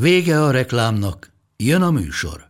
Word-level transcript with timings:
Vége 0.00 0.42
a 0.42 0.50
reklámnak, 0.50 1.32
jön 1.56 1.82
a 1.82 1.90
műsor. 1.90 2.46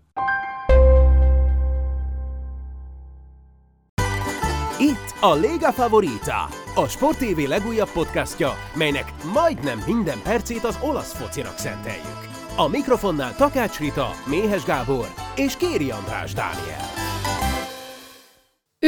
Itt 4.79 5.15
a 5.21 5.35
Lega 5.35 5.73
Favorita, 5.73 6.49
a 6.75 6.89
Sport 6.89 7.19
TV 7.19 7.49
legújabb 7.49 7.91
podcastja, 7.91 8.53
melynek 8.75 9.13
majdnem 9.33 9.83
minden 9.87 10.19
percét 10.23 10.65
az 10.65 10.79
olasz 10.83 11.13
focinak 11.13 11.59
szenteljük. 11.59 12.29
A 12.57 12.69
mikrofonnál 12.69 13.37
Takács 13.37 13.79
Rita, 13.79 14.11
Méhes 14.27 14.65
Gábor 14.65 15.09
és 15.37 15.57
Kéri 15.57 15.91
András 15.91 16.33
Dániel. 16.33 16.96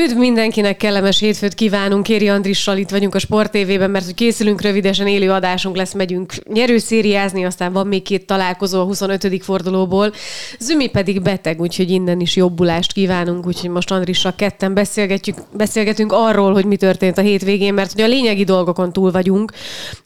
Üdv 0.04 0.18
mindenkinek, 0.18 0.76
kellemes 0.76 1.18
hétfőt 1.18 1.54
kívánunk. 1.54 2.02
Kéri 2.02 2.28
Andrissal 2.28 2.76
itt 2.76 2.90
vagyunk 2.90 3.14
a 3.14 3.18
Sport 3.18 3.50
TV-ben, 3.50 3.90
mert 3.90 4.04
hogy 4.04 4.14
készülünk 4.14 4.60
rövidesen, 4.60 5.06
élő 5.06 5.30
adásunk 5.30 5.76
lesz, 5.76 5.92
megyünk 5.92 6.32
nyerőszériázni, 6.52 7.44
aztán 7.44 7.72
van 7.72 7.86
még 7.86 8.02
két 8.02 8.26
találkozó 8.26 8.80
a 8.80 8.84
25. 8.84 9.42
fordulóból. 9.42 10.12
Zümi 10.58 10.88
pedig 10.88 11.22
beteg, 11.22 11.60
úgyhogy 11.60 11.90
innen 11.90 12.20
is 12.20 12.36
jobbulást 12.36 12.92
kívánunk, 12.92 13.46
úgyhogy 13.46 13.70
most 13.70 13.90
Andrissal 13.90 14.34
ketten 14.36 14.74
beszélgetjük, 14.74 15.36
beszélgetünk 15.52 16.12
arról, 16.12 16.52
hogy 16.52 16.64
mi 16.64 16.76
történt 16.76 17.18
a 17.18 17.22
hétvégén, 17.22 17.74
mert 17.74 17.92
hogy 17.92 18.02
a 18.02 18.06
lényegi 18.06 18.44
dolgokon 18.44 18.92
túl 18.92 19.10
vagyunk, 19.10 19.52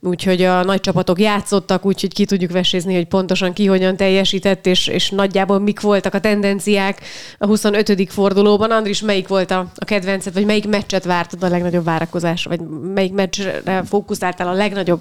úgyhogy 0.01 0.43
a 0.43 0.65
nagy 0.65 0.81
csapatok 0.81 1.21
játszottak, 1.21 1.85
úgyhogy 1.85 2.13
ki 2.13 2.25
tudjuk 2.25 2.51
vesézni, 2.51 2.95
hogy 2.95 3.07
pontosan 3.07 3.53
ki 3.53 3.67
hogyan 3.67 3.97
teljesített, 3.97 4.67
és, 4.67 4.87
és 4.87 5.11
nagyjából 5.11 5.59
mik 5.59 5.81
voltak 5.81 6.15
a 6.15 6.21
tendenciák 6.21 7.01
a 7.39 7.47
25. 7.47 8.13
fordulóban. 8.13 8.71
Andris, 8.71 9.01
melyik 9.01 9.29
volt 9.29 9.51
a 9.51 9.73
a 9.83 9.85
kedvenced, 9.85 10.35
vagy 10.35 10.45
melyik 10.45 10.69
meccset 10.69 11.05
vártad 11.05 11.43
a 11.43 11.49
legnagyobb 11.49 11.85
várakozás, 11.85 12.45
vagy 12.45 12.61
melyik 12.95 13.13
meccsre 13.13 13.83
fókuszáltál 13.89 14.49
a 14.49 14.53
legnagyobb 14.53 15.01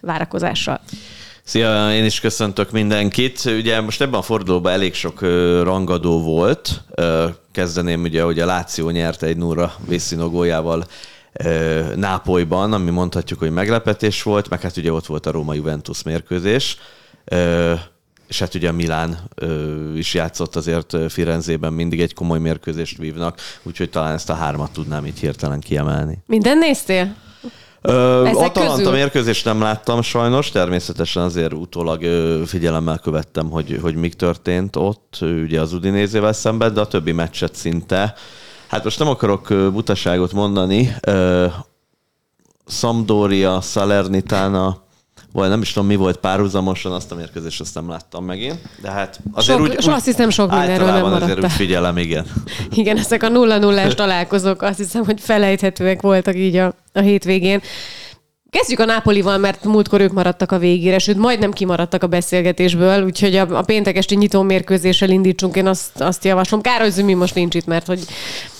várakozással? 0.00 0.80
Szia, 1.42 1.94
én 1.94 2.04
is 2.04 2.20
köszöntök 2.20 2.70
mindenkit. 2.70 3.44
Ugye 3.44 3.80
most 3.80 4.00
ebben 4.00 4.18
a 4.18 4.22
fordulóban 4.22 4.72
elég 4.72 4.94
sok 4.94 5.20
rangadó 5.62 6.22
volt. 6.22 6.82
Kezdeném 7.52 8.02
ugye, 8.02 8.22
hogy 8.22 8.38
a 8.38 8.46
Láció 8.46 8.90
nyerte 8.90 9.26
egy 9.26 9.36
Núra 9.36 9.74
vészínogójával 9.86 10.84
Nápolyban, 11.94 12.72
ami 12.72 12.90
mondhatjuk, 12.90 13.38
hogy 13.38 13.50
meglepetés 13.50 14.22
volt, 14.22 14.48
meg 14.48 14.60
hát 14.60 14.76
ugye 14.76 14.92
ott 14.92 15.06
volt 15.06 15.26
a 15.26 15.30
Róma-Juventus 15.30 16.02
mérkőzés 16.02 16.78
és 18.28 18.38
hát 18.38 18.54
ugye 18.54 18.68
a 18.68 18.72
Milán 18.72 19.18
ö, 19.34 19.94
is 19.94 20.14
játszott 20.14 20.56
azért 20.56 20.96
Firenzében, 21.08 21.72
mindig 21.72 22.00
egy 22.00 22.14
komoly 22.14 22.38
mérkőzést 22.38 22.98
vívnak, 22.98 23.40
úgyhogy 23.62 23.90
talán 23.90 24.14
ezt 24.14 24.30
a 24.30 24.34
hármat 24.34 24.70
tudnám 24.72 25.06
így 25.06 25.18
hirtelen 25.18 25.60
kiemelni. 25.60 26.18
Minden 26.26 26.58
néztél? 26.58 27.14
Ö, 27.80 28.24
Atalanta 28.24 28.76
közül? 28.76 28.92
mérkőzést 28.92 29.44
nem 29.44 29.60
láttam 29.60 30.02
sajnos, 30.02 30.50
természetesen 30.50 31.22
azért 31.22 31.52
utólag 31.52 32.02
ö, 32.02 32.42
figyelemmel 32.46 32.98
követtem, 32.98 33.50
hogy, 33.50 33.78
hogy 33.82 33.94
mik 33.94 34.14
történt 34.14 34.76
ott, 34.76 35.18
ugye 35.20 35.60
az 35.60 35.72
Udinézével 35.72 36.32
szemben, 36.32 36.74
de 36.74 36.80
a 36.80 36.86
többi 36.86 37.12
meccset 37.12 37.54
szinte. 37.54 38.14
Hát 38.68 38.84
most 38.84 38.98
nem 38.98 39.08
akarok 39.08 39.46
butaságot 39.72 40.32
mondani, 40.32 40.94
ö, 41.00 41.46
Sampdoria, 42.66 43.60
Salernitana, 43.60 44.86
vagy 45.32 45.48
nem 45.48 45.60
is 45.62 45.72
tudom, 45.72 45.88
mi 45.88 45.96
volt 45.96 46.16
párhuzamosan, 46.16 46.92
azt 46.92 47.12
a 47.12 47.14
mérkőzést 47.14 47.60
azt 47.60 47.74
nem 47.74 47.88
láttam 47.88 48.24
megint. 48.24 48.58
De 48.82 48.90
hát 48.90 49.20
azért 49.32 49.58
sok, 49.58 49.68
úgy, 49.68 49.76
úgy, 49.76 49.88
azt 49.88 50.04
hiszem 50.04 50.30
sok 50.30 50.50
mindenről 50.50 50.90
nem 50.90 51.00
maradt. 51.00 51.22
azért 51.22 51.44
úgy 51.44 51.52
figyelem, 51.52 51.96
igen. 51.96 52.26
igen, 52.70 52.96
ezek 52.96 53.22
a 53.22 53.28
nulla 53.28 53.58
nullás 53.58 53.94
találkozók 53.94 54.62
azt 54.62 54.78
hiszem, 54.78 55.04
hogy 55.04 55.20
felejthetőek 55.20 56.00
voltak 56.00 56.36
így 56.36 56.56
a, 56.56 56.74
a 56.92 57.00
hétvégén. 57.00 57.60
Kezdjük 58.50 58.80
a 58.80 58.84
Nápolival, 58.84 59.38
mert 59.38 59.64
múltkor 59.64 60.00
ők 60.00 60.12
maradtak 60.12 60.52
a 60.52 60.58
végére, 60.58 60.98
sőt 60.98 61.16
majdnem 61.16 61.52
kimaradtak 61.52 62.02
a 62.02 62.06
beszélgetésből, 62.06 63.04
úgyhogy 63.04 63.36
a, 63.36 63.58
a 63.58 63.62
péntek 63.62 63.96
esti 63.96 64.16
nyitó 64.16 64.42
mérkőzéssel 64.42 65.10
indítsunk, 65.10 65.56
én 65.56 65.66
azt, 65.66 66.00
azt 66.00 66.24
javaslom. 66.24 66.60
Károly 66.60 66.90
Zümi 66.90 67.14
most 67.14 67.34
nincs 67.34 67.54
itt, 67.54 67.66
mert 67.66 67.86
hogy 67.86 68.00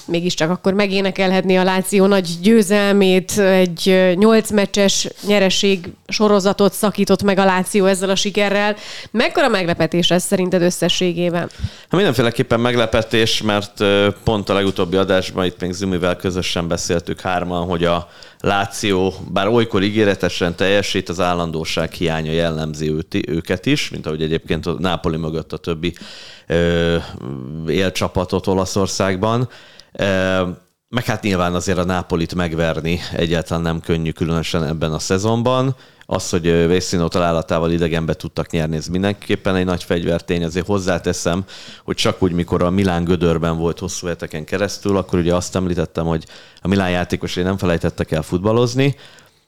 mégiscsak 0.08 0.50
akkor 0.50 0.72
megénekelhetné 0.72 1.56
a 1.56 1.62
Láció 1.62 2.06
nagy 2.06 2.28
győzelmét, 2.42 3.38
egy 3.38 4.12
nyolc 4.14 4.50
meccses 4.50 5.08
nyereség 5.26 5.88
sorozatot 6.08 6.72
szakított 6.72 7.22
meg 7.22 7.38
a 7.38 7.44
Láció 7.44 7.84
ezzel 7.84 8.10
a 8.10 8.14
sikerrel. 8.14 8.76
Mekkora 9.10 9.48
meglepetés 9.48 10.10
ez 10.10 10.24
szerinted 10.24 10.62
összességében? 10.62 11.50
Hát 11.60 11.90
mindenféleképpen 11.90 12.60
meglepetés, 12.60 13.42
mert 13.42 13.84
pont 14.24 14.48
a 14.48 14.54
legutóbbi 14.54 14.96
adásban 14.96 15.44
itt 15.44 15.60
még 15.60 15.72
Zümivel 15.72 16.16
közösen 16.16 16.68
beszéltük 16.68 17.20
hárman, 17.20 17.66
hogy 17.66 17.84
a 17.84 18.08
Láció, 18.40 19.14
bár 19.32 19.48
olykor 19.48 19.82
ígéretesen 19.82 20.54
teljesít, 20.54 21.08
az 21.08 21.20
állandóság 21.20 21.92
hiánya 21.92 22.32
jellemzi 22.32 22.94
őket 23.28 23.66
is, 23.66 23.90
mint 23.90 24.06
ahogy 24.06 24.22
egyébként 24.22 24.66
a 24.66 24.76
Nápoli 24.78 25.16
mögött 25.16 25.52
a 25.52 25.56
többi 25.56 25.94
ö, 26.46 26.96
élcsapatot 27.68 28.46
Olaszországban. 28.46 29.48
Meg 30.88 31.04
hát 31.04 31.22
nyilván 31.22 31.54
azért 31.54 31.78
a 31.78 31.84
Nápolit 31.84 32.34
megverni 32.34 33.00
egyáltalán 33.12 33.62
nem 33.62 33.80
könnyű, 33.80 34.10
különösen 34.10 34.64
ebben 34.64 34.92
a 34.92 34.98
szezonban. 34.98 35.76
Az, 36.10 36.30
hogy 36.30 36.42
Vészínó 36.66 37.08
találatával 37.08 37.70
idegenbe 37.70 38.14
tudtak 38.14 38.50
nyerni, 38.50 38.76
ez 38.76 38.86
mindenképpen 38.86 39.56
egy 39.56 39.64
nagy 39.64 39.84
fegyvertény. 39.84 40.44
Azért 40.44 40.66
hozzáteszem, 40.66 41.44
hogy 41.84 41.96
csak 41.96 42.22
úgy, 42.22 42.32
mikor 42.32 42.62
a 42.62 42.70
Milán 42.70 43.04
gödörben 43.04 43.56
volt 43.56 43.78
hosszú 43.78 44.06
heteken 44.06 44.44
keresztül, 44.44 44.96
akkor 44.96 45.18
ugye 45.18 45.34
azt 45.34 45.56
említettem, 45.56 46.06
hogy 46.06 46.24
a 46.62 46.68
Milán 46.68 46.90
játékosai 46.90 47.42
nem 47.42 47.56
felejtettek 47.56 48.10
el 48.10 48.22
futballozni, 48.22 48.96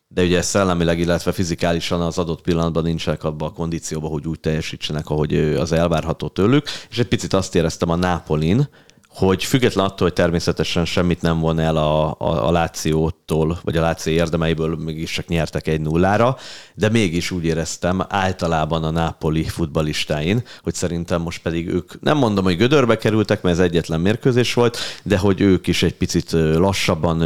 de 0.09 0.23
ugye 0.23 0.43
szellemileg, 0.43 0.99
illetve 0.99 1.33
fizikálisan 1.33 2.01
az 2.01 2.19
adott 2.19 2.41
pillanatban 2.41 2.83
nincsenek 2.83 3.25
abban 3.25 3.49
a 3.49 3.53
kondícióban, 3.53 4.11
hogy 4.11 4.27
úgy 4.27 4.41
teljesítsenek, 4.41 5.11
ahogy 5.11 5.35
az 5.35 5.73
elvárható 5.73 6.29
tőlük. 6.29 6.67
És 6.91 6.99
egy 6.99 7.09
picit 7.09 7.33
azt 7.33 7.55
éreztem 7.55 7.91
a 7.91 7.97
Nápolin, 7.97 8.69
hogy 9.15 9.45
független 9.45 9.85
attól, 9.85 10.07
hogy 10.07 10.13
természetesen 10.13 10.85
semmit 10.85 11.23
nem 11.23 11.41
von 11.41 11.59
el 11.59 11.77
a, 11.77 12.07
a, 12.07 12.17
a 12.19 12.51
Lációtól, 12.51 13.59
vagy 13.63 13.77
a 13.77 13.81
Láció 13.81 14.13
érdemeiből 14.13 14.77
mégis 14.77 15.11
csak 15.11 15.27
nyertek 15.27 15.67
egy 15.67 15.81
nullára, 15.81 16.37
de 16.75 16.89
mégis 16.89 17.31
úgy 17.31 17.45
éreztem 17.45 18.03
általában 18.09 18.85
a 18.85 18.91
Nápoli 18.91 19.43
futbalistáin, 19.43 20.43
hogy 20.63 20.75
szerintem 20.75 21.23
most 21.23 21.43
pedig 21.43 21.69
ők, 21.69 22.01
nem 22.01 22.17
mondom, 22.17 22.45
hogy 22.45 22.57
gödörbe 22.57 22.97
kerültek, 22.97 23.43
mert 23.43 23.59
ez 23.59 23.65
egyetlen 23.65 24.01
mérkőzés 24.01 24.55
volt, 24.55 24.79
de 25.03 25.19
hogy 25.19 25.41
ők 25.41 25.67
is 25.67 25.83
egy 25.83 25.95
picit 25.95 26.33
lassabban 26.33 27.21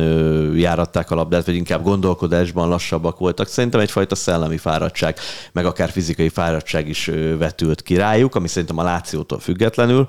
járatták 0.56 1.10
a 1.10 1.14
labdát, 1.14 1.46
vagy 1.46 1.54
inkább 1.54 1.82
gondolkodásban 1.82 2.68
lassabbak 2.68 3.18
voltak. 3.18 3.48
Szerintem 3.48 3.80
egyfajta 3.80 4.14
szellemi 4.14 4.56
fáradtság, 4.56 5.18
meg 5.52 5.66
akár 5.66 5.90
fizikai 5.90 6.28
fáradtság 6.28 6.88
is 6.88 7.10
vetült 7.38 7.82
ki 7.82 7.96
rájuk, 7.96 8.34
ami 8.34 8.48
szerintem 8.48 8.78
a 8.78 8.82
Lációtól 8.82 9.38
függetlenül 9.38 10.06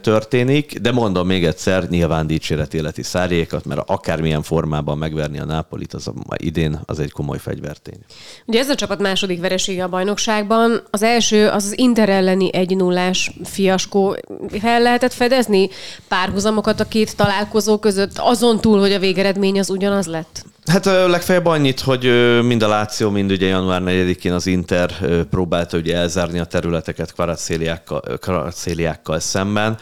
történik, 0.00 0.78
de 0.78 0.92
mondom 0.92 1.26
még 1.26 1.44
egyszer, 1.44 1.88
nyilván 1.88 2.26
dicséret 2.26 2.74
életi 2.74 3.02
szárjékat, 3.02 3.64
mert 3.64 3.80
akármilyen 3.86 4.42
formában 4.42 4.98
megverni 4.98 5.38
a 5.38 5.44
Nápolit, 5.44 5.94
az 5.94 6.06
a, 6.06 6.12
idén 6.36 6.80
az 6.84 6.98
egy 6.98 7.10
komoly 7.10 7.38
fegyvertény. 7.38 7.98
Ugye 8.46 8.58
ez 8.58 8.68
a 8.68 8.74
csapat 8.74 9.00
második 9.00 9.40
veresége 9.40 9.84
a 9.84 9.88
bajnokságban. 9.88 10.82
Az 10.90 11.02
első 11.02 11.48
az 11.48 11.64
az 11.64 11.78
Inter 11.78 12.08
elleni 12.08 12.54
egy 12.54 12.76
nullás 12.76 13.30
fiaskó. 13.44 14.16
Fel 14.60 14.80
lehetett 14.82 15.12
fedezni 15.12 15.68
párhuzamokat 16.08 16.80
a 16.80 16.88
két 16.88 17.16
találkozó 17.16 17.78
között, 17.78 18.18
azon 18.18 18.60
túl, 18.60 18.80
hogy 18.80 18.92
a 18.92 18.98
végeredmény 18.98 19.58
az 19.58 19.70
ugyanaz 19.70 20.06
lett? 20.06 20.44
Hát 20.68 20.84
legfeljebb 20.84 21.46
annyit, 21.46 21.80
hogy 21.80 22.02
mind 22.44 22.62
a 22.62 22.68
Láció, 22.68 23.10
mind 23.10 23.30
ugye 23.30 23.46
január 23.46 23.82
4-én 23.84 24.32
az 24.32 24.46
Inter 24.46 24.90
próbálta 25.30 25.76
ugye 25.76 25.96
elzárni 25.96 26.38
a 26.38 26.44
területeket 26.44 27.14
kvaracéliákkal 28.20 29.20
szemben. 29.20 29.78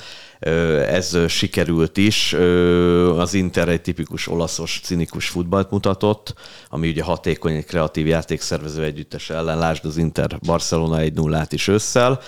Ez 0.89 1.17
sikerült 1.29 1.97
is. 1.97 2.33
Az 3.17 3.35
Inter 3.35 3.69
egy 3.69 3.81
tipikus 3.81 4.29
olaszos, 4.29 4.81
cinikus 4.85 5.29
futballt 5.29 5.71
mutatott, 5.71 6.35
ami 6.69 6.89
ugye 6.89 7.03
hatékony, 7.03 7.55
egy 7.55 7.65
kreatív 7.65 8.07
játékszervező 8.07 8.83
együttes 8.83 9.31
ellen. 9.31 9.59
Lásd 9.59 9.85
az 9.85 9.97
Inter 9.97 10.39
Barcelona 10.47 10.99
egy 10.99 11.15
nullát 11.15 11.53
is 11.53 11.69
ősszel 11.69 12.21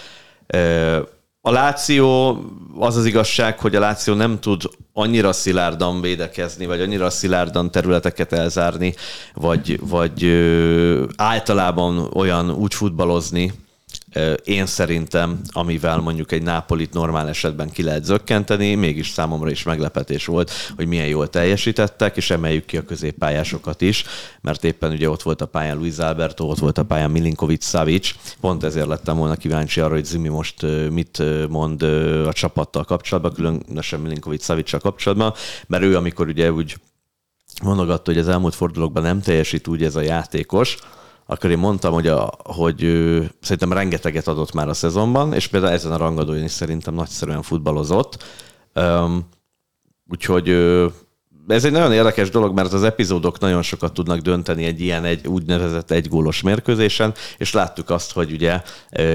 a 1.48 1.50
Láció, 1.50 2.36
az 2.78 2.96
az 2.96 3.04
igazság, 3.04 3.58
hogy 3.58 3.74
a 3.74 3.80
Láció 3.80 4.14
nem 4.14 4.40
tud 4.40 4.62
annyira 4.92 5.32
szilárdan 5.32 6.00
védekezni, 6.00 6.66
vagy 6.66 6.80
annyira 6.80 7.10
szilárdan 7.10 7.70
területeket 7.70 8.32
elzárni, 8.32 8.94
vagy, 9.34 9.80
vagy 9.88 10.24
általában 11.16 12.10
olyan 12.14 12.50
úgy 12.50 12.74
futballozni, 12.74 13.52
Én 14.44 14.66
szerintem, 14.66 15.40
amivel 15.49 15.99
mondjuk 15.99 16.32
egy 16.32 16.43
Nápolit 16.43 16.93
normál 16.93 17.28
esetben 17.28 17.70
ki 17.70 17.82
lehet 17.82 18.05
zökkenteni, 18.05 18.75
mégis 18.75 19.08
számomra 19.08 19.50
is 19.50 19.62
meglepetés 19.62 20.26
volt, 20.26 20.52
hogy 20.76 20.87
milyen 20.87 21.06
jól 21.06 21.28
teljesítettek, 21.28 22.16
és 22.16 22.31
emeljük 22.31 22.64
ki 22.64 22.76
a 22.76 22.84
középpályásokat 22.84 23.81
is, 23.81 24.05
mert 24.40 24.64
éppen 24.64 24.93
ugye 24.93 25.10
ott 25.10 25.22
volt 25.22 25.40
a 25.40 25.46
pályán 25.46 25.76
Luis 25.76 25.99
Alberto, 25.99 26.44
ott 26.44 26.58
volt 26.58 26.78
a 26.78 26.84
pályán 26.84 27.10
Milinkovic 27.10 27.66
Savic. 27.66 28.10
Pont 28.40 28.64
ezért 28.64 28.87
lettem 28.87 29.16
volna 29.16 29.37
kíváncsi 29.37 29.81
arra, 29.81 29.94
hogy 29.94 30.05
Zimi 30.05 30.28
most 30.28 30.62
mit 30.90 31.22
mond 31.49 31.82
a 32.26 32.32
csapattal 32.32 32.84
kapcsolatban, 32.84 33.32
különösen 33.32 34.00
Milinkovic 34.00 34.44
Savic 34.44 34.81
kapcsolatban, 34.81 35.34
mert 35.66 35.82
ő 35.82 35.96
amikor 35.96 36.28
ugye 36.28 36.52
úgy 36.52 36.76
mondogatta, 37.62 38.12
hogy 38.12 38.20
az 38.20 38.28
elmúlt 38.28 38.54
fordulókban 38.54 39.02
nem 39.02 39.20
teljesít 39.20 39.66
úgy 39.66 39.82
ez 39.82 39.96
a 39.96 40.00
játékos, 40.00 40.76
akkor 41.30 41.50
én 41.50 41.58
mondtam, 41.58 41.92
hogy, 41.92 42.06
a, 42.06 42.30
hogy 42.44 42.82
ő, 42.82 43.30
szerintem 43.40 43.72
rengeteget 43.72 44.28
adott 44.28 44.52
már 44.52 44.69
a 44.69 44.75
szezonban, 44.75 45.32
és 45.32 45.46
például 45.46 45.72
ezen 45.72 45.92
a 45.92 45.96
rangadóin 45.96 46.44
is 46.44 46.50
szerintem 46.50 46.94
nagyszerűen 46.94 47.42
futballozott. 47.42 48.25
Um, 48.75 49.28
úgyhogy 50.10 50.48
ez 51.48 51.64
egy 51.64 51.72
nagyon 51.72 51.92
érdekes 51.92 52.30
dolog, 52.30 52.54
mert 52.54 52.72
az 52.72 52.82
epizódok 52.82 53.38
nagyon 53.38 53.62
sokat 53.62 53.92
tudnak 53.92 54.19
dönteni 54.19 54.64
egy 54.64 54.80
ilyen 54.80 55.04
egy, 55.04 55.26
úgynevezett 55.26 55.90
egygólos 55.90 56.42
mérkőzésen, 56.42 57.14
és 57.38 57.52
láttuk 57.52 57.90
azt, 57.90 58.12
hogy 58.12 58.32
ugye 58.32 58.62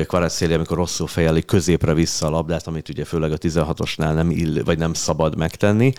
Kvaratszéli, 0.07 0.54
amikor 0.54 0.77
rosszul 0.77 1.07
fejeli 1.07 1.45
középre 1.45 1.94
vissza 1.94 2.27
a 2.27 2.30
labdát, 2.30 2.68
amit 2.68 2.89
ugye 2.89 3.06
főleg 3.06 3.31
a 3.31 3.38
16-osnál 3.38 4.13
nem 4.13 4.31
ill, 4.31 4.63
vagy 4.63 4.77
nem 4.77 4.94
szabad 4.94 5.38
megtenni, 5.38 5.94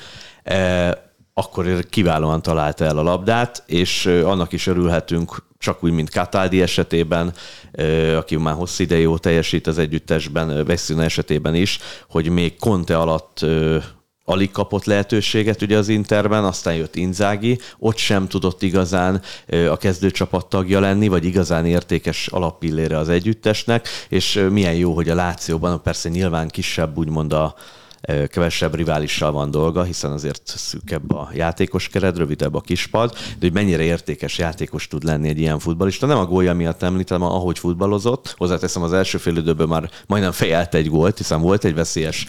akkor 1.33 1.85
kiválóan 1.91 2.43
találta 2.43 2.85
el 2.85 2.99
a 2.99 3.03
labdát, 3.03 3.63
és 3.67 4.07
annak 4.07 4.53
is 4.53 4.67
örülhetünk, 4.67 5.43
csak 5.65 5.85
úgy, 5.85 5.93
mint 5.93 6.11
Katádi 6.11 6.63
esetében, 6.63 7.33
aki 8.17 8.37
már 8.37 8.55
hosszú 8.55 8.83
ideje 8.83 9.01
jó 9.01 9.19
teljesít 9.19 9.67
az 9.67 9.79
együttesben, 9.79 10.65
Veszina 10.65 11.03
esetében 11.03 11.55
is, 11.55 11.79
hogy 12.09 12.29
még 12.29 12.57
Conte 12.57 12.99
alatt 12.99 13.47
alig 14.25 14.51
kapott 14.51 14.85
lehetőséget 14.85 15.63
ugye 15.63 15.79
az 15.79 15.89
Interben, 15.89 16.45
aztán 16.45 16.75
jött 16.75 16.97
Inzági, 16.97 17.59
ott 17.79 17.97
sem 17.97 18.29
tudott 18.29 18.63
igazán 18.63 19.23
a 19.71 19.77
kezdőcsapat 19.77 20.47
tagja 20.47 20.81
lenni, 20.81 21.09
vagy 21.09 21.25
igazán 21.25 21.67
értékes 21.67 22.27
alappillére 22.27 22.99
az 22.99 23.09
együttesnek, 23.09 23.89
és 24.09 24.47
milyen 24.51 24.75
jó, 24.75 24.95
hogy 24.95 25.09
a 25.09 25.15
Lációban, 25.15 25.83
persze 25.83 26.09
nyilván 26.09 26.49
kisebb 26.49 26.99
úgymond 26.99 27.33
a, 27.33 27.55
kevesebb 28.29 28.75
riválissal 28.75 29.33
van 29.33 29.51
dolga, 29.51 29.83
hiszen 29.83 30.11
azért 30.11 30.43
szűkebb 30.45 31.13
a 31.13 31.31
játékos 31.35 31.89
keret, 31.89 32.17
rövidebb 32.17 32.55
a 32.55 32.61
kispad, 32.61 33.11
de 33.13 33.19
hogy 33.41 33.53
mennyire 33.53 33.83
értékes 33.83 34.39
játékos 34.39 34.89
tud 34.89 35.05
lenni 35.05 35.29
egy 35.29 35.39
ilyen 35.39 35.59
futballista. 35.59 36.07
Nem 36.07 36.19
a 36.19 36.27
gólja 36.27 36.55
miatt 36.55 36.83
említem, 36.83 37.23
ahogy 37.23 37.59
futballozott. 37.59 38.35
Hozzáteszem, 38.37 38.83
az 38.83 38.93
első 38.93 39.19
fél 39.19 39.37
időben 39.37 39.69
már 39.69 39.91
majdnem 40.07 40.33
fejelt 40.33 40.75
egy 40.75 40.89
gólt, 40.89 41.17
hiszen 41.17 41.41
volt 41.41 41.65
egy 41.65 41.75
veszélyes, 41.75 42.27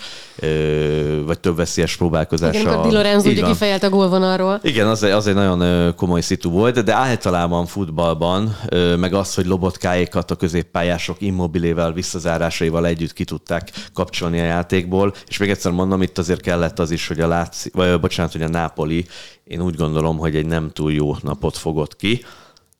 vagy 1.25 1.39
több 1.39 1.55
veszélyes 1.55 1.95
próbálkozás. 1.95 2.55
Igen, 2.55 2.73
a 2.73 2.87
Di 2.87 2.93
Lorenzo 2.93 3.29
ugye 3.29 3.45
kifejelt 3.45 3.83
a 3.83 3.89
gólvonalról. 3.89 4.59
Igen, 4.63 4.87
az, 4.87 5.03
az 5.03 5.27
egy 5.27 5.33
nagyon 5.33 5.93
komoly 5.95 6.21
szitu 6.21 6.49
volt, 6.49 6.83
de 6.83 6.93
általában 6.93 7.65
futballban, 7.65 8.57
meg 8.99 9.13
az, 9.13 9.35
hogy 9.35 9.45
lobotkáékat 9.45 10.31
a 10.31 10.35
középpályások 10.35 11.21
immobilével, 11.21 11.93
visszazárásaival 11.93 12.85
együtt 12.85 13.13
ki 13.13 13.23
tudták 13.23 13.71
kapcsolni 13.93 14.39
a 14.39 14.43
játékból, 14.43 15.13
és 15.27 15.37
még 15.37 15.49
egyszer 15.49 15.64
egyszer 15.65 15.79
mondom, 15.85 16.01
itt 16.01 16.17
azért 16.17 16.41
kellett 16.41 16.79
az 16.79 16.91
is, 16.91 17.07
hogy 17.07 17.19
a 17.19 17.27
Láci, 17.27 17.69
vagy 17.73 17.99
bocsánat, 17.99 18.31
hogy 18.31 18.41
a 18.41 18.47
Nápoli, 18.47 19.05
én 19.43 19.61
úgy 19.61 19.75
gondolom, 19.75 20.17
hogy 20.17 20.35
egy 20.35 20.45
nem 20.45 20.69
túl 20.73 20.93
jó 20.93 21.15
napot 21.21 21.57
fogott 21.57 21.95
ki, 21.95 22.25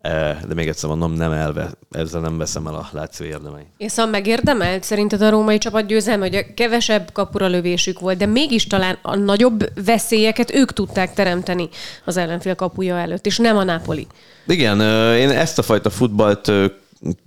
e, 0.02 0.40
de 0.48 0.54
még 0.54 0.68
egyszer 0.68 0.90
mondom, 0.90 1.14
nem 1.14 1.32
elve, 1.32 1.70
ezzel 1.92 2.22
nem 2.22 2.38
veszem 2.38 2.68
el 2.68 2.74
a 2.74 2.90
Láció 2.92 3.26
érdemeit. 3.26 3.68
És 3.78 3.92
szóval 3.92 4.12
megérdemelt 4.12 4.84
szerinted 4.84 5.22
a 5.22 5.30
római 5.30 5.58
csapat 5.58 5.86
győzelme, 5.86 6.26
hogy 6.26 6.36
a 6.36 6.54
kevesebb 6.56 7.12
kapura 7.12 7.48
lövésük 7.48 8.00
volt, 8.00 8.18
de 8.18 8.26
mégis 8.26 8.68
talán 8.68 8.98
a 9.02 9.16
nagyobb 9.16 9.86
veszélyeket 9.86 10.54
ők 10.54 10.74
tudták 10.74 11.14
teremteni 11.14 11.70
az 12.06 12.18
ellenfél 12.18 12.56
kapuja 12.56 12.98
előtt, 12.98 13.26
és 13.26 13.38
nem 13.38 13.58
a 13.58 13.64
Nápoli. 13.64 14.08
Igen, 14.48 14.82
én 15.18 15.30
ezt 15.30 15.58
a 15.58 15.62
fajta 15.62 15.90
futballt 15.90 16.52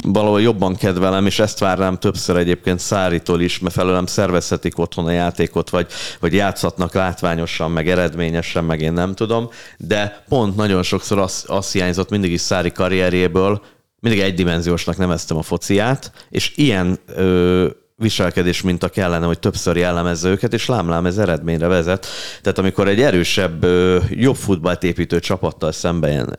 valahol 0.05 0.41
jobban 0.41 0.77
kedvelem, 0.77 1.27
és 1.27 1.39
ezt 1.39 1.59
várnám 1.59 1.99
többször 1.99 2.37
egyébként 2.37 2.79
Száritól 2.79 3.41
is, 3.41 3.59
mert 3.59 3.75
felőlem 3.75 4.07
szervezhetik 4.07 4.79
otthon 4.79 5.07
a 5.07 5.11
játékot, 5.11 5.71
vagy, 5.71 5.87
vagy 6.21 6.35
játszhatnak 6.35 6.95
látványosan, 6.95 7.71
meg 7.71 7.89
eredményesen, 7.89 8.65
meg 8.65 8.81
én 8.81 8.93
nem 8.93 9.15
tudom, 9.15 9.49
de 9.79 10.25
pont 10.29 10.57
nagyon 10.57 10.83
sokszor 10.83 11.19
az, 11.19 11.45
az 11.47 11.73
hiányzott 11.73 12.11
mindig 12.11 12.33
is 12.33 12.41
Szári 12.41 12.73
karrierjéből, 12.73 13.63
mindig 14.01 14.21
egydimenziósnak 14.21 14.97
neveztem 14.97 15.37
a 15.37 15.43
fociát, 15.43 16.13
és 16.31 16.53
ilyen 16.57 16.99
ö, 17.07 17.69
viselkedés 17.97 18.63
minta 18.63 18.89
kellene, 18.89 19.27
hogy 19.27 19.39
többször 19.39 19.77
jellemezze 19.77 20.29
őket, 20.29 20.53
és 20.53 20.67
lámlám 20.67 21.07
ez 21.07 21.19
eredményre 21.19 21.67
vezet. 21.67 22.07
Tehát 22.43 22.59
amikor 22.59 22.89
egy 22.89 23.01
erősebb, 23.01 23.67
jobb 24.11 24.37
futballt 24.37 24.83
építő 24.83 25.21
csapattal 25.21 25.73
szemben 25.73 26.39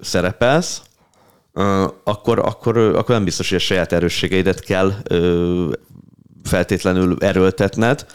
szerepelsz, 0.00 0.82
akkor, 2.04 2.38
akkor, 2.38 2.78
akkor 2.78 3.14
nem 3.14 3.24
biztos, 3.24 3.48
hogy 3.48 3.58
a 3.58 3.60
saját 3.60 3.92
erősségeidet 3.92 4.60
kell 4.60 4.92
feltétlenül 6.42 7.16
erőltetned, 7.20 8.06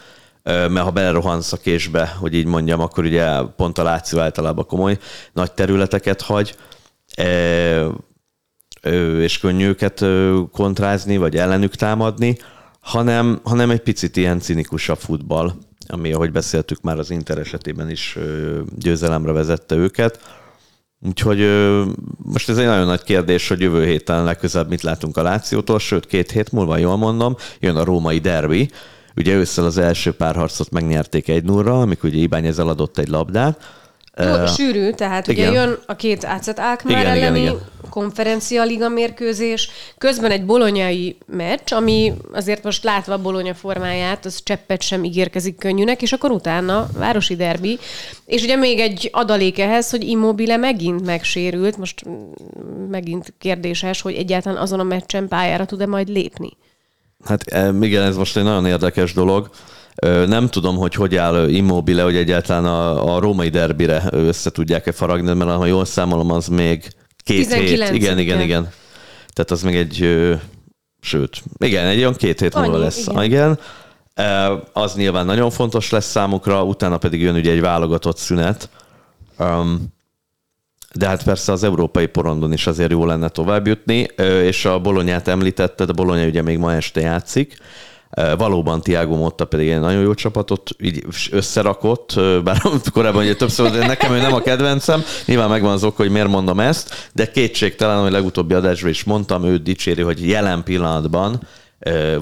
mert 0.42 0.78
ha 0.78 0.90
belerohansz 0.90 1.52
a 1.52 1.56
késbe, 1.56 2.14
hogy 2.18 2.34
így 2.34 2.46
mondjam, 2.46 2.80
akkor 2.80 3.04
ugye 3.04 3.40
pont 3.56 3.78
a 3.78 3.82
Láció 3.82 4.18
általában 4.18 4.66
komoly 4.66 4.98
nagy 5.32 5.52
területeket 5.52 6.20
hagy, 6.20 6.56
és 9.18 9.38
könnyű 9.38 9.66
őket 9.66 10.04
kontrázni, 10.52 11.16
vagy 11.16 11.36
ellenük 11.36 11.74
támadni, 11.74 12.38
hanem, 12.80 13.40
hanem 13.44 13.70
egy 13.70 13.82
picit 13.82 14.16
ilyen 14.16 14.40
cinikusabb 14.40 14.98
futball, 14.98 15.52
ami, 15.86 16.12
ahogy 16.12 16.32
beszéltük 16.32 16.80
már 16.80 16.98
az 16.98 17.10
Inter 17.10 17.38
esetében 17.38 17.90
is 17.90 18.18
győzelemre 18.78 19.32
vezette 19.32 19.74
őket 19.74 20.42
Úgyhogy 21.06 21.38
most 22.16 22.48
ez 22.48 22.58
egy 22.58 22.66
nagyon 22.66 22.86
nagy 22.86 23.02
kérdés, 23.02 23.48
hogy 23.48 23.60
jövő 23.60 23.84
héten 23.84 24.24
legközelebb 24.24 24.68
mit 24.68 24.82
látunk 24.82 25.16
a 25.16 25.22
Lációtól, 25.22 25.78
sőt 25.78 26.06
két 26.06 26.30
hét 26.30 26.52
múlva, 26.52 26.76
jól 26.76 26.96
mondom, 26.96 27.36
jön 27.60 27.76
a 27.76 27.84
római 27.84 28.18
derbi. 28.18 28.70
Ugye 29.16 29.34
ősszel 29.34 29.64
az 29.64 29.78
első 29.78 30.12
párharcot 30.12 30.70
megnyerték 30.70 31.28
egy 31.28 31.44
0 31.44 31.80
amikor 31.80 32.10
ugye 32.10 32.18
Ibányez 32.18 32.58
eladott 32.58 32.98
egy 32.98 33.08
labdát, 33.08 33.83
Uh, 34.16 34.48
sűrű, 34.48 34.90
tehát 34.90 35.28
igen. 35.28 35.48
ugye 35.48 35.60
jön 35.60 35.78
a 35.86 35.96
két 35.96 36.24
AC 36.24 36.46
Alkmaar 36.46 36.98
igen, 36.98 37.06
elleni 37.06 37.40
igen, 37.40 37.52
igen. 37.52 37.60
konferencia 37.90 38.64
liga 38.64 38.88
mérkőzés, 38.88 39.70
közben 39.98 40.30
egy 40.30 40.44
bolonyai 40.44 41.18
meccs, 41.26 41.72
ami 41.72 42.12
azért 42.32 42.62
most 42.64 42.84
látva 42.84 43.12
a 43.12 43.18
bolonya 43.18 43.54
formáját, 43.54 44.24
az 44.24 44.42
cseppet 44.42 44.82
sem 44.82 45.04
ígérkezik 45.04 45.58
könnyűnek, 45.58 46.02
és 46.02 46.12
akkor 46.12 46.30
utána 46.30 46.88
városi 46.98 47.36
derbi, 47.36 47.78
és 48.26 48.42
ugye 48.42 48.56
még 48.56 48.78
egy 48.78 49.08
adalék 49.12 49.58
ehhez, 49.58 49.90
hogy 49.90 50.02
Immobile 50.02 50.56
megint 50.56 51.04
megsérült, 51.04 51.76
most 51.76 52.04
megint 52.90 53.34
kérdéses, 53.38 54.00
hogy 54.00 54.14
egyáltalán 54.14 54.58
azon 54.58 54.80
a 54.80 54.84
meccsen 54.84 55.28
pályára 55.28 55.64
tud-e 55.64 55.86
majd 55.86 56.08
lépni. 56.08 56.56
Hát 57.24 57.44
igen, 57.80 58.02
ez 58.02 58.16
most 58.16 58.36
egy 58.36 58.44
nagyon 58.44 58.66
érdekes 58.66 59.12
dolog. 59.12 59.50
Nem 60.02 60.48
tudom, 60.48 60.76
hogy 60.76 60.94
hogy 60.94 61.16
áll 61.16 61.48
Immobile, 61.48 62.02
hogy 62.02 62.16
egyáltalán 62.16 62.64
a, 62.64 63.14
a 63.14 63.20
római 63.20 63.48
derbire 63.48 64.04
össze 64.10 64.50
tudják-e 64.50 64.92
faragni, 64.92 65.32
mert 65.32 65.50
ha 65.50 65.66
jól 65.66 65.84
számolom, 65.84 66.30
az 66.30 66.46
még 66.46 66.88
két 67.16 67.54
hét. 67.54 67.70
Igen, 67.70 67.94
igen, 67.94 68.18
igen, 68.18 68.40
igen. 68.40 68.68
Tehát 69.32 69.50
az 69.50 69.62
még 69.62 69.76
egy, 69.76 70.26
sőt, 71.00 71.42
igen, 71.58 71.86
egy 71.86 71.98
olyan 71.98 72.14
két 72.14 72.40
hét 72.40 72.54
múlva 72.54 72.78
lesz. 72.78 73.06
Igen. 73.06 73.22
igen. 73.22 73.58
Az 74.72 74.94
nyilván 74.94 75.26
nagyon 75.26 75.50
fontos 75.50 75.90
lesz 75.90 76.10
számukra, 76.10 76.64
utána 76.64 76.98
pedig 76.98 77.20
jön 77.20 77.34
ugye 77.34 77.52
egy 77.52 77.60
válogatott 77.60 78.16
szünet. 78.16 78.68
De 80.94 81.06
hát 81.06 81.24
persze 81.24 81.52
az 81.52 81.64
európai 81.64 82.06
porondon 82.06 82.52
is 82.52 82.66
azért 82.66 82.90
jó 82.90 83.06
lenne 83.06 83.28
tovább 83.28 83.66
jutni, 83.66 84.08
és 84.42 84.64
a 84.64 84.78
Bolonyát 84.78 85.28
említetted, 85.28 85.88
a 85.88 85.92
Bolonya 85.92 86.26
ugye 86.26 86.42
még 86.42 86.58
ma 86.58 86.74
este 86.74 87.00
játszik, 87.00 87.58
Valóban 88.38 88.80
Tiago 88.80 89.16
Motta 89.16 89.44
pedig 89.44 89.70
egy 89.70 89.80
nagyon 89.80 90.02
jó 90.02 90.14
csapatot 90.14 90.70
így 90.80 91.04
összerakott, 91.30 92.20
bár 92.44 92.62
korábban 92.92 93.22
ugye 93.22 93.36
többször, 93.36 93.70
de 93.70 93.86
nekem 93.86 94.12
ő 94.12 94.20
nem 94.20 94.34
a 94.34 94.40
kedvencem, 94.40 95.02
nyilván 95.24 95.48
megvan 95.48 95.72
az 95.72 95.84
ok, 95.84 95.96
hogy 95.96 96.10
miért 96.10 96.28
mondom 96.28 96.60
ezt, 96.60 97.10
de 97.12 97.30
kétségtelen, 97.30 98.02
hogy 98.02 98.12
legutóbbi 98.12 98.54
adásban 98.54 98.90
is 98.90 99.04
mondtam, 99.04 99.44
ő 99.44 99.56
dicséri, 99.56 100.02
hogy 100.02 100.28
jelen 100.28 100.62
pillanatban 100.62 101.40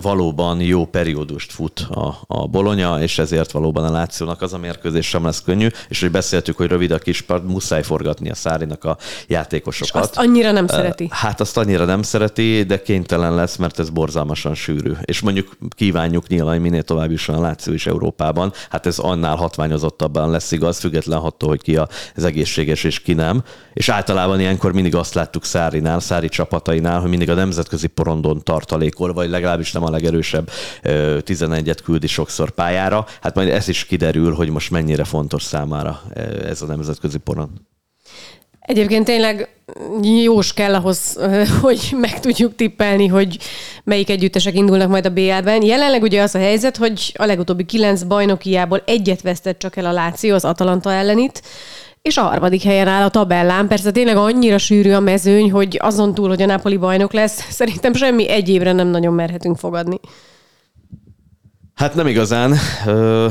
valóban 0.01 0.61
jó 0.61 0.85
periódust 0.85 1.53
fut 1.53 1.87
a, 1.91 2.17
a 2.27 2.47
Bolonya, 2.47 3.03
és 3.03 3.19
ezért 3.19 3.51
valóban 3.51 3.85
a 3.85 3.91
Lációnak 3.91 4.43
az 4.43 4.53
a 4.53 4.59
mérkőzés 4.59 5.09
sem 5.09 5.25
lesz 5.25 5.43
könnyű, 5.43 5.69
és 5.89 6.01
hogy 6.01 6.11
beszéltük, 6.11 6.57
hogy 6.57 6.67
rövid 6.67 6.91
a 6.91 6.99
kispart, 6.99 7.45
muszáj 7.45 7.83
forgatni 7.83 8.31
a 8.31 8.35
Szárinak 8.35 8.85
a 8.85 8.97
játékosokat. 9.27 10.03
És 10.03 10.09
azt 10.09 10.19
annyira 10.19 10.53
nem 10.53 10.67
szereti. 10.67 11.09
Hát 11.11 11.41
azt 11.41 11.57
annyira 11.57 11.85
nem 11.85 12.03
szereti, 12.03 12.63
de 12.63 12.83
kénytelen 12.83 13.35
lesz, 13.35 13.57
mert 13.57 13.79
ez 13.79 13.91
borzalmasan 13.91 14.55
sűrű. 14.55 14.93
És 15.05 15.21
mondjuk 15.21 15.57
kívánjuk 15.77 16.27
nyilván, 16.27 16.53
hogy 16.53 16.63
minél 16.63 16.83
tovább 16.83 17.11
jusson 17.11 17.35
a 17.35 17.41
Láció 17.41 17.73
is 17.73 17.87
Európában, 17.87 18.53
hát 18.71 18.87
ez 18.87 18.99
annál 18.99 19.37
hatványozottabban 19.37 20.31
lesz 20.31 20.53
igaz, 20.53 20.79
független 20.79 21.19
attól, 21.19 21.49
hogy 21.49 21.63
ki 21.63 21.77
az 22.15 22.25
egészséges 22.25 22.85
és 22.85 23.01
ki 23.01 23.13
nem. 23.13 23.43
És 23.73 23.89
általában 23.89 24.41
ilyenkor 24.41 24.73
mindig 24.73 24.95
azt 24.95 25.15
láttuk 25.15 25.45
Szárinál, 25.45 26.01
Szári 26.01 26.29
csapatainál, 26.29 27.01
hogy 27.01 27.11
mindig 27.11 27.31
a 27.31 27.35
nemzetközi 27.35 27.87
porondon 27.87 28.43
tartalékol, 28.43 29.13
vagy 29.13 29.29
legalábbis 29.53 29.73
nem 29.73 29.85
a 29.85 29.91
legerősebb 29.91 30.51
11-et 31.27 31.79
küldi 31.85 32.07
sokszor 32.07 32.51
pályára. 32.51 33.07
Hát 33.21 33.35
majd 33.35 33.49
ez 33.49 33.69
is 33.69 33.85
kiderül, 33.85 34.35
hogy 34.35 34.49
most 34.49 34.71
mennyire 34.71 35.05
fontos 35.05 35.43
számára 35.43 36.03
ez 36.45 36.63
a 36.63 36.67
nemzetközi 36.67 37.19
porond. 37.19 37.51
Egyébként 38.61 39.05
tényleg 39.05 39.49
jós 40.23 40.53
kell 40.53 40.75
ahhoz, 40.75 41.19
hogy 41.61 41.95
meg 41.97 42.21
tudjuk 42.21 42.55
tippelni, 42.55 43.07
hogy 43.07 43.39
melyik 43.85 44.11
együttesek 44.11 44.55
indulnak 44.55 44.89
majd 44.89 45.07
a 45.07 45.11
BL-ben. 45.11 45.63
Jelenleg 45.63 46.03
ugye 46.03 46.23
az 46.23 46.35
a 46.35 46.39
helyzet, 46.39 46.77
hogy 46.77 47.13
a 47.17 47.25
legutóbbi 47.25 47.65
kilenc 47.65 48.03
bajnokiából 48.03 48.83
egyet 48.87 49.23
vesztett 49.23 49.59
csak 49.59 49.77
el 49.77 49.87
a 49.87 49.93
Láció 49.93 50.35
az 50.35 50.45
Atalanta 50.45 50.93
ellenit, 50.93 51.43
és 52.03 52.17
a 52.17 52.23
harmadik 52.23 52.63
helyen 52.63 52.89
áll 52.89 53.03
a 53.03 53.11
tabellán. 53.11 53.69
Persze 53.69 53.91
tényleg 53.91 54.17
annyira 54.17 54.59
sűrű 54.59 54.93
a 54.93 55.01
mezőny, 55.01 55.51
hogy 55.51 55.79
azon 55.81 56.15
túl, 56.15 56.29
hogy 56.29 56.43
a 56.43 56.47
Napoli 56.47 56.77
bajnok 56.77 57.13
lesz, 57.13 57.47
szerintem 57.59 57.93
semmi 57.93 58.29
egy 58.29 58.49
évre 58.49 58.73
nem 58.73 58.87
nagyon 58.87 59.15
merhetünk 59.15 59.59
fogadni. 59.59 60.01
Hát 61.75 61.95
nem 61.95 62.07
igazán. 62.07 62.55
Ö... 62.87 63.29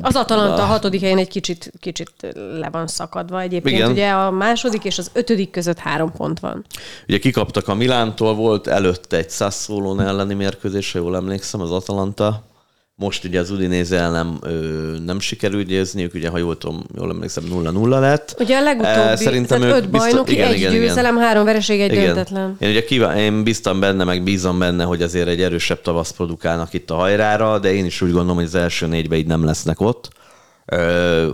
Az 0.00 0.16
Atalanta 0.16 0.62
a 0.62 0.66
hatodik 0.66 1.00
helyen 1.00 1.18
egy 1.18 1.28
kicsit, 1.28 1.72
kicsit 1.80 2.12
le 2.58 2.68
van 2.70 2.86
szakadva. 2.86 3.40
Egyébként 3.40 3.76
Igen. 3.76 3.90
ugye 3.90 4.10
a 4.10 4.30
második 4.30 4.84
és 4.84 4.98
az 4.98 5.10
ötödik 5.12 5.50
között 5.50 5.78
három 5.78 6.12
pont 6.12 6.40
van. 6.40 6.64
Ugye 7.08 7.18
kikaptak 7.18 7.68
a 7.68 7.74
Milántól, 7.74 8.34
volt 8.34 8.66
előtte 8.66 9.16
egy 9.16 9.30
Sassuolo 9.30 9.98
elleni 9.98 10.34
mérkőzés, 10.34 10.94
jól 10.94 11.16
emlékszem, 11.16 11.60
az 11.60 11.70
Atalanta. 11.70 12.42
Most 12.94 13.24
ugye 13.24 13.40
az 13.40 13.50
Udinéze 13.50 13.96
el 13.96 14.10
nem, 14.10 14.38
ö, 14.42 14.50
nem 15.04 15.20
sikerült 15.20 15.66
győzniük, 15.66 16.14
ugye 16.14 16.28
ha 16.28 16.38
jól, 16.38 16.58
tudom, 16.58 16.84
jól 16.96 17.10
emlékszem 17.10 17.44
0-0 17.50 18.00
lett. 18.00 18.34
Ugye 18.38 18.56
a 18.56 18.62
legutóbbi, 18.62 19.16
Szerintem 19.16 19.62
öt 19.62 19.90
bajnoki, 19.90 20.32
igen, 20.32 20.48
egy 20.48 20.56
igen, 20.56 20.72
győzelem, 20.72 21.14
igen. 21.14 21.26
három 21.26 21.44
vereség, 21.44 21.80
egy 21.80 21.92
igen. 21.92 22.04
döntetlen. 22.04 22.56
Én 22.60 22.70
ugye 22.70 22.84
kíván, 22.84 23.16
én 23.16 23.42
bíztam 23.42 23.80
benne, 23.80 24.04
meg 24.04 24.22
bízom 24.22 24.58
benne, 24.58 24.84
hogy 24.84 25.02
azért 25.02 25.28
egy 25.28 25.42
erősebb 25.42 25.80
tavasz 25.80 26.10
produkálnak 26.10 26.72
itt 26.72 26.90
a 26.90 26.94
hajrára, 26.94 27.58
de 27.58 27.72
én 27.72 27.84
is 27.84 28.00
úgy 28.00 28.12
gondolom, 28.12 28.36
hogy 28.36 28.44
az 28.44 28.54
első 28.54 28.86
négybe 28.86 29.16
így 29.16 29.26
nem 29.26 29.44
lesznek 29.44 29.80
ott 29.80 30.10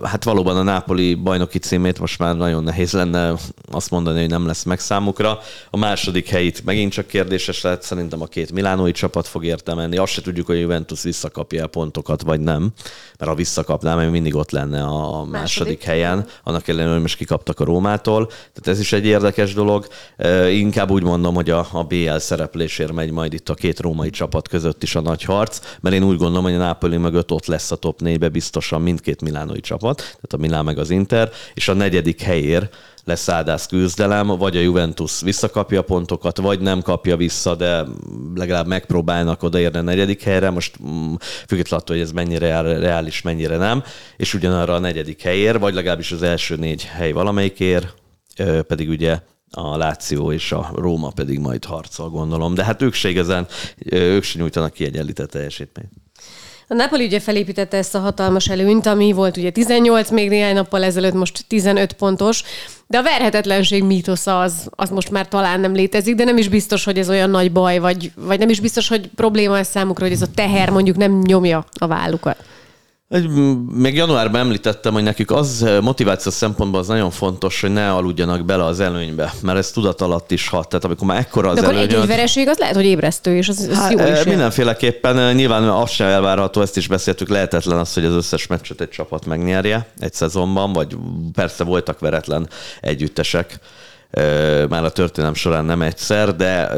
Hát 0.03 0.25
valóban 0.25 0.57
a 0.57 0.63
Nápoli 0.63 1.15
bajnoki 1.15 1.59
címét 1.59 1.99
most 1.99 2.19
már 2.19 2.37
nagyon 2.37 2.63
nehéz 2.63 2.93
lenne 2.93 3.35
azt 3.71 3.91
mondani, 3.91 4.21
hogy 4.21 4.29
nem 4.29 4.47
lesz 4.47 4.63
meg 4.63 4.81
számukra. 4.81 5.39
A 5.71 5.77
második 5.77 6.29
helyit 6.29 6.65
megint 6.65 6.93
csak 6.93 7.07
kérdéses 7.07 7.63
lehet, 7.63 7.83
szerintem 7.83 8.23
a 8.23 8.27
két 8.27 8.53
milánói 8.53 8.93
csapat 8.93 9.27
fog 9.27 9.45
érte 9.45 9.75
menni. 9.75 9.97
Azt 9.97 10.13
se 10.13 10.23
tudjuk, 10.23 10.47
hogy 10.47 10.57
a 10.57 10.61
Juventus 10.61 11.03
visszakapja 11.03 11.65
a 11.65 11.67
pontokat, 11.67 12.23
vagy 12.23 12.41
nem, 12.41 12.73
mert 13.19 13.31
ha 13.31 13.37
visszakapná, 13.37 13.95
mert 13.95 14.11
mindig 14.11 14.35
ott 14.35 14.51
lenne 14.51 14.83
a 14.83 15.11
második, 15.11 15.31
második 15.31 15.83
helyen, 15.83 16.27
annak 16.45 16.69
ellenére, 16.69 16.93
hogy 16.93 17.01
most 17.01 17.17
kikaptak 17.17 17.61
a 17.61 17.65
Rómától. 17.65 18.27
Tehát 18.27 18.67
ez 18.69 18.81
is 18.81 18.93
egy 18.93 19.05
érdekes 19.05 19.55
dolog. 19.55 19.87
Inkább 20.51 20.91
úgy 20.91 21.03
mondom, 21.03 21.35
hogy 21.35 21.51
a, 21.51 21.67
a 21.73 21.85
BL 21.85 22.17
szereplésért 22.17 22.93
megy 22.93 23.11
majd 23.11 23.33
itt 23.33 23.49
a 23.49 23.55
két 23.55 23.81
római 23.81 24.11
csapat 24.11 24.49
között 24.49 24.83
is 24.83 24.95
a 24.95 25.01
nagy 25.01 25.23
harc, 25.23 25.61
mert 25.81 25.95
én 25.95 26.05
úgy 26.05 26.17
gondolom, 26.17 26.45
hogy 26.45 26.55
a 26.55 26.59
Nápoli 26.59 26.97
mögött 26.97 27.31
ott 27.31 27.47
lesz 27.47 27.71
a 27.71 27.77
top 27.77 28.01
4-be 28.05 28.29
biztosan 28.29 28.83
mindkét 28.83 29.18
milánói 29.21 29.61
csapat, 29.61 29.97
tehát 29.97 30.33
a 30.33 30.37
Milán 30.37 30.65
meg 30.65 30.79
az 30.79 30.91
Inter, 30.91 31.31
és 31.55 31.69
a 31.69 31.73
negyedik 31.73 32.21
helyér 32.21 32.69
lesz 33.09 33.29
áldász 33.29 33.67
küzdelem, 33.67 34.27
vagy 34.27 34.57
a 34.57 34.61
Juventus 34.61 35.21
visszakapja 35.21 35.83
pontokat, 35.83 36.39
vagy 36.39 36.61
nem 36.61 36.83
kapja 36.83 37.17
vissza, 37.17 37.55
de 37.55 37.85
legalább 38.35 38.67
megpróbálnak 38.67 39.43
odaérni 39.43 39.79
a 39.79 39.83
negyedik 39.83 40.23
helyre, 40.23 40.51
most 40.51 40.79
mm, 40.83 41.15
függetlenül 41.47 41.85
attól, 41.85 41.97
hogy 41.97 42.05
ez 42.05 42.13
mennyire 42.13 42.61
reális, 42.61 43.23
mennyire 43.23 43.57
nem, 43.57 43.83
és 44.17 44.35
ugyanarra 44.35 44.75
a 44.75 44.79
negyedik 44.79 45.23
helyér, 45.23 45.59
vagy 45.59 45.75
legalábbis 45.75 46.13
az 46.13 46.23
első 46.23 46.57
négy 46.57 46.85
hely 46.85 47.13
valamelyikért, 47.13 47.95
pedig 48.67 48.89
ugye 48.89 49.19
a 49.51 49.77
Láció 49.77 50.33
és 50.33 50.53
a 50.53 50.71
Róma 50.75 51.11
pedig 51.11 51.39
majd 51.39 51.65
harcol, 51.65 52.11
gondolom. 52.11 52.55
De 52.55 52.65
hát 52.65 52.83
ők 52.83 52.95
se 52.95 53.09
igazán, 53.09 53.47
ők 53.91 54.23
se 54.23 54.39
nyújtanak 54.39 54.73
kiegyenlített 54.73 55.31
teljesítményt. 55.31 55.93
A 56.71 56.75
Napoli 56.75 57.05
ugye 57.05 57.21
felépítette 57.21 57.77
ezt 57.77 57.95
a 57.95 57.99
hatalmas 57.99 58.49
előnyt, 58.49 58.87
ami 58.87 59.13
volt 59.13 59.37
ugye 59.37 59.51
18 59.51 60.11
még 60.11 60.29
néhány 60.29 60.55
nappal 60.55 60.85
ezelőtt, 60.85 61.13
most 61.15 61.45
15 61.49 61.93
pontos, 61.93 62.43
de 62.87 62.99
a 62.99 63.03
verhetetlenség 63.03 63.85
mítosza 63.85 64.41
az, 64.41 64.69
az 64.71 64.91
most 64.91 65.11
már 65.11 65.29
talán 65.29 65.61
nem 65.61 65.73
létezik, 65.73 66.15
de 66.15 66.25
nem 66.25 66.37
is 66.37 66.49
biztos, 66.49 66.85
hogy 66.85 66.99
ez 66.99 67.09
olyan 67.09 67.31
nagy 67.31 67.53
baj, 67.53 67.79
vagy, 67.79 68.13
vagy 68.17 68.39
nem 68.39 68.49
is 68.49 68.61
biztos, 68.61 68.89
hogy 68.89 69.11
probléma 69.15 69.59
ez 69.59 69.69
számukra, 69.69 70.05
hogy 70.05 70.15
ez 70.15 70.23
a 70.23 70.31
teher 70.35 70.71
mondjuk 70.71 70.97
nem 70.97 71.19
nyomja 71.19 71.65
a 71.73 71.87
vállukat. 71.87 72.37
Még 73.73 73.95
januárban 73.95 74.41
említettem, 74.41 74.93
hogy 74.93 75.03
nekik 75.03 75.31
az 75.31 75.63
eh, 75.63 75.81
motiváció 75.81 76.33
szempontból 76.33 76.81
az 76.81 76.87
nagyon 76.87 77.11
fontos, 77.11 77.61
hogy 77.61 77.73
ne 77.73 77.93
aludjanak 77.93 78.45
bele 78.45 78.65
az 78.65 78.81
előnybe, 78.81 79.33
mert 79.43 79.59
ez 79.59 79.71
tudat 79.71 80.01
alatt 80.01 80.31
is 80.31 80.49
hat. 80.49 80.69
Tehát 80.69 80.85
amikor 80.85 81.07
már 81.07 81.19
ekkora 81.19 81.49
az 81.49 81.55
De 81.55 81.61
akkor 81.61 81.75
előnyöd... 81.75 82.01
egy 82.01 82.07
vereség 82.07 82.49
az 82.49 82.59
lehet, 82.59 82.75
hogy 82.75 82.85
ébresztő, 82.85 83.37
és 83.37 83.49
az, 83.49 83.69
az 83.71 83.77
hát, 83.77 83.93
jó 83.93 84.07
is. 84.07 84.25
Mindenféleképpen 84.25 85.19
eh, 85.19 85.35
nyilván 85.35 85.63
az 85.69 85.91
sem 85.91 86.07
elvárható, 86.07 86.61
ezt 86.61 86.77
is 86.77 86.87
beszéltük, 86.87 87.29
lehetetlen 87.29 87.79
az, 87.79 87.95
hogy 87.95 88.05
az 88.05 88.15
összes 88.15 88.47
meccset 88.47 88.81
egy 88.81 88.91
csapat 88.91 89.27
megnyerje 89.27 89.87
egy 89.99 90.15
szezonban, 90.15 90.73
vagy 90.73 90.97
persze 91.35 91.65
voltak 91.65 91.99
veretlen 91.99 92.49
együttesek 92.81 93.59
eh, 94.11 94.67
már 94.69 94.85
a 94.85 94.91
történelem 94.91 95.35
során 95.35 95.65
nem 95.65 95.83
egyszer, 95.83 96.37
de 96.37 96.71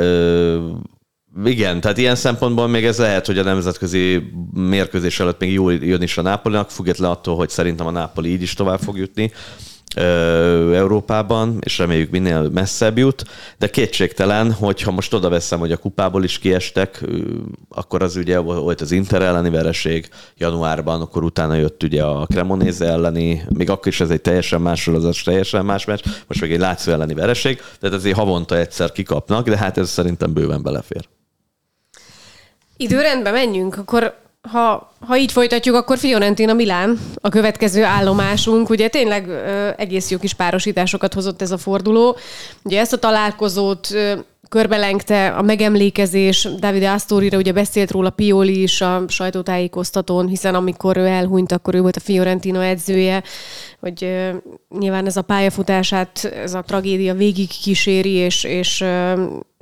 igen, 1.44 1.80
tehát 1.80 1.98
ilyen 1.98 2.14
szempontból 2.14 2.68
még 2.68 2.84
ez 2.84 2.98
lehet, 2.98 3.26
hogy 3.26 3.38
a 3.38 3.42
nemzetközi 3.42 4.32
mérkőzés 4.52 5.20
előtt 5.20 5.40
még 5.40 5.52
jól 5.52 5.72
jön 5.72 6.02
is 6.02 6.18
a 6.18 6.22
Nápolinak, 6.22 6.70
független 6.70 7.10
attól, 7.10 7.36
hogy 7.36 7.48
szerintem 7.48 7.86
a 7.86 7.90
Nápoli 7.90 8.30
így 8.30 8.42
is 8.42 8.54
tovább 8.54 8.80
fog 8.80 8.98
jutni 8.98 9.32
Európában, 10.74 11.58
és 11.60 11.78
reméljük 11.78 12.10
minél 12.10 12.48
messzebb 12.48 12.98
jut, 12.98 13.24
de 13.58 13.70
kétségtelen, 13.70 14.52
hogyha 14.52 14.90
most 14.90 15.14
oda 15.14 15.28
veszem, 15.28 15.58
hogy 15.58 15.72
a 15.72 15.76
kupából 15.76 16.24
is 16.24 16.38
kiestek, 16.38 17.04
akkor 17.68 18.02
az 18.02 18.16
ugye 18.16 18.38
volt 18.38 18.80
az 18.80 18.92
Inter 18.92 19.22
elleni 19.22 19.50
vereség 19.50 20.08
januárban, 20.36 21.00
akkor 21.00 21.24
utána 21.24 21.54
jött 21.54 21.82
ugye 21.82 22.02
a 22.02 22.26
Cremonese 22.26 22.86
elleni, 22.86 23.42
még 23.48 23.70
akkor 23.70 23.86
is 23.86 24.00
ez 24.00 24.10
egy 24.10 24.20
teljesen 24.20 24.60
más 24.60 24.80
sorozat, 24.80 25.24
teljesen 25.24 25.64
más 25.64 25.84
meccs, 25.84 26.00
most 26.26 26.40
meg 26.40 26.52
egy 26.52 26.60
Láció 26.60 26.92
elleni 26.92 27.14
vereség, 27.14 27.62
tehát 27.80 27.96
azért 27.96 28.16
havonta 28.16 28.58
egyszer 28.58 28.92
kikapnak, 28.92 29.48
de 29.48 29.56
hát 29.56 29.78
ez 29.78 29.90
szerintem 29.90 30.32
bőven 30.32 30.62
belefér. 30.62 31.19
Időrendben 32.80 33.32
menjünk, 33.32 33.76
akkor 33.76 34.14
ha, 34.52 34.92
ha 35.06 35.16
így 35.16 35.32
folytatjuk, 35.32 35.74
akkor 35.74 35.98
Fiorentina 35.98 36.52
Milán 36.52 36.98
a 37.14 37.28
következő 37.28 37.84
állomásunk. 37.84 38.70
Ugye 38.70 38.88
tényleg 38.88 39.28
ö, 39.28 39.68
egész 39.76 40.10
jó 40.10 40.18
kis 40.18 40.34
párosításokat 40.34 41.14
hozott 41.14 41.42
ez 41.42 41.50
a 41.50 41.58
forduló. 41.58 42.16
Ugye 42.62 42.80
ezt 42.80 42.92
a 42.92 42.98
találkozót 42.98 43.90
ö, 43.92 44.12
körbelengte 44.48 45.28
a 45.28 45.42
megemlékezés, 45.42 46.48
David 46.58 46.82
Astorira 46.82 47.38
ugye 47.38 47.52
beszélt 47.52 47.90
róla 47.90 48.10
Pioli 48.10 48.62
is 48.62 48.80
a 48.80 49.04
sajtótájékoztatón, 49.08 50.26
hiszen 50.26 50.54
amikor 50.54 50.96
ő 50.96 51.06
elhunyt, 51.06 51.52
akkor 51.52 51.74
ő 51.74 51.80
volt 51.80 51.96
a 51.96 52.00
Fiorentina 52.00 52.64
edzője, 52.64 53.22
hogy 53.80 54.30
nyilván 54.78 55.06
ez 55.06 55.16
a 55.16 55.22
pályafutását, 55.22 56.24
ez 56.24 56.54
a 56.54 56.62
tragédia 56.62 57.14
végig 57.14 57.48
kíséri, 57.62 58.12
és, 58.12 58.44
és 58.44 58.84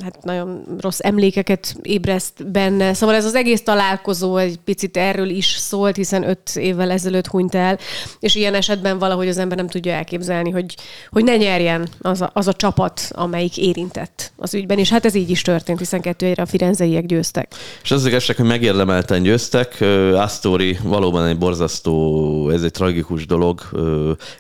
hát 0.03 0.23
nagyon 0.23 0.65
rossz 0.81 0.99
emlékeket 1.03 1.77
ébreszt 1.83 2.51
benne. 2.51 2.95
Szóval 2.95 3.15
ez 3.15 3.25
az 3.25 3.35
egész 3.35 3.63
találkozó 3.63 4.37
egy 4.37 4.59
picit 4.65 4.97
erről 4.97 5.29
is 5.29 5.47
szólt, 5.47 5.97
hiszen 5.97 6.29
öt 6.29 6.51
évvel 6.57 6.91
ezelőtt 6.91 7.27
hunyt 7.27 7.55
el, 7.55 7.79
és 8.21 8.35
ilyen 8.35 8.55
esetben 8.55 8.99
valahogy 8.99 9.29
az 9.29 9.39
ember 9.39 9.57
nem 9.57 9.69
tudja 9.69 9.93
elképzelni, 9.93 10.51
hogy, 10.51 10.75
hogy 11.11 11.25
ne 11.25 11.37
nyerjen 11.37 11.89
az 12.01 12.21
a, 12.21 12.31
az 12.33 12.49
a 12.49 12.53
csapat, 12.53 13.11
amelyik 13.11 13.57
érintett 13.57 14.33
az 14.37 14.55
ügyben, 14.55 14.79
és 14.79 14.91
hát 14.91 15.05
ez 15.05 15.15
így 15.15 15.31
is 15.31 15.43
történt, 15.43 15.79
hiszen 15.79 16.01
kettőjére 16.01 16.43
a 16.43 16.47
firenzeiek 16.47 17.07
győztek. 17.07 17.55
És 17.83 17.91
az 17.91 18.07
igazság, 18.07 18.37
hogy 18.37 18.47
megérdemelten 18.47 19.23
győztek. 19.23 19.81
Astori 20.15 20.79
valóban 20.83 21.27
egy 21.27 21.39
borzasztó, 21.39 22.51
ez 22.51 22.63
egy 22.63 22.71
tragikus 22.71 23.27
dolog, 23.27 23.61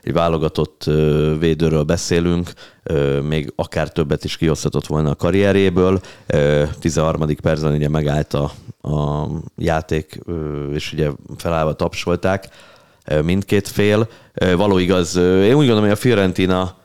egy 0.02 0.12
válogatott 0.12 0.84
védőről 1.38 1.82
beszélünk, 1.82 2.52
még 3.22 3.52
akár 3.56 3.92
többet 3.92 4.24
is 4.24 4.36
kihozhatott 4.36 4.86
volna 4.86 5.10
a 5.10 5.16
karrierjéből. 5.16 6.00
13. 6.80 7.36
percben 7.42 7.72
ugye 7.72 7.88
megállt 7.88 8.34
a, 8.34 8.50
a 8.88 9.26
játék, 9.56 10.20
és 10.72 10.92
ugye 10.92 11.10
felállva 11.36 11.72
tapsolták 11.72 12.48
mindkét 13.22 13.68
fél. 13.68 14.08
Való 14.56 14.78
igaz, 14.78 15.16
én 15.16 15.54
úgy 15.54 15.66
gondolom, 15.66 15.82
hogy 15.82 15.90
a 15.90 15.96
Fiorentina 15.96 16.76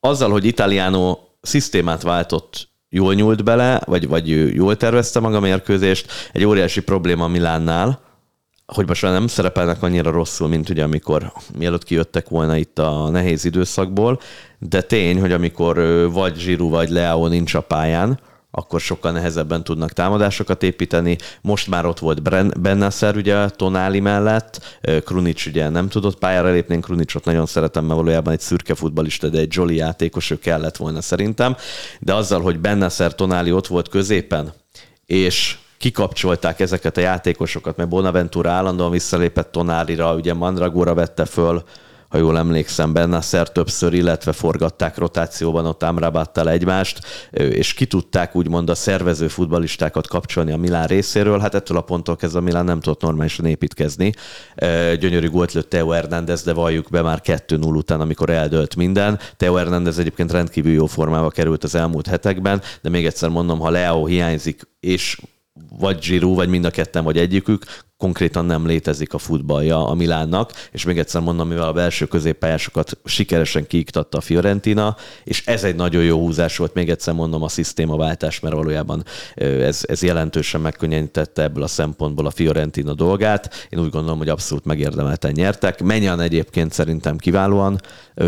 azzal, 0.00 0.30
hogy 0.30 0.44
Italiano 0.44 1.18
szisztémát 1.40 2.02
váltott 2.02 2.68
jól 2.88 3.14
nyúlt 3.14 3.44
bele, 3.44 3.80
vagy, 3.86 4.08
vagy 4.08 4.54
jól 4.54 4.76
tervezte 4.76 5.20
maga 5.20 5.36
a 5.36 5.40
mérkőzést. 5.40 6.12
Egy 6.32 6.44
óriási 6.44 6.82
probléma 6.82 7.28
Milánnál, 7.28 8.00
hogy 8.74 8.86
most 8.86 9.02
már 9.02 9.12
nem 9.12 9.26
szerepelnek 9.26 9.82
annyira 9.82 10.10
rosszul, 10.10 10.48
mint 10.48 10.68
ugye 10.68 10.82
amikor 10.82 11.32
mielőtt 11.58 11.84
kijöttek 11.84 12.28
volna 12.28 12.56
itt 12.56 12.78
a 12.78 13.08
nehéz 13.10 13.44
időszakból, 13.44 14.20
de 14.58 14.82
tény, 14.82 15.20
hogy 15.20 15.32
amikor 15.32 15.76
vagy 16.12 16.38
Zsiru 16.38 16.68
vagy 16.68 16.88
Leao 16.88 17.26
nincs 17.28 17.54
a 17.54 17.60
pályán, 17.60 18.18
akkor 18.50 18.80
sokkal 18.80 19.12
nehezebben 19.12 19.64
tudnak 19.64 19.92
támadásokat 19.92 20.62
építeni. 20.62 21.16
Most 21.40 21.68
már 21.68 21.86
ott 21.86 21.98
volt 21.98 22.22
Bennasser 22.60 23.16
ugye 23.16 23.48
Tonáli 23.48 24.00
mellett, 24.00 24.80
Krunic 25.04 25.46
ugye 25.46 25.68
nem 25.68 25.88
tudott 25.88 26.18
pályára 26.18 26.50
lépni, 26.50 26.80
Krunicot 26.80 27.24
nagyon 27.24 27.46
szeretem, 27.46 27.84
mert 27.84 27.98
valójában 27.98 28.32
egy 28.32 28.40
szürke 28.40 28.74
futbalista, 28.74 29.28
de 29.28 29.38
egy 29.38 29.54
jolly 29.54 29.74
játékos, 29.74 30.30
ő 30.30 30.38
kellett 30.38 30.76
volna 30.76 31.00
szerintem. 31.00 31.56
De 32.00 32.14
azzal, 32.14 32.40
hogy 32.40 32.58
Bennasser 32.58 33.14
Tonáli 33.14 33.52
ott 33.52 33.66
volt 33.66 33.88
középen, 33.88 34.52
és 35.06 35.56
kikapcsolták 35.78 36.60
ezeket 36.60 36.96
a 36.96 37.00
játékosokat, 37.00 37.76
mert 37.76 37.88
Bonaventura 37.88 38.50
állandóan 38.50 38.90
visszalépett 38.90 39.52
Tonálira, 39.52 40.14
ugye 40.14 40.34
Mandragora 40.34 40.94
vette 40.94 41.24
föl, 41.24 41.62
ha 42.08 42.18
jól 42.18 42.38
emlékszem, 42.38 42.92
Bennasser 42.92 43.52
többször, 43.52 43.92
illetve 43.92 44.32
forgatták 44.32 44.96
rotációban 44.96 45.66
ott 45.66 45.82
Amrabattal 45.82 46.50
egymást, 46.50 47.00
és 47.30 47.74
ki 47.74 47.86
tudták 47.86 48.36
úgymond 48.36 48.70
a 48.70 48.74
szervező 48.74 49.28
futbalistákat 49.28 50.06
kapcsolni 50.06 50.52
a 50.52 50.56
Milán 50.56 50.86
részéről. 50.86 51.38
Hát 51.38 51.54
ettől 51.54 51.76
a 51.76 51.80
ponttól 51.80 52.16
kezdve 52.16 52.38
a 52.38 52.42
Milán 52.42 52.64
nem 52.64 52.80
tudott 52.80 53.00
normálisan 53.00 53.44
építkezni. 53.44 54.12
Gyönyörű 55.00 55.30
gólt 55.30 55.52
lőtt 55.52 55.70
Teo 55.70 55.90
Hernández, 55.90 56.42
de 56.42 56.52
valljuk 56.52 56.88
be 56.90 57.02
már 57.02 57.20
2-0 57.24 57.76
után, 57.76 58.00
amikor 58.00 58.30
eldölt 58.30 58.76
minden. 58.76 59.18
Teo 59.36 59.54
Hernández 59.54 59.98
egyébként 59.98 60.32
rendkívül 60.32 60.72
jó 60.72 60.86
formába 60.86 61.30
került 61.30 61.64
az 61.64 61.74
elmúlt 61.74 62.06
hetekben, 62.06 62.62
de 62.82 62.88
még 62.88 63.06
egyszer 63.06 63.28
mondom, 63.28 63.58
ha 63.58 63.70
Leo 63.70 64.06
hiányzik, 64.06 64.62
és 64.80 65.20
vagy 65.78 65.98
Giroud, 65.98 66.36
vagy 66.36 66.48
mind 66.48 66.64
a 66.64 66.70
ketten, 66.70 67.04
vagy 67.04 67.18
egyikük, 67.18 67.64
konkrétan 67.98 68.44
nem 68.44 68.66
létezik 68.66 69.14
a 69.14 69.18
futballja 69.18 69.88
a 69.88 69.94
Milánnak, 69.94 70.52
és 70.72 70.84
még 70.84 70.98
egyszer 70.98 71.20
mondom, 71.20 71.48
mivel 71.48 71.68
a 71.68 71.72
belső 71.72 72.06
középpályásokat 72.06 72.98
sikeresen 73.04 73.66
kiiktatta 73.66 74.18
a 74.18 74.20
Fiorentina, 74.20 74.96
és 75.24 75.46
ez 75.46 75.64
egy 75.64 75.76
nagyon 75.76 76.02
jó 76.02 76.18
húzás 76.18 76.56
volt, 76.56 76.74
még 76.74 76.90
egyszer 76.90 77.14
mondom, 77.14 77.42
a 77.42 77.48
szisztémaváltás, 77.48 78.40
mert 78.40 78.54
valójában 78.54 79.04
ez, 79.34 79.80
ez 79.86 80.02
jelentősen 80.02 80.60
megkönnyítette 80.60 81.42
ebből 81.42 81.62
a 81.62 81.66
szempontból 81.66 82.26
a 82.26 82.30
Fiorentina 82.30 82.94
dolgát. 82.94 83.66
Én 83.68 83.80
úgy 83.80 83.90
gondolom, 83.90 84.18
hogy 84.18 84.28
abszolút 84.28 84.64
megérdemelten 84.64 85.32
nyertek. 85.34 85.82
Menjen 85.82 86.20
egyébként 86.20 86.72
szerintem 86.72 87.16
kiválóan 87.16 87.80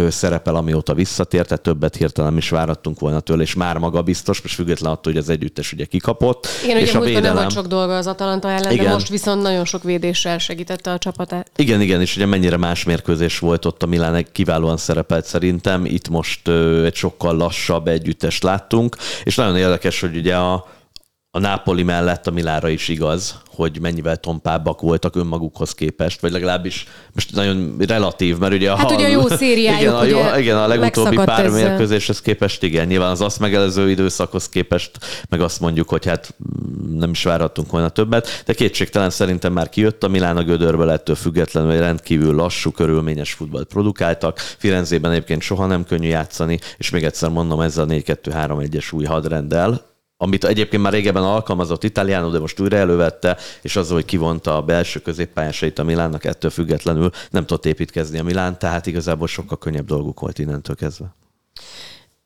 szerepel, 0.09 0.55
amióta 0.55 0.95
visszatért, 0.95 1.49
tehát 1.49 1.63
többet 1.63 1.97
hirtelen 1.97 2.37
is 2.37 2.49
várattunk 2.49 3.01
volna 3.01 3.21
tőle, 3.21 3.43
és 3.43 3.55
már 3.55 3.79
maga 3.79 4.03
biztos, 4.03 4.43
most 4.43 4.55
független 4.55 4.93
attól, 4.93 5.13
hogy 5.13 5.23
az 5.23 5.29
együttes 5.29 5.73
ugye 5.73 5.85
kikapott. 5.85 6.47
Igen, 6.65 6.77
és 6.77 6.89
ugye 6.91 6.99
a 6.99 7.03
védelem... 7.03 7.35
volt 7.35 7.51
sok 7.51 7.67
dolga 7.67 7.97
az 7.97 8.07
Atalanta 8.07 8.49
ellen, 8.49 8.73
Igen. 8.73 8.85
de 8.85 8.93
most 8.93 9.09
viszont 9.09 9.43
nagyon 9.43 9.60
sok 9.65 9.83
védéssel 9.83 10.39
segítette 10.39 10.91
a 10.91 10.99
csapatát. 10.99 11.51
Igen, 11.57 11.81
igen, 11.81 12.01
és 12.01 12.17
ugye 12.17 12.27
mennyire 12.27 12.57
más 12.57 12.85
mérkőzés 12.85 13.39
volt 13.39 13.65
ott 13.65 13.83
a 13.83 13.87
Milán, 13.87 14.27
kiválóan 14.33 14.77
szerepelt 14.77 15.25
szerintem. 15.25 15.85
Itt 15.85 16.09
most 16.09 16.49
egy 16.85 16.95
sokkal 16.95 17.37
lassabb 17.37 17.89
együttest 17.89 18.43
láttunk, 18.43 18.97
és 19.25 19.35
nagyon 19.35 19.57
érdekes, 19.57 20.01
hogy 20.01 20.17
ugye 20.17 20.37
a, 20.37 20.67
a 21.33 21.39
Nápoli 21.39 21.83
mellett 21.83 22.27
a 22.27 22.31
Milára 22.31 22.69
is 22.69 22.89
igaz, 22.89 23.41
hogy 23.47 23.81
mennyivel 23.81 24.17
tompábbak 24.17 24.81
voltak 24.81 25.17
önmagukhoz 25.17 25.75
képest, 25.75 26.21
vagy 26.21 26.33
legalábbis 26.33 26.87
most 27.15 27.35
nagyon 27.35 27.77
relatív, 27.79 28.39
mert 28.39 28.53
ugye 28.53 28.71
a, 28.71 28.77
hát 28.77 28.91
ugye 28.91 29.07
a 29.07 29.09
jó 29.09 29.29
szériájuk, 29.29 29.81
igen, 29.81 29.95
a, 29.95 30.05
jó, 30.05 30.19
igen, 30.39 30.57
a 30.57 30.67
legutóbbi 30.67 31.17
pár 31.17 31.45
ezzel. 31.45 31.69
mérkőzéshez 31.69 32.21
képest, 32.21 32.63
igen, 32.63 32.87
nyilván 32.87 33.11
az 33.11 33.21
azt 33.21 33.39
megelező 33.39 33.91
időszakhoz 33.91 34.49
képest, 34.49 34.91
meg 35.29 35.41
azt 35.41 35.61
mondjuk, 35.61 35.89
hogy 35.89 36.07
hát 36.07 36.35
nem 36.99 37.11
is 37.11 37.23
várhattunk 37.23 37.71
volna 37.71 37.89
többet, 37.89 38.43
de 38.47 38.53
kétségtelen 38.53 39.11
szerintem 39.11 39.53
már 39.53 39.69
kijött 39.69 40.05
a 40.05 40.09
Milán 40.09 40.37
a 40.37 40.43
gödörből, 40.43 40.91
ettől 40.91 41.17
függetlenül 41.17 41.71
egy 41.71 41.79
rendkívül 41.79 42.35
lassú, 42.35 42.71
körülményes 42.71 43.33
futballt 43.33 43.69
produkáltak. 43.69 44.39
Firenzében 44.39 45.11
egyébként 45.11 45.43
soha 45.43 45.67
nem 45.67 45.85
könnyű 45.85 46.09
játszani, 46.09 46.59
és 46.77 46.91
még 46.91 47.05
egyszer 47.05 47.31
mondom, 47.31 47.61
ezzel 47.61 47.85
a 47.85 47.93
4-2-3-1-es 47.93 48.95
új 48.95 49.05
hadrenddel, 49.05 49.90
amit 50.23 50.45
egyébként 50.45 50.83
már 50.83 50.93
régebben 50.93 51.23
alkalmazott 51.23 51.85
Italiano, 51.85 52.31
de 52.31 52.39
most 52.39 52.61
újra 52.61 52.77
elővette, 52.77 53.37
és 53.63 53.77
az, 53.77 53.91
hogy 53.91 54.05
kivonta 54.05 54.57
a 54.57 54.63
belső 54.63 55.01
középpályásait 55.01 55.79
a 55.79 55.85
Milánnak, 55.85 56.25
ettől 56.25 56.51
függetlenül 56.51 57.11
nem 57.31 57.47
tudott 57.47 57.67
építkezni 57.67 58.19
a 58.19 58.23
Milán, 58.23 58.59
tehát 58.59 58.87
igazából 58.87 59.27
sokkal 59.27 59.59
könnyebb 59.59 59.87
dolguk 59.87 60.21
volt 60.21 60.39
innentől 60.39 60.77
kezdve. 60.77 61.15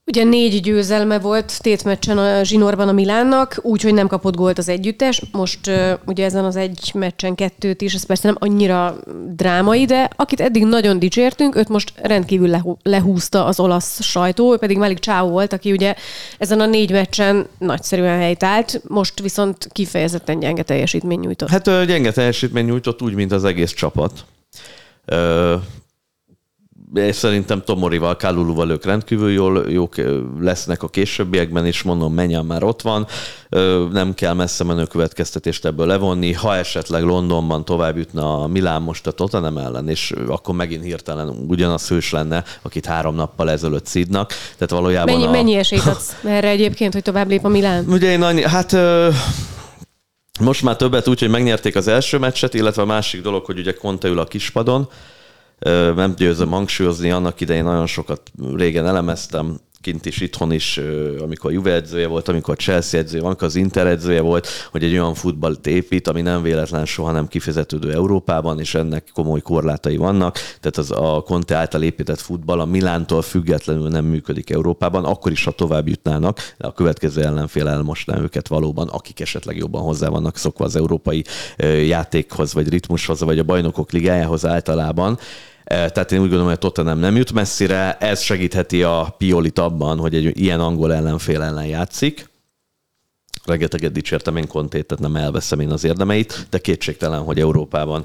Ugye 0.07 0.25
négy 0.25 0.61
győzelme 0.61 1.19
volt 1.19 1.63
tétmeccsen 1.63 2.19
a 2.19 2.43
zsinórban 2.43 2.89
a 2.89 2.93
Milánnak, 2.93 3.59
úgyhogy 3.63 3.95
nem 3.95 4.07
kapott 4.07 4.37
gólt 4.37 4.59
az 4.59 4.69
együttes. 4.69 5.23
Most 5.33 5.71
ugye 6.07 6.25
ezen 6.25 6.45
az 6.45 6.57
egy 6.57 6.91
meccsen 6.95 7.35
kettőt 7.35 7.81
is, 7.81 7.95
ez 7.95 8.05
persze 8.05 8.29
nem 8.29 8.37
annyira 8.41 8.97
drámai, 9.29 9.85
de 9.85 10.11
akit 10.17 10.41
eddig 10.41 10.65
nagyon 10.65 10.99
dicsértünk, 10.99 11.57
őt 11.57 11.69
most 11.69 11.93
rendkívül 11.97 12.49
lehú, 12.49 12.77
lehúzta 12.83 13.45
az 13.45 13.61
olasz 13.61 14.03
sajtó, 14.03 14.53
ő 14.53 14.57
pedig 14.57 14.79
Malik 14.79 14.99
Csáo 14.99 15.29
volt, 15.29 15.53
aki 15.53 15.73
ugye 15.73 15.95
ezen 16.39 16.61
a 16.61 16.67
négy 16.67 16.91
meccsen 16.91 17.47
nagyszerűen 17.59 18.19
helytált, 18.19 18.83
most 18.89 19.21
viszont 19.21 19.69
kifejezetten 19.73 20.39
gyenge 20.39 20.63
teljesítmény 20.63 21.21
nyújtott. 21.21 21.49
Hát 21.49 21.85
gyenge 21.87 22.13
teljesítmény 22.13 22.65
nyújtott 22.65 23.03
úgy, 23.03 23.15
mint 23.15 23.33
az 23.33 23.45
egész 23.45 23.73
csapat 23.73 24.25
és 26.95 27.17
szerintem 27.17 27.63
Tomorival, 27.65 28.17
Káluluval 28.17 28.71
ők 28.71 28.85
rendkívül 28.85 29.31
jól, 29.31 29.71
jók 29.71 29.95
lesznek 30.41 30.83
a 30.83 30.89
későbbiekben, 30.89 31.67
és 31.67 31.83
mondom, 31.83 32.15
menjen 32.15 32.45
már 32.45 32.63
ott 32.63 32.83
van, 32.83 33.07
nem 33.93 34.15
kell 34.15 34.33
messze 34.33 34.65
menő 34.65 34.85
következtetést 34.85 35.65
ebből 35.65 35.87
levonni. 35.87 36.33
Ha 36.33 36.57
esetleg 36.57 37.03
Londonban 37.03 37.65
tovább 37.65 37.97
jutna 37.97 38.43
a 38.43 38.47
Milán 38.47 38.83
most 38.83 39.07
a 39.07 39.11
Tottenham 39.11 39.59
ellen, 39.59 39.89
és 39.89 40.13
akkor 40.27 40.55
megint 40.55 40.85
hirtelen 40.85 41.29
ugyanaz 41.49 41.89
hős 41.89 42.11
lenne, 42.11 42.45
akit 42.63 42.87
három 42.87 43.15
nappal 43.15 43.51
ezelőtt 43.51 43.87
szídnak. 43.87 44.29
Tehát 44.29 44.71
valójában 44.71 45.15
mennyi, 45.15 45.27
a... 45.27 45.31
mennyi 45.31 45.55
esélyt 45.55 45.87
adsz 45.87 46.17
erre 46.25 46.49
egyébként, 46.49 46.93
hogy 46.93 47.03
tovább 47.03 47.29
lép 47.29 47.45
a 47.45 47.49
Milán? 47.49 47.85
Ugye 47.89 48.11
én 48.11 48.23
annyi, 48.23 48.43
hát 48.43 48.77
most 50.41 50.63
már 50.63 50.77
többet 50.77 51.09
úgy, 51.09 51.21
hogy 51.21 51.29
megnyerték 51.29 51.77
az 51.77 51.89
első 51.89 52.19
meccset, 52.19 52.55
illetve 52.55 52.83
a 52.83 52.87
másik 52.87 53.23
dolog, 53.23 53.45
hogy 53.45 53.59
ugye 53.59 53.73
Conte 53.73 54.09
ül 54.09 54.19
a 54.19 54.25
kispadon, 54.25 54.89
nem 55.95 56.15
győzöm 56.17 56.51
hangsúlyozni, 56.51 57.11
annak 57.11 57.41
idején 57.41 57.65
nagyon 57.65 57.87
sokat 57.87 58.31
régen 58.55 58.87
elemeztem, 58.87 59.61
kint 59.85 60.07
is, 60.07 60.21
itthon 60.21 60.53
is, 60.53 60.81
amikor 61.19 61.53
Juve 61.53 61.73
edzője 61.73 62.07
volt, 62.07 62.29
amikor 62.29 62.57
Chelsea 62.57 63.01
edzője, 63.01 63.25
amikor 63.25 63.47
az 63.47 63.57
Inter 63.57 63.87
edzője 63.87 64.21
volt, 64.21 64.49
hogy 64.71 64.85
egy 64.85 64.93
olyan 64.93 65.15
futballt 65.15 65.67
épít, 65.67 66.09
ami 66.09 66.23
nem 66.23 66.43
véletlen 66.43 66.87
soha 66.87 67.13
nem 67.13 67.29
kifizetődő 67.29 67.93
Európában, 67.93 68.61
és 68.61 68.75
ennek 68.75 69.11
komoly 69.13 69.41
korlátai 69.41 69.97
vannak. 69.97 70.35
Tehát 70.35 70.77
az 70.77 70.91
a 70.91 71.23
Conte 71.27 71.57
által 71.57 71.83
épített 71.83 72.21
futball 72.21 72.61
a 72.61 72.65
Milántól 72.65 73.23
függetlenül 73.23 73.89
nem 73.89 74.05
működik 74.05 74.51
Európában, 74.51 75.05
akkor 75.05 75.33
is, 75.33 75.45
ha 75.45 75.51
tovább 75.51 75.89
jutnának, 75.89 76.55
de 76.59 76.67
a 76.67 76.73
következő 76.73 77.23
ellenfél 77.23 77.69
elmosná 77.69 78.19
őket 78.21 78.49
valóban, 78.49 78.89
akik 78.89 79.21
esetleg 79.21 79.57
jobban 79.57 79.83
hozzá 79.83 80.09
vannak 80.09 80.37
szokva 80.37 80.65
az 80.65 80.77
európai 80.77 81.25
játékhoz, 81.87 82.55
vagy 82.55 82.69
ritmushoz, 82.69 83.21
vagy 83.21 83.39
a 83.39 83.43
bajnokok 83.43 83.93
ligájához 83.93 84.47
általában. 84.47 85.19
Tehát 85.65 86.13
én 86.13 86.19
úgy 86.19 86.25
gondolom, 86.25 86.47
hogy 86.47 86.55
a 86.55 86.59
Tottenham 86.59 86.99
nem 86.99 87.17
jut 87.17 87.33
messzire, 87.33 87.97
ez 87.99 88.21
segítheti 88.21 88.83
a 88.83 89.15
Piolit 89.19 89.59
abban, 89.59 89.99
hogy 89.99 90.15
egy 90.15 90.41
ilyen 90.41 90.61
angol 90.61 90.95
ellenfél 90.95 91.43
ellen 91.43 91.67
játszik. 91.67 92.33
Rengeteget 93.45 93.93
dicsértem 93.93 94.37
én 94.37 94.47
Kontét, 94.47 94.87
tehát 94.87 95.05
nem 95.05 95.23
elveszem 95.23 95.61
én 95.61 95.71
az 95.71 95.85
érdemeit, 95.85 96.47
de 96.51 96.59
kétségtelen, 96.59 97.23
hogy 97.23 97.41
Európában 97.41 98.05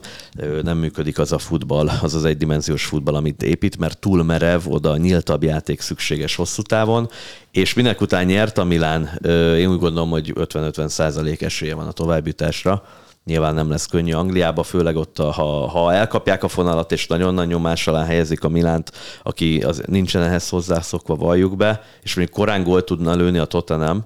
nem 0.64 0.78
működik 0.78 1.20
az 1.20 1.32
a 1.32 1.38
futball, 1.38 1.90
az 2.02 2.14
az 2.14 2.26
egydimenziós 2.26 2.86
futball, 2.86 3.16
amit 3.16 3.44
épít, 3.44 3.78
mert 3.78 4.00
túl 4.00 4.24
merev, 4.24 4.62
oda 4.68 4.98
nyíltabb 4.98 5.44
játék 5.44 5.82
szükséges 5.82 6.36
hosszú 6.36 6.62
távon, 6.62 7.10
és 7.52 7.74
minek 7.74 8.02
után 8.02 8.26
nyert 8.26 8.58
a 8.58 8.64
Milán, 8.64 9.20
én 9.58 9.70
úgy 9.70 9.80
gondolom, 9.80 10.10
hogy 10.10 10.34
50-50 10.36 10.88
százalék 10.88 11.42
esélye 11.42 11.76
van 11.76 11.88
a 11.88 11.92
továbbjutásra 11.92 12.84
nyilván 13.30 13.54
nem 13.54 13.70
lesz 13.70 13.86
könnyű 13.86 14.14
Angliába, 14.14 14.64
főleg 14.64 14.96
ott, 14.96 15.18
ha, 15.18 15.68
ha 15.68 15.94
elkapják 15.94 16.44
a 16.44 16.48
fonalat, 16.48 16.92
és 16.92 17.08
nagyon 17.08 17.34
nagy 17.34 17.48
nyomás 17.48 17.88
alá 17.88 18.06
helyezik 18.06 18.44
a 18.44 18.50
Milánt, 18.50 18.92
aki 19.24 19.62
az, 19.62 19.82
nincsen 19.86 20.24
ehhez 20.24 20.50
hozzászokva, 20.50 21.16
valljuk 21.16 21.56
be, 21.56 21.82
és 22.04 22.16
mondjuk 22.16 22.38
korán 22.38 22.64
gól 22.64 22.84
tudna 22.84 23.16
lőni 23.16 23.38
a 23.38 23.46
Tottenham, 23.46 24.06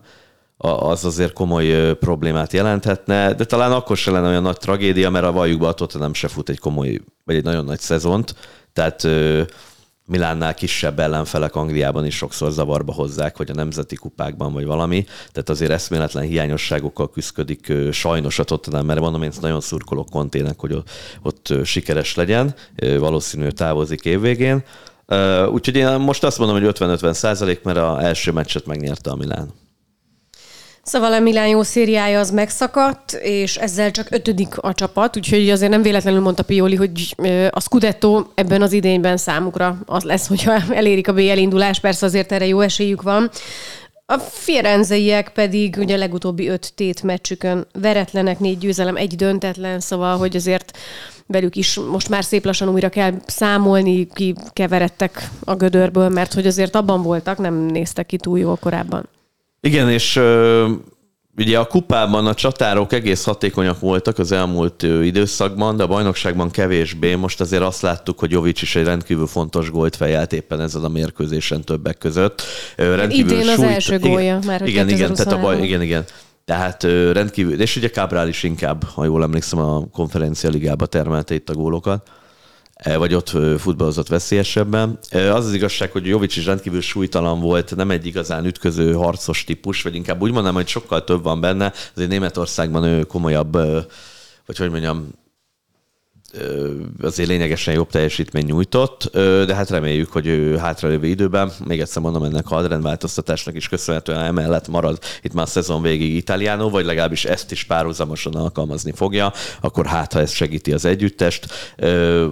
az 0.58 1.06
azért 1.06 1.34
komoly 1.34 1.96
problémát 2.00 2.54
jelenthetne, 2.54 3.34
de 3.34 3.46
talán 3.46 3.72
akkor 3.72 3.98
se 3.98 4.12
lenne 4.12 4.28
olyan 4.28 4.42
nagy 4.42 4.58
tragédia, 4.58 5.10
mert 5.10 5.26
a 5.26 5.32
valljuk 5.32 5.60
be 5.60 5.68
a 5.68 5.74
Tottenham 5.74 6.14
se 6.14 6.28
fut 6.28 6.50
egy 6.50 6.60
komoly, 6.60 7.00
vagy 7.26 7.36
egy 7.36 7.44
nagyon 7.44 7.66
nagy 7.66 7.80
szezont, 7.80 8.36
tehát 8.74 9.08
Milánnál 10.06 10.54
kisebb 10.54 11.00
ellenfelek 11.00 11.56
Angliában 11.56 12.06
is 12.06 12.16
sokszor 12.16 12.52
zavarba 12.52 12.94
hozzák, 12.94 13.38
vagy 13.38 13.50
a 13.50 13.54
nemzeti 13.54 13.96
kupákban, 13.96 14.54
vagy 14.54 14.66
valami. 14.66 15.06
Tehát 15.32 15.50
azért 15.50 15.72
eszméletlen 15.72 16.24
hiányosságokkal 16.24 17.10
küzdik 17.10 17.74
sajnos 17.92 18.40
a 18.40 18.44
Tottenham, 18.44 18.86
mert 18.86 19.00
mondom, 19.00 19.24
én 19.24 19.32
nagyon 19.42 19.62
szurkolok 19.62 20.10
kontének, 20.10 20.60
hogy 20.60 20.84
ott 21.22 21.54
sikeres 21.64 22.16
legyen. 22.16 22.56
Valószínű, 23.00 23.48
távozik 23.48 24.06
évvégén. 24.06 24.64
Úgyhogy 25.52 25.76
én 25.76 26.00
most 26.00 26.24
azt 26.24 26.38
mondom, 26.38 26.64
hogy 26.64 26.76
50-50 26.80 27.14
százalék, 27.14 27.64
mert 27.64 27.78
az 27.78 28.04
első 28.04 28.32
meccset 28.32 28.66
megnyerte 28.66 29.10
a 29.10 29.16
Milán. 29.16 29.54
Szóval 30.84 31.14
a 31.14 31.20
Milán 31.20 31.48
jó 31.48 31.64
szériája 31.64 32.20
az 32.20 32.32
megszakadt, 32.32 33.12
és 33.12 33.58
ezzel 33.58 33.92
csak 33.92 34.08
ötödik 34.12 34.58
a 34.58 34.74
csapat, 34.74 35.18
úgyhogy 35.18 35.50
azért 35.50 35.72
nem 35.72 35.82
véletlenül 35.82 36.22
mondta 36.22 36.44
Pioli, 36.44 36.76
hogy 36.76 37.16
a 37.50 37.60
Scudetto 37.60 38.26
ebben 38.36 38.62
az 38.62 38.72
idényben 38.72 39.18
számukra 39.18 39.78
az 39.86 40.04
lesz, 40.04 40.28
hogyha 40.28 40.74
elérik 40.74 41.08
a 41.08 41.14
B 41.14 41.18
elindulás, 41.18 41.80
persze 41.80 42.06
azért 42.06 42.32
erre 42.32 42.46
jó 42.46 42.60
esélyük 42.60 43.02
van. 43.02 43.30
A 44.06 44.18
Firenzeiek 44.18 45.30
pedig 45.30 45.76
ugye 45.78 45.96
a 45.96 45.98
legutóbbi 45.98 46.48
öt 46.48 46.74
tét 46.76 47.04
meccsükön 47.04 47.68
veretlenek, 47.74 48.40
négy 48.40 48.58
győzelem, 48.58 48.96
egy 48.96 49.16
döntetlen, 49.16 49.80
szóval, 49.80 50.18
hogy 50.18 50.36
azért 50.36 50.78
velük 51.28 51.56
is 51.56 51.80
most 51.92 52.10
már 52.10 52.24
szép 52.24 52.46
lassan 52.46 52.70
újra 52.70 52.90
kell 52.90 53.14
számolni, 53.26 54.08
ki 54.14 54.36
keveredtek 54.54 55.30
a 55.44 55.56
gödörből, 55.56 56.10
mert 56.10 56.34
hogy 56.34 56.48
azért 56.48 56.76
abban 56.76 57.02
voltak, 57.02 57.38
nem 57.38 57.54
néztek 57.54 58.06
ki 58.06 58.18
túl 58.18 58.40
jól 58.40 58.56
korábban. 58.56 59.10
Igen, 59.68 59.90
és 59.90 60.22
Ugye 61.38 61.60
a 61.60 61.66
kupában 61.66 62.28
a 62.28 62.34
csatárok 62.34 62.94
egész 62.94 63.24
hatékonyak 63.24 63.80
voltak 63.80 64.20
az 64.20 64.32
elmúlt 64.32 64.82
időszakban, 64.82 65.76
de 65.76 65.84
a 65.84 65.88
bajnokságban 65.88 66.52
kevésbé. 66.52 67.16
Most 67.16 67.42
azért 67.42 67.62
azt 67.62 67.82
láttuk, 67.82 68.20
hogy 68.20 68.32
Jovic 68.32 68.62
is 68.62 68.76
egy 68.76 68.84
rendkívül 68.84 69.28
fontos 69.28 69.70
gólt 69.70 69.96
fejelt 69.96 70.34
éppen 70.34 70.62
ezen 70.62 70.84
a 70.84 70.88
mérkőzésen 70.88 71.64
többek 71.64 71.98
között. 71.98 72.42
Rendkívül 72.76 73.32
Idén 73.32 73.44
súlyt... 73.44 73.58
az 73.58 73.74
első 73.74 74.00
gólja, 74.00 74.40
már 74.46 74.60
hogy 74.60 74.70
igen, 74.70 74.90
igen, 74.90 75.14
tehát 75.14 75.34
a 75.34 75.40
baj, 75.40 75.62
igen, 75.62 75.82
igen. 75.82 76.06
Tehát 76.46 76.84
rendkívül, 77.12 77.62
és 77.62 77.76
ugye 77.76 77.90
Cabral 77.90 78.28
is 78.28 78.44
inkább, 78.44 78.84
ha 78.84 79.06
jól 79.06 79.24
emlékszem, 79.24 79.60
a 79.60 79.88
konferencia 79.92 80.50
ligába 80.50 80.86
termelte 80.86 81.34
itt 81.34 81.50
a 81.50 81.54
gólokat. 81.54 82.10
E, 82.84 82.98
vagy 82.98 83.14
ott 83.14 83.30
futballozott 83.58 84.08
veszélyesebben. 84.08 85.00
E, 85.10 85.34
az 85.34 85.46
az 85.46 85.54
igazság, 85.54 85.92
hogy 85.92 86.08
Jovic 86.08 86.36
is 86.38 86.46
rendkívül 86.46 86.82
súlytalan 86.82 87.40
volt, 87.40 87.76
nem 87.76 87.92
egy 87.92 88.06
igazán 88.06 88.46
ütköző 88.46 88.94
harcos 88.94 89.44
típus, 89.44 89.82
vagy 89.82 89.96
inkább 89.96 90.22
úgy 90.22 90.32
mondanám, 90.32 90.54
hogy 90.54 90.68
sokkal 90.68 91.04
több 91.04 91.24
van 91.24 91.42
benne. 91.42 91.74
Azért 91.96 92.10
Németországban 92.10 92.84
ő 92.84 93.04
komolyabb, 93.04 93.52
vagy 94.46 94.58
hogy 94.58 94.70
mondjam, 94.70 95.14
azért 97.02 97.30
lényegesen 97.30 97.74
jobb 97.74 97.90
teljesítmény 97.90 98.46
nyújtott, 98.46 99.10
de 99.46 99.56
hát 99.56 99.70
reméljük, 99.70 100.12
hogy 100.12 100.28
ő 100.28 100.58
hátralévő 100.58 101.08
időben, 101.08 101.52
még 101.66 101.80
egyszer 101.80 102.02
mondom, 102.02 102.24
ennek 102.24 102.52
a 102.52 102.56
hadrendváltoztatásnak 102.56 103.56
is 103.56 103.70
köszönhetően 103.70 104.24
emellett 104.24 104.68
marad 104.68 105.00
itt 105.22 105.34
már 105.34 105.46
a 105.46 105.48
szezon 105.48 105.82
végig 105.82 106.16
Italiano, 106.16 106.70
vagy 106.70 106.86
legalábbis 106.86 107.26
ezt 107.26 107.52
is 107.52 107.64
párhuzamosan 107.64 108.34
alkalmazni 108.34 108.92
fogja, 108.92 109.34
akkor 109.62 109.86
hát, 109.86 110.14
ha 110.14 110.20
ez 110.20 110.32
segíti 110.32 110.74
az 110.74 110.86
együttest, 110.86 111.74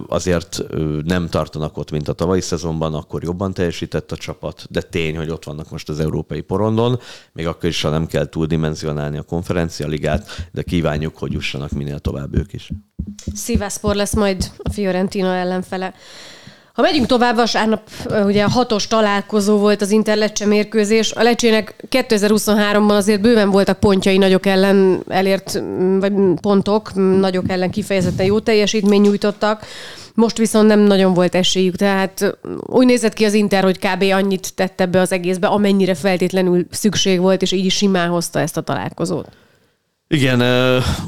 azért 0.06 0.64
nem 1.04 1.28
tartanak 1.28 1.76
ott, 1.76 1.90
mint 1.90 2.08
a 2.08 2.12
tavalyi 2.12 2.40
szezonban, 2.40 2.94
akkor 2.94 3.22
jobban 3.22 3.54
teljesített 3.54 4.12
a 4.12 4.16
csapat, 4.16 4.66
de 4.70 4.82
tény, 4.82 5.16
hogy 5.16 5.30
ott 5.30 5.44
vannak 5.44 5.70
most 5.70 5.88
az 5.88 6.00
európai 6.00 6.40
porondon, 6.40 7.00
még 7.32 7.46
akkor 7.46 7.68
is, 7.68 7.82
ha 7.82 7.90
nem 7.90 8.06
kell 8.06 8.26
túldimenzionálni 8.26 9.18
a 9.18 9.22
konferencialigát, 9.22 10.48
de 10.52 10.62
kívánjuk, 10.62 11.18
hogy 11.18 11.32
jussanak 11.32 11.70
minél 11.70 11.98
tovább 11.98 12.36
ők 12.36 12.52
is. 12.52 12.70
Szivászpor 13.34 13.94
lesz 13.94 14.14
majd 14.14 14.50
a 14.58 14.72
Fiorentina 14.72 15.34
ellenfele. 15.34 15.94
Ha 16.72 16.82
megyünk 16.82 17.06
tovább, 17.06 17.36
vasárnap 17.36 17.82
ugye 18.24 18.44
a 18.44 18.48
hatos 18.48 18.86
találkozó 18.86 19.58
volt 19.58 19.82
az 19.82 19.90
Interlecce 19.90 20.46
mérkőzés. 20.46 21.12
A 21.12 21.22
Lecsének 21.22 21.74
2023-ban 21.90 22.96
azért 22.96 23.20
bőven 23.20 23.50
voltak 23.50 23.80
pontjai 23.80 24.18
nagyok 24.18 24.46
ellen 24.46 25.02
elért, 25.08 25.62
vagy 26.00 26.12
pontok, 26.40 26.94
nagyok 26.94 27.50
ellen 27.50 27.70
kifejezetten 27.70 28.26
jó 28.26 28.40
teljesítmény 28.40 29.00
nyújtottak. 29.00 29.66
Most 30.14 30.38
viszont 30.38 30.66
nem 30.66 30.80
nagyon 30.80 31.14
volt 31.14 31.34
esélyük, 31.34 31.76
tehát 31.76 32.38
úgy 32.66 32.86
nézett 32.86 33.12
ki 33.12 33.24
az 33.24 33.34
Inter, 33.34 33.62
hogy 33.62 33.78
kb. 33.78 34.02
annyit 34.02 34.54
tette 34.54 34.86
be 34.86 35.00
az 35.00 35.12
egészbe, 35.12 35.46
amennyire 35.46 35.94
feltétlenül 35.94 36.66
szükség 36.70 37.20
volt, 37.20 37.42
és 37.42 37.52
így 37.52 37.64
is 37.64 37.76
simán 37.76 38.08
hozta 38.08 38.40
ezt 38.40 38.56
a 38.56 38.60
találkozót. 38.60 39.28
Igen, 40.12 40.42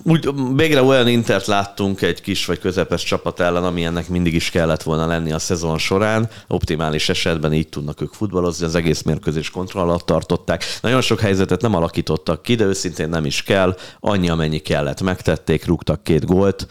úgy 0.03 0.29
végre 0.57 0.83
olyan 0.83 1.09
intert 1.09 1.47
láttunk 1.47 2.03
egy 2.03 2.21
kis 2.21 2.47
vagy 2.47 2.59
közepes 2.59 3.03
csapat 3.03 3.41
ellen, 3.41 3.65
ami 3.65 3.85
ennek 3.85 4.09
mindig 4.09 4.35
is 4.35 4.51
kellett 4.51 4.83
volna 4.83 5.07
lenni 5.07 5.33
a 5.33 5.39
szezon 5.39 5.79
során. 5.79 6.29
Optimális 6.49 7.09
esetben 7.09 7.53
így 7.53 7.69
tudnak 7.69 8.01
ők 8.01 8.13
futballozni, 8.13 8.65
az 8.65 8.75
egész 8.75 9.03
mérkőzés 9.03 9.51
kontroll 9.51 9.83
alatt 9.83 10.07
tartották. 10.07 10.65
Nagyon 10.81 11.01
sok 11.01 11.21
helyzetet 11.21 11.61
nem 11.61 11.75
alakítottak 11.75 12.43
ki, 12.43 12.55
de 12.55 12.65
őszintén 12.65 13.09
nem 13.09 13.25
is 13.25 13.43
kell. 13.43 13.77
Annyi, 14.01 14.29
amennyi 14.29 14.59
kellett, 14.59 15.03
megtették, 15.03 15.67
rúgtak 15.67 16.03
két 16.03 16.25
gólt 16.27 16.67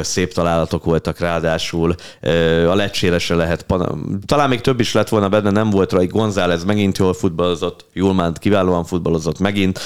szép 0.00 0.32
találatok 0.32 0.84
voltak 0.84 1.18
ráadásul. 1.18 1.94
A 2.68 2.74
lecsére 2.74 3.18
se 3.18 3.34
lehet, 3.34 3.66
talán 4.26 4.48
még 4.48 4.60
több 4.60 4.80
is 4.80 4.92
lett 4.92 5.08
volna 5.08 5.28
benne, 5.28 5.50
nem 5.50 5.70
volt 5.70 5.92
rá, 5.92 6.02
González 6.02 6.64
megint 6.64 6.98
jól 6.98 7.12
futballozott, 7.12 7.84
Julmánt 7.92 8.38
kiválóan 8.38 8.84
futballozott 8.84 9.38
megint. 9.38 9.80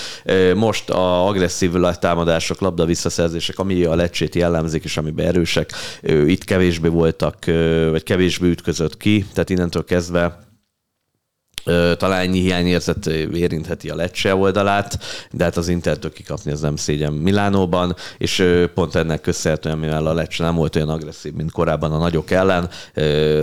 Most 0.55 0.91
a 0.91 1.27
agresszív 1.27 1.73
támadások, 2.01 2.61
labda 2.61 2.85
visszaszerzések, 2.85 3.59
ami 3.59 3.85
a 3.85 3.95
lecsét 3.95 4.35
jellemzik, 4.35 4.85
és 4.85 4.97
amiben 4.97 5.27
erősek, 5.27 5.71
itt 6.03 6.45
kevésbé 6.45 6.89
voltak, 6.89 7.45
vagy 7.91 8.03
kevésbé 8.03 8.49
ütközött 8.49 8.97
ki, 8.97 9.27
tehát 9.33 9.51
innentől 9.51 9.85
kezdve 9.85 10.44
talán 11.97 12.21
ennyi 12.21 12.41
hiányérzet 12.41 13.07
érintheti 13.07 13.89
a 13.89 13.95
Lecce 13.95 14.35
oldalát, 14.35 14.99
de 15.31 15.45
hát 15.45 15.57
az 15.57 15.69
Intertől 15.69 16.13
kikapni 16.13 16.51
az 16.51 16.61
nem 16.61 16.77
szégyen 16.77 17.13
Milánóban, 17.13 17.95
és 18.19 18.45
pont 18.75 18.95
ennek 18.95 19.21
köszönhetően, 19.21 19.79
mivel 19.79 20.07
a 20.07 20.15
Lecce 20.15 20.45
nem 20.45 20.55
volt 20.55 20.77
olyan 20.77 20.89
agresszív, 20.89 21.33
mint 21.33 21.53
korábban 21.53 21.93
a 21.93 21.99
nagyok 21.99 22.31
ellen, 22.31 22.71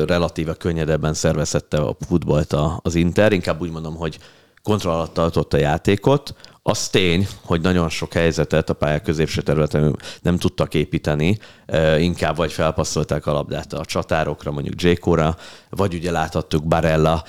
relatíve 0.06 0.54
könnyedebben 0.54 1.14
szervezette 1.14 1.78
a 1.78 1.96
futballt 2.08 2.56
az 2.82 2.96
Inter, 2.96 3.34
inkább 3.34 3.62
úgy 3.62 3.72
mondom, 3.72 3.96
hogy 3.96 4.18
kontroll 4.64 4.94
alatt 4.94 5.14
tartott 5.14 5.54
a 5.54 5.58
játékot, 5.58 6.36
az 6.64 6.90
tény, 6.90 7.28
hogy 7.42 7.62
nagyon 7.62 7.90
sok 7.90 8.14
helyzetet 8.14 8.70
a 8.70 8.74
pályák 8.74 9.02
középső 9.02 9.42
területen 9.42 9.98
nem 10.22 10.38
tudtak 10.38 10.74
építeni, 10.74 11.38
inkább 12.00 12.36
vagy 12.36 12.52
felpasszolták 12.52 13.26
a 13.26 13.32
labdát 13.32 13.74
a 13.74 13.86
csatárokra, 13.86 14.52
mondjuk 14.52 14.82
Jékóra, 14.82 15.38
vagy 15.70 15.94
ugye 15.94 16.12
láthattuk 16.12 16.68
Barella, 16.68 17.24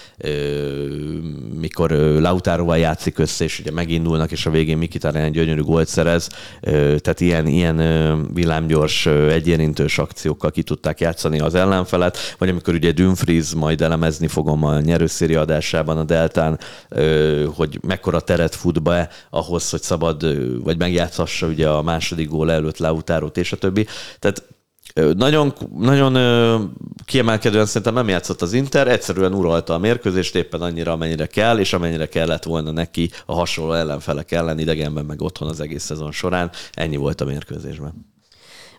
mikor 1.61 1.91
Lautáróval 2.21 2.79
játszik 2.79 3.19
össze, 3.19 3.45
és 3.45 3.59
ugye 3.59 3.71
megindulnak, 3.71 4.31
és 4.31 4.47
a 4.47 4.51
végén 4.51 4.79
Mikitárán 4.79 5.33
gyönyörű 5.33 5.61
gólt 5.61 5.89
szerez, 5.89 6.29
tehát 6.61 7.21
ilyen, 7.21 7.47
ilyen 7.47 7.77
villámgyors, 8.35 9.07
egyérintős 9.07 9.99
akciókkal 9.99 10.51
ki 10.51 10.63
tudták 10.63 11.01
játszani 11.01 11.41
az 11.41 11.55
ellenfelet, 11.55 12.19
vagy 12.39 12.49
amikor 12.49 12.75
ugye 12.75 12.93
Dumfries 12.93 13.55
majd 13.55 13.81
elemezni 13.81 14.27
fogom 14.27 14.65
a 14.65 14.81
nyerőszéri 14.81 15.35
adásában 15.35 15.99
a 15.99 16.05
Deltán, 16.05 16.59
hogy 17.55 17.79
mekkora 17.83 18.21
teret 18.21 18.55
fut 18.55 18.83
be 18.83 19.11
ahhoz, 19.35 19.71
hogy 19.71 19.83
szabad, 19.83 20.23
vagy 20.65 20.79
megjátszhassa 20.79 21.47
ugye 21.47 21.69
a 21.69 21.83
második 21.83 22.29
gól 22.29 22.51
előtt 22.51 22.79
Lautárót 22.79 23.37
és 23.37 23.53
a 23.53 23.57
többi. 23.57 23.87
Tehát 24.19 24.43
nagyon, 25.17 25.53
nagyon 25.79 26.15
kiemelkedően 27.05 27.67
szerintem 27.67 27.95
nem 27.95 28.09
játszott 28.09 28.43
az 28.43 28.53
Inter, 28.53 28.89
egyszerűen 28.89 29.35
uralta 29.35 29.75
a 29.75 29.79
mérkőzést 29.79 30.35
éppen 30.35 30.61
annyira, 30.63 30.93
amennyire 30.93 31.27
kell, 31.27 31.59
és 31.59 31.73
amennyire 31.73 32.09
kellett 32.09 32.45
volna 32.45 32.71
neki 32.71 33.11
a 33.27 33.35
hasonló 33.35 33.73
ellenfelek 33.73 34.33
ellen, 34.33 34.59
idegenben 34.59 35.05
meg 35.05 35.23
otthon 35.23 35.49
az 35.49 35.61
egész 35.61 35.85
szezon 35.85 36.13
során. 36.13 36.51
Ennyi 36.73 36.97
volt 36.97 37.21
a 37.21 37.25
mérkőzésben. 37.25 38.12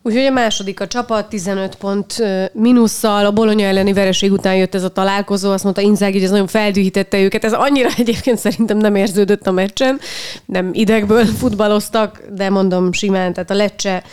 Úgyhogy 0.06 0.26
a 0.26 0.32
második 0.32 0.80
a 0.80 0.88
csapat 0.88 1.30
15 1.30 1.76
pont 1.76 2.24
minusszal, 2.54 3.26
a 3.26 3.32
Bolonya 3.32 3.66
elleni 3.66 3.94
vereség 3.94 4.32
után 4.32 4.56
jött 4.56 4.76
ez 4.76 4.84
a 4.84 4.90
találkozó, 4.90 5.52
azt 5.52 5.64
mondta 5.64 5.82
Inzági, 5.82 6.14
hogy 6.14 6.24
ez 6.24 6.30
nagyon 6.30 6.48
feldühítette 6.48 7.20
őket. 7.20 7.44
Ez 7.44 7.54
annyira 7.54 7.90
egyébként 7.98 8.38
szerintem 8.38 8.78
nem 8.78 8.96
érződött 8.96 9.48
a 9.48 9.52
meccsen, 9.52 10.00
nem 10.46 10.70
idegből 10.74 11.26
futballoztak, 11.42 12.22
de 12.34 12.50
mondom 12.50 12.92
simán, 12.92 13.34
tehát 13.34 13.50
a 13.50 13.54
Lecce 13.54 14.04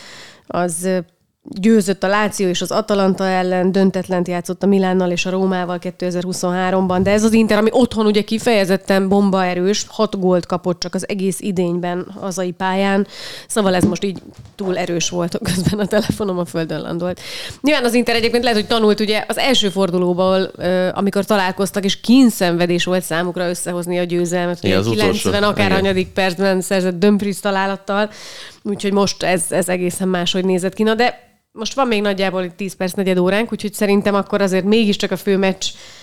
az 0.47 0.89
győzött 1.55 2.03
a 2.03 2.09
Láció 2.09 2.49
és 2.49 2.61
az 2.61 2.71
Atalanta 2.71 3.25
ellen, 3.25 3.73
döntetlent 3.73 4.29
játszott 4.29 4.63
a 4.63 4.67
Milánnal 4.67 5.11
és 5.11 5.27
a 5.27 5.31
Rómával 5.31 5.79
2023-ban, 5.83 7.01
de 7.03 7.11
ez 7.11 7.25
az 7.25 7.33
Inter, 7.33 7.59
ami 7.59 7.69
otthon 7.73 8.07
ugye 8.07 8.23
kifejezetten 8.23 9.09
bombaerős, 9.09 9.87
hat 9.89 10.21
gólt 10.21 10.47
kapott 10.47 10.81
csak 10.81 10.95
az 10.95 11.09
egész 11.09 11.41
idényben 11.41 12.07
hazai 12.21 12.51
pályán, 12.51 13.07
szóval 13.49 13.75
ez 13.75 13.85
most 13.85 14.05
így 14.05 14.23
túl 14.55 14.79
erős 14.79 15.09
volt, 15.09 15.39
közben 15.53 15.79
a 15.79 15.87
telefonom 15.87 16.39
a 16.39 16.45
földön 16.45 16.81
landolt. 16.81 17.21
Nyilván 17.61 17.85
az 17.85 17.95
Inter 17.95 18.15
egyébként 18.15 18.43
lehet, 18.43 18.59
hogy 18.59 18.69
tanult 18.69 19.01
ugye 19.01 19.25
az 19.29 19.39
első 19.39 19.69
fordulóból, 19.69 20.51
amikor 20.93 21.25
találkoztak, 21.25 21.85
és 21.85 22.01
kínszenvedés 22.01 22.85
volt 22.85 23.03
számukra 23.03 23.49
összehozni 23.49 23.99
a 23.99 24.05
győzelmet, 24.05 24.65
Igen, 24.65 24.83
90 24.83 25.43
akár 25.43 25.71
hanyadik 25.71 26.09
percben 26.09 26.61
szerzett 26.61 26.99
Dömpris 26.99 27.41
találattal, 27.41 28.11
úgyhogy 28.63 28.93
most 28.93 29.23
ez, 29.23 29.45
ez 29.49 29.69
egészen 29.69 30.09
máshogy 30.09 30.45
nézett 30.45 30.75
ki. 30.75 30.83
Na 30.83 30.95
de 30.95 31.29
most 31.53 31.75
van 31.75 31.87
még 31.87 32.03
nagyjából 32.03 32.55
10 32.55 32.75
perc, 32.75 32.93
negyed 32.93 33.19
óránk, 33.19 33.53
úgyhogy 33.53 33.73
szerintem 33.73 34.15
akkor 34.15 34.41
azért 34.41 34.65
mégiscsak 34.65 35.11
a 35.11 35.17
fő 35.17 35.37
meccs 35.37 35.65
re 35.65 36.00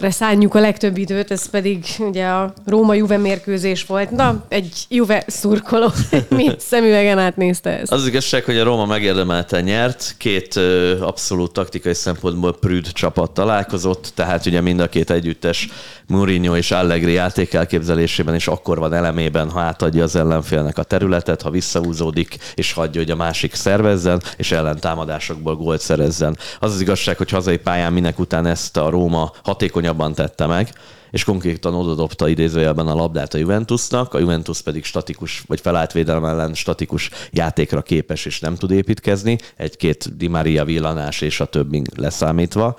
szánjuk 0.00 0.54
a 0.54 0.60
legtöbb 0.60 0.96
időt, 0.96 1.30
ez 1.30 1.50
pedig 1.50 1.84
ugye 1.98 2.26
a 2.26 2.52
Róma-Juve 2.66 3.16
mérkőzés 3.16 3.86
volt. 3.86 4.10
Na, 4.10 4.44
egy 4.48 4.72
Juve 4.88 5.24
szurkoló, 5.26 5.92
mint 6.28 6.60
szemüvegen 6.60 7.18
átnézte 7.18 7.78
ezt. 7.78 7.92
Az 7.92 8.06
igazság, 8.06 8.44
hogy 8.44 8.58
a 8.58 8.64
Róma 8.64 8.86
megérdemelten 8.86 9.64
nyert, 9.64 10.14
két 10.18 10.60
abszolút 11.00 11.52
taktikai 11.52 11.94
szempontból 11.94 12.58
prűd 12.58 12.92
csapat 12.92 13.30
találkozott, 13.30 14.12
tehát 14.14 14.46
ugye 14.46 14.60
mind 14.60 14.80
a 14.80 14.88
két 14.88 15.10
együttes 15.10 15.68
Mourinho 16.06 16.56
és 16.56 16.70
Allegri 16.70 17.12
játékelképzelésében 17.12 18.34
is 18.34 18.48
akkor 18.48 18.78
van 18.78 18.92
elemében, 18.92 19.50
ha 19.50 19.60
átadja 19.60 20.02
az 20.02 20.16
ellenfélnek 20.16 20.78
a 20.78 20.82
területet, 20.82 21.42
ha 21.42 21.50
visszahúzódik, 21.50 22.36
és 22.54 22.72
hagyja, 22.72 23.00
hogy 23.00 23.10
a 23.10 23.16
másik 23.16 23.54
szervezzen, 23.54 24.22
és 24.36 24.52
ellentámadásokból 24.52 25.56
gólt 25.56 25.80
szerezzen. 25.80 26.36
Az 26.60 26.72
az 26.72 26.80
igazság, 26.80 27.16
hogy 27.16 27.30
hazai 27.30 27.56
pályán 27.56 27.92
minek 27.92 28.18
után 28.18 28.46
ezt 28.46 28.76
a 28.76 28.90
Róma 28.90 29.21
hatékonyabban 29.42 30.14
tette 30.14 30.46
meg, 30.46 30.72
és 31.10 31.24
konkrétan 31.24 31.74
odadobta 31.74 32.28
idézőjelben 32.28 32.86
a 32.86 32.94
labdát 32.94 33.34
a 33.34 33.38
Juventusnak, 33.38 34.14
a 34.14 34.18
Juventus 34.18 34.62
pedig 34.62 34.84
statikus, 34.84 35.42
vagy 35.46 35.60
felállt 35.60 35.92
védelem 35.92 36.24
ellen 36.24 36.54
statikus 36.54 37.10
játékra 37.30 37.82
képes 37.82 38.24
és 38.24 38.40
nem 38.40 38.54
tud 38.54 38.70
építkezni, 38.70 39.38
egy-két 39.56 40.16
Di 40.16 40.28
Maria 40.28 40.64
villanás 40.64 41.20
és 41.20 41.40
a 41.40 41.44
többi 41.44 41.82
leszámítva 41.96 42.76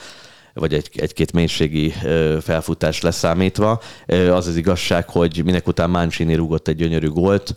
vagy 0.54 0.74
egy, 0.74 0.90
egy-két 0.96 1.32
mélységi 1.32 1.94
felfutás 2.42 3.02
leszámítva. 3.02 3.82
Az 4.08 4.48
az 4.48 4.56
igazság, 4.56 5.10
hogy 5.10 5.42
minek 5.44 5.68
után 5.68 5.90
Mancini 5.90 6.36
rúgott 6.36 6.68
egy 6.68 6.76
gyönyörű 6.76 7.08
gólt, 7.08 7.56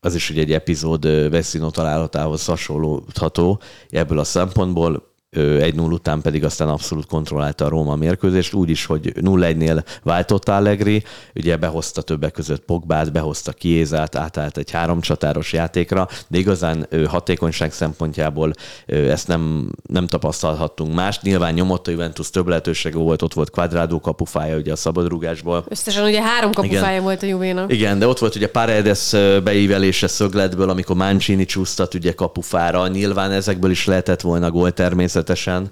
az 0.00 0.14
is 0.14 0.30
ugye 0.30 0.40
egy 0.40 0.52
epizód 0.52 1.30
Veszino 1.30 1.70
találatához 1.70 2.44
hasonlódható 2.44 3.60
ebből 3.90 4.18
a 4.18 4.24
szempontból 4.24 5.11
1-0 5.36 5.92
után 5.92 6.20
pedig 6.20 6.44
aztán 6.44 6.68
abszolút 6.68 7.06
kontrollálta 7.06 7.64
a 7.64 7.68
Róma 7.68 7.96
mérkőzést, 7.96 8.54
úgy 8.54 8.70
is, 8.70 8.86
hogy 8.86 9.12
0-1-nél 9.20 9.84
váltott 10.02 10.48
Allegri, 10.48 11.02
ugye 11.34 11.56
behozta 11.56 12.02
többek 12.02 12.32
között 12.32 12.64
Pogbát, 12.64 13.12
behozta 13.12 13.52
Kiézát, 13.52 14.16
átállt 14.16 14.56
egy 14.56 14.70
három 14.70 15.00
csatáros 15.00 15.52
játékra, 15.52 16.08
de 16.28 16.38
igazán 16.38 16.86
hatékonyság 17.06 17.72
szempontjából 17.72 18.52
ezt 18.86 19.28
nem, 19.28 19.70
nem 19.88 20.06
tapasztalhattunk 20.06 20.94
más. 20.94 21.20
Nyilván 21.20 21.54
nyomott 21.54 21.86
a 21.86 21.90
Juventus 21.90 22.30
több 22.30 22.48
lehetősége 22.48 22.96
volt, 22.96 23.22
ott 23.22 23.34
volt 23.34 23.50
Quadrado 23.50 24.00
kapufája 24.00 24.56
ugye 24.56 24.72
a 24.72 24.76
szabadrúgásból. 24.76 25.64
Összesen 25.68 26.04
ugye 26.04 26.22
három 26.22 26.52
kapufája 26.52 26.90
Igen. 26.90 27.02
volt 27.02 27.22
a 27.22 27.26
Juvénak. 27.26 27.72
Igen, 27.72 27.98
de 27.98 28.06
ott 28.06 28.18
volt 28.18 28.34
ugye 28.34 28.48
Paredes 28.48 29.10
beívelése 29.44 30.06
szögletből, 30.06 30.70
amikor 30.70 30.96
Mancini 30.96 31.44
csúsztat 31.44 31.94
ugye 31.94 32.12
kapufára. 32.12 32.88
Nyilván 32.88 33.30
ezekből 33.30 33.70
is 33.70 33.86
lehetett 33.86 34.20
volna 34.20 34.50
gól 34.50 34.72
természet 34.72 35.20
természetesen, 35.22 35.70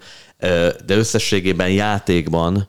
de 0.86 0.96
összességében 0.96 1.70
játékban, 1.70 2.68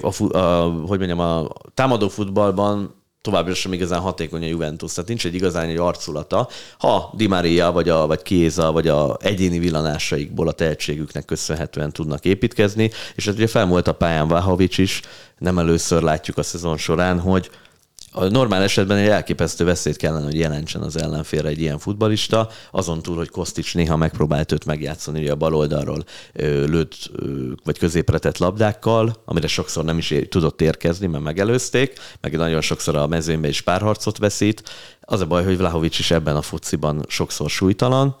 a, 0.00 0.38
a, 0.38 0.70
hogy 0.86 0.98
mondjam, 0.98 1.20
a 1.20 1.48
támadó 1.74 2.08
futballban 2.08 2.98
továbbra 3.22 3.54
sem 3.54 3.72
igazán 3.72 4.00
hatékony 4.00 4.42
a 4.42 4.46
Juventus, 4.46 4.92
tehát 4.92 5.08
nincs 5.08 5.26
egy 5.26 5.34
igazán 5.34 5.68
egy 5.68 5.76
arculata. 5.76 6.48
Ha 6.78 7.12
Di 7.16 7.26
Maria, 7.26 7.72
vagy 7.72 7.88
a 7.88 8.06
vagy 8.06 8.22
Kéza, 8.22 8.72
vagy 8.72 8.88
a 8.88 9.16
egyéni 9.20 9.58
villanásaikból 9.58 10.48
a 10.48 10.52
tehetségüknek 10.52 11.24
köszönhetően 11.24 11.92
tudnak 11.92 12.24
építkezni, 12.24 12.90
és 13.14 13.26
hát 13.26 13.34
ugye 13.34 13.46
felmúlt 13.46 13.88
a 13.88 13.92
pályán 13.92 14.28
Vahovics 14.28 14.78
is, 14.78 15.00
nem 15.38 15.58
először 15.58 16.02
látjuk 16.02 16.38
a 16.38 16.42
szezon 16.42 16.76
során, 16.76 17.20
hogy 17.20 17.50
a 18.12 18.24
normál 18.24 18.62
esetben 18.62 18.96
egy 18.96 19.08
elképesztő 19.08 19.64
veszélyt 19.64 19.96
kellene, 19.96 20.24
hogy 20.24 20.38
jelentsen 20.38 20.82
az 20.82 20.96
ellenfélre 20.96 21.48
egy 21.48 21.60
ilyen 21.60 21.78
futbalista, 21.78 22.48
azon 22.70 23.02
túl, 23.02 23.16
hogy 23.16 23.28
Kostics 23.28 23.74
néha 23.74 23.96
megpróbált 23.96 24.52
őt 24.52 24.64
megjátszani 24.64 25.20
ugye 25.20 25.32
a 25.32 25.36
bal 25.36 25.54
oldalról 25.54 26.04
lőtt 26.34 27.10
vagy 27.64 27.78
középre 27.78 28.18
tett 28.18 28.38
labdákkal, 28.38 29.22
amire 29.24 29.46
sokszor 29.46 29.84
nem 29.84 29.98
is 29.98 30.14
tudott 30.28 30.60
érkezni, 30.60 31.06
mert 31.06 31.24
megelőzték, 31.24 31.98
meg 32.20 32.36
nagyon 32.36 32.60
sokszor 32.60 32.96
a 32.96 33.06
mezőnybe 33.06 33.48
is 33.48 33.60
párharcot 33.60 34.18
veszít. 34.18 34.62
Az 35.00 35.20
a 35.20 35.26
baj, 35.26 35.44
hogy 35.44 35.56
Vlahovics 35.56 35.98
is 35.98 36.10
ebben 36.10 36.36
a 36.36 36.42
fociban 36.42 37.04
sokszor 37.08 37.50
súlytalan, 37.50 38.16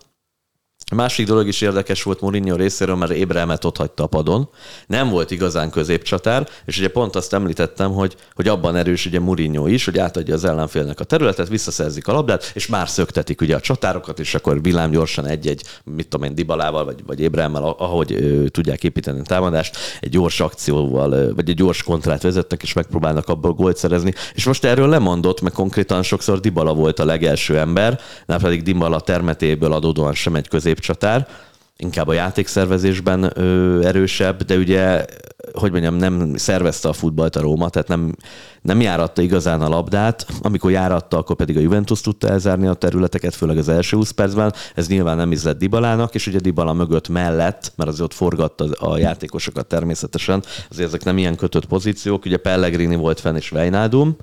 a 0.92 0.94
másik 0.94 1.26
dolog 1.26 1.46
is 1.46 1.60
érdekes 1.60 2.02
volt 2.02 2.20
Mourinho 2.20 2.56
részéről, 2.56 2.94
mert 2.94 3.12
Ébrelmet 3.12 3.64
ott 3.64 3.76
hagyta 3.76 4.02
a 4.02 4.06
padon. 4.06 4.48
Nem 4.86 5.08
volt 5.08 5.30
igazán 5.30 5.70
középcsatár, 5.70 6.48
és 6.64 6.78
ugye 6.78 6.88
pont 6.88 7.16
azt 7.16 7.32
említettem, 7.32 7.92
hogy, 7.92 8.16
hogy 8.34 8.48
abban 8.48 8.76
erős 8.76 9.06
ugye 9.06 9.20
Mourinho 9.20 9.66
is, 9.66 9.84
hogy 9.84 9.98
átadja 9.98 10.34
az 10.34 10.44
ellenfélnek 10.44 11.00
a 11.00 11.04
területet, 11.04 11.48
visszaszerzik 11.48 12.08
a 12.08 12.12
labdát, 12.12 12.50
és 12.54 12.66
már 12.66 12.88
szöktetik 12.88 13.40
ugye 13.40 13.56
a 13.56 13.60
csatárokat, 13.60 14.18
és 14.18 14.34
akkor 14.34 14.62
villám 14.62 14.90
gyorsan 14.90 15.26
egy-egy, 15.26 15.62
mit 15.84 16.08
tudom 16.08 16.26
én, 16.26 16.34
Dibalával, 16.34 16.84
vagy, 16.84 17.04
vagy 17.06 17.20
Ébrelmel, 17.20 17.62
ahogy 17.62 18.12
ö, 18.12 18.48
tudják 18.48 18.84
építeni 18.84 19.20
a 19.20 19.22
támadást, 19.22 19.76
egy 20.00 20.10
gyors 20.10 20.40
akcióval, 20.40 21.34
vagy 21.34 21.48
egy 21.48 21.56
gyors 21.56 21.82
kontrát 21.82 22.22
vezetnek, 22.22 22.62
és 22.62 22.72
megpróbálnak 22.72 23.28
abból 23.28 23.52
gólt 23.52 23.76
szerezni. 23.76 24.14
És 24.34 24.44
most 24.44 24.64
erről 24.64 24.88
lemondott, 24.88 25.40
mert 25.40 25.54
konkrétan 25.54 26.02
sokszor 26.02 26.40
Dibala 26.40 26.74
volt 26.74 26.98
a 26.98 27.04
legelső 27.04 27.58
ember, 27.58 28.00
nem 28.26 28.38
pedig 28.38 28.62
Dibala 28.62 29.00
termetéből 29.00 29.72
adódóan 29.72 30.14
sem 30.14 30.34
egy 30.34 30.48
közép 30.48 30.69
középcsatár, 30.70 31.28
inkább 31.76 32.08
a 32.08 32.12
játékszervezésben 32.12 33.30
ö, 33.34 33.80
erősebb, 33.84 34.42
de 34.42 34.56
ugye, 34.56 35.04
hogy 35.52 35.70
mondjam, 35.70 35.94
nem 35.94 36.36
szervezte 36.36 36.88
a 36.88 36.92
futballt 36.92 37.36
a 37.36 37.40
Róma, 37.40 37.68
tehát 37.68 37.88
nem, 37.88 38.14
nem 38.62 38.80
járatta 38.80 39.22
igazán 39.22 39.60
a 39.60 39.68
labdát, 39.68 40.26
amikor 40.42 40.70
járatta, 40.70 41.16
akkor 41.16 41.36
pedig 41.36 41.56
a 41.56 41.60
Juventus 41.60 42.00
tudta 42.00 42.28
elzárni 42.28 42.66
a 42.66 42.74
területeket, 42.74 43.34
főleg 43.34 43.58
az 43.58 43.68
első 43.68 43.96
20 43.96 44.10
percben, 44.10 44.52
ez 44.74 44.88
nyilván 44.88 45.16
nem 45.16 45.32
ízlett 45.32 45.58
Dibalának, 45.58 46.14
és 46.14 46.26
ugye 46.26 46.38
Dibala 46.38 46.72
mögött 46.72 47.08
mellett, 47.08 47.72
mert 47.76 47.90
azért 47.90 48.04
ott 48.04 48.14
forgatta 48.14 48.64
a 48.64 48.98
játékosokat 48.98 49.66
természetesen, 49.66 50.42
azért 50.70 50.88
ezek 50.88 51.04
nem 51.04 51.18
ilyen 51.18 51.36
kötött 51.36 51.66
pozíciók, 51.66 52.24
ugye 52.24 52.36
Pellegrini 52.36 52.96
volt 52.96 53.20
fenn 53.20 53.36
és 53.36 53.52
Weinaldum, 53.52 54.16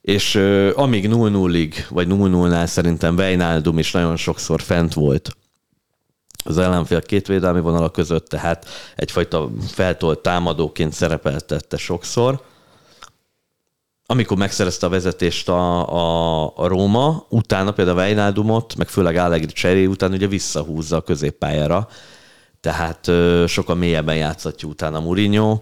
és 0.00 0.34
euh, 0.34 0.78
amíg 0.78 1.08
0-0-ig, 1.12 1.74
vagy 1.88 2.06
0-0-nál 2.10 2.66
szerintem 2.66 3.16
Weinaldum 3.16 3.78
is 3.78 3.92
nagyon 3.92 4.16
sokszor 4.16 4.60
fent 4.60 4.94
volt 4.94 5.36
az 6.44 6.58
ellenfél 6.58 7.02
két 7.02 7.26
védelmi 7.26 7.60
vonala 7.60 7.90
között, 7.90 8.28
tehát 8.28 8.66
egyfajta 8.96 9.50
feltolt 9.68 10.18
támadóként 10.18 10.92
szerepeltette 10.92 11.76
sokszor. 11.76 12.42
Amikor 14.06 14.36
megszerezte 14.36 14.86
a 14.86 14.88
vezetést 14.88 15.48
a, 15.48 15.88
a, 15.88 16.52
a 16.56 16.66
Róma, 16.66 17.26
utána 17.28 17.72
például 17.72 17.96
Weinaldumot, 17.96 18.76
meg 18.76 18.88
főleg 18.88 19.16
Allegri 19.16 19.52
cseré 19.52 19.84
után 19.84 20.12
ugye 20.12 20.26
visszahúzza 20.26 20.96
a 20.96 21.00
középpályára, 21.00 21.88
tehát 22.60 23.08
ö, 23.08 23.44
sokkal 23.46 23.76
mélyebben 23.76 24.16
játszatja 24.16 24.68
utána 24.68 25.00
Mourinho. 25.00 25.60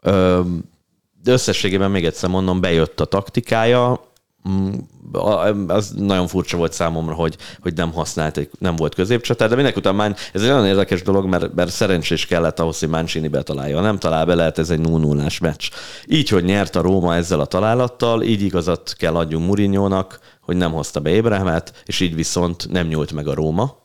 Ö, 0.00 0.40
de 1.22 1.32
összességében 1.32 1.90
még 1.90 2.04
egyszer 2.04 2.30
mondom, 2.30 2.60
bejött 2.60 3.00
a 3.00 3.04
taktikája, 3.04 4.00
az 5.66 5.92
nagyon 5.96 6.26
furcsa 6.26 6.56
volt 6.56 6.72
számomra, 6.72 7.14
hogy, 7.14 7.36
hogy 7.62 7.74
nem 7.74 7.92
használt, 7.92 8.48
nem 8.58 8.76
volt 8.76 8.94
középcsatár, 8.94 9.48
de 9.48 9.54
mindenek 9.54 9.78
után 9.78 9.94
már 9.94 10.16
ez 10.32 10.42
egy 10.42 10.48
nagyon 10.48 10.66
érdekes 10.66 11.02
dolog, 11.02 11.26
mert, 11.26 11.54
mert 11.54 11.70
szerencsés 11.70 12.26
kellett 12.26 12.60
ahhoz, 12.60 12.78
hogy 12.78 12.88
Mancini 12.88 13.28
betalálja. 13.28 13.80
Nem 13.80 13.98
talál 13.98 14.26
be, 14.26 14.34
lehet 14.34 14.58
ez 14.58 14.70
egy 14.70 14.80
0 14.80 14.98
0 14.98 15.26
meccs. 15.40 15.68
Így, 16.06 16.28
hogy 16.28 16.44
nyert 16.44 16.76
a 16.76 16.80
Róma 16.80 17.14
ezzel 17.14 17.40
a 17.40 17.46
találattal, 17.46 18.22
így 18.22 18.42
igazat 18.42 18.94
kell 18.98 19.16
adjunk 19.16 19.46
Murinyónak, 19.46 20.18
hogy 20.40 20.56
nem 20.56 20.72
hozta 20.72 21.00
be 21.00 21.10
Ébrahemet, 21.10 21.82
és 21.84 22.00
így 22.00 22.14
viszont 22.14 22.70
nem 22.70 22.86
nyúlt 22.86 23.12
meg 23.12 23.28
a 23.28 23.34
Róma, 23.34 23.76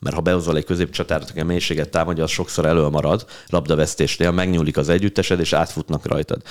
mert 0.00 0.14
ha 0.14 0.20
behozol 0.20 0.56
egy 0.56 0.64
középcsatárt, 0.64 1.30
aki 1.30 1.40
a 1.40 1.44
mélységet 1.44 1.90
támadja, 1.90 2.24
az 2.24 2.30
sokszor 2.30 2.64
előmarad 2.64 3.26
labdavesztésnél, 3.46 4.30
megnyúlik 4.30 4.76
az 4.76 4.88
együttesed, 4.88 5.40
és 5.40 5.52
átfutnak 5.52 6.06
rajtad. 6.06 6.42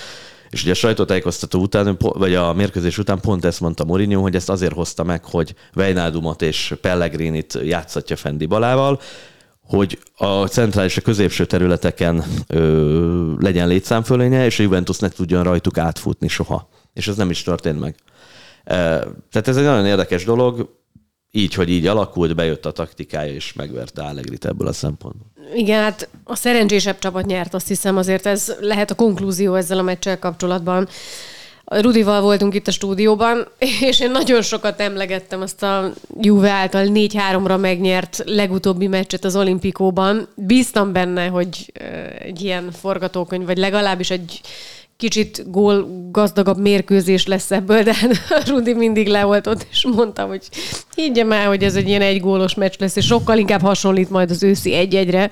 És 0.50 0.62
ugye 0.62 0.72
a 0.72 0.76
sajtótájékoztató 0.76 1.62
után, 1.62 1.98
vagy 2.00 2.36
a 2.36 2.54
mérkőzés 2.54 2.98
után 2.98 3.20
pont 3.20 3.46
ezt 3.46 3.60
mondta 3.60 3.86
Mourinho, 3.86 4.22
hogy 4.22 4.36
ezt 4.36 4.50
azért 4.50 4.74
hozta 4.74 5.04
meg, 5.04 5.26
hogy 5.26 5.56
Weinaldumot 5.76 6.42
és 6.42 6.76
Pellegrinit 6.82 7.60
játszatja 7.64 8.16
Fendi 8.16 8.46
Balával, 8.46 9.00
hogy 9.62 10.00
a 10.16 10.48
centrális 10.48 10.98
a 10.98 11.02
középső 11.02 11.46
területeken 11.46 12.24
ö, 12.48 13.34
legyen 13.40 13.68
létszámfölénye, 13.68 14.46
és 14.46 14.60
a 14.60 14.64
Juventus 14.64 14.98
ne 14.98 15.10
tudjon 15.10 15.44
rajtuk 15.44 15.78
átfutni 15.78 16.28
soha. 16.28 16.70
És 16.94 17.08
ez 17.08 17.16
nem 17.16 17.30
is 17.30 17.44
történt 17.44 17.80
meg. 17.80 17.96
Tehát 18.64 19.48
ez 19.48 19.58
egy 19.58 19.64
nagyon 19.64 19.86
érdekes 19.86 20.24
dolog, 20.24 20.70
így, 21.32 21.54
hogy 21.54 21.70
így 21.70 21.88
alakult, 21.88 22.36
bejött 22.36 22.66
a 22.66 22.72
taktikája, 22.72 23.34
és 23.34 23.54
megverte 23.54 24.04
Allegrit 24.04 24.46
ebből 24.46 24.68
a 24.68 24.74
szempontból. 24.74 25.28
Igen, 25.56 25.82
hát 25.82 26.10
a 26.24 26.36
szerencsésebb 26.36 27.00
csapat 27.00 27.26
nyert, 27.26 27.54
azt 27.54 27.68
hiszem, 27.68 27.98
azért 27.98 28.26
ez 28.26 28.56
lehet 28.60 28.92
a 28.92 28.96
konklúzió 28.96 29.54
ezzel 29.54 29.78
a 29.78 29.82
meccsel 29.82 30.20
kapcsolatban. 30.20 30.88
Rudival 31.66 32.22
voltunk 32.22 32.54
itt 32.54 32.68
a 32.68 32.72
stúdióban, 32.72 33.48
és 33.90 34.00
én 34.00 34.12
nagyon 34.12 34.42
sokat 34.42 34.80
emlegettem 34.80 35.42
azt 35.42 35.64
a 35.64 35.94
Juve 36.22 36.50
által 36.50 36.88
4-3-ra 36.90 37.60
megnyert 37.60 38.22
legutóbbi 38.26 38.88
meccset 38.88 39.26
az 39.26 39.36
olimpikóban. 39.36 40.28
Bíztam 40.36 40.92
benne, 40.92 41.28
hogy 41.28 41.72
egy 42.20 42.42
ilyen 42.42 42.72
forgatókönyv, 42.72 43.46
vagy 43.46 43.58
legalábbis 43.58 44.10
egy 44.10 44.42
kicsit 44.98 45.52
gól 45.52 45.88
gazdagabb 46.12 46.58
mérkőzés 46.58 47.26
lesz 47.26 47.52
ebből, 47.52 47.84
de 47.84 47.96
Rudi 48.48 48.74
mindig 48.74 49.08
le 49.08 49.24
volt 49.24 49.48
ott, 49.48 49.68
és 49.72 49.86
mondta, 49.96 50.26
hogy 50.26 50.50
higgyem 50.96 51.32
el, 51.32 51.48
hogy 51.48 51.64
ez 51.64 51.76
egy 51.76 51.88
ilyen 51.88 52.02
egy 52.02 52.20
gólos 52.20 52.56
meccs 52.56 52.74
lesz, 52.78 52.96
és 52.96 53.06
sokkal 53.06 53.38
inkább 53.38 53.62
hasonlít 53.62 54.10
majd 54.10 54.30
az 54.30 54.44
őszi 54.44 54.74
egy-egyre. 54.74 55.30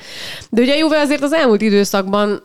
De 0.50 0.62
ugye 0.62 0.74
a 0.74 0.78
Juve 0.78 1.00
azért 1.00 1.24
az 1.24 1.34
elmúlt 1.34 1.62
időszakban 1.62 2.44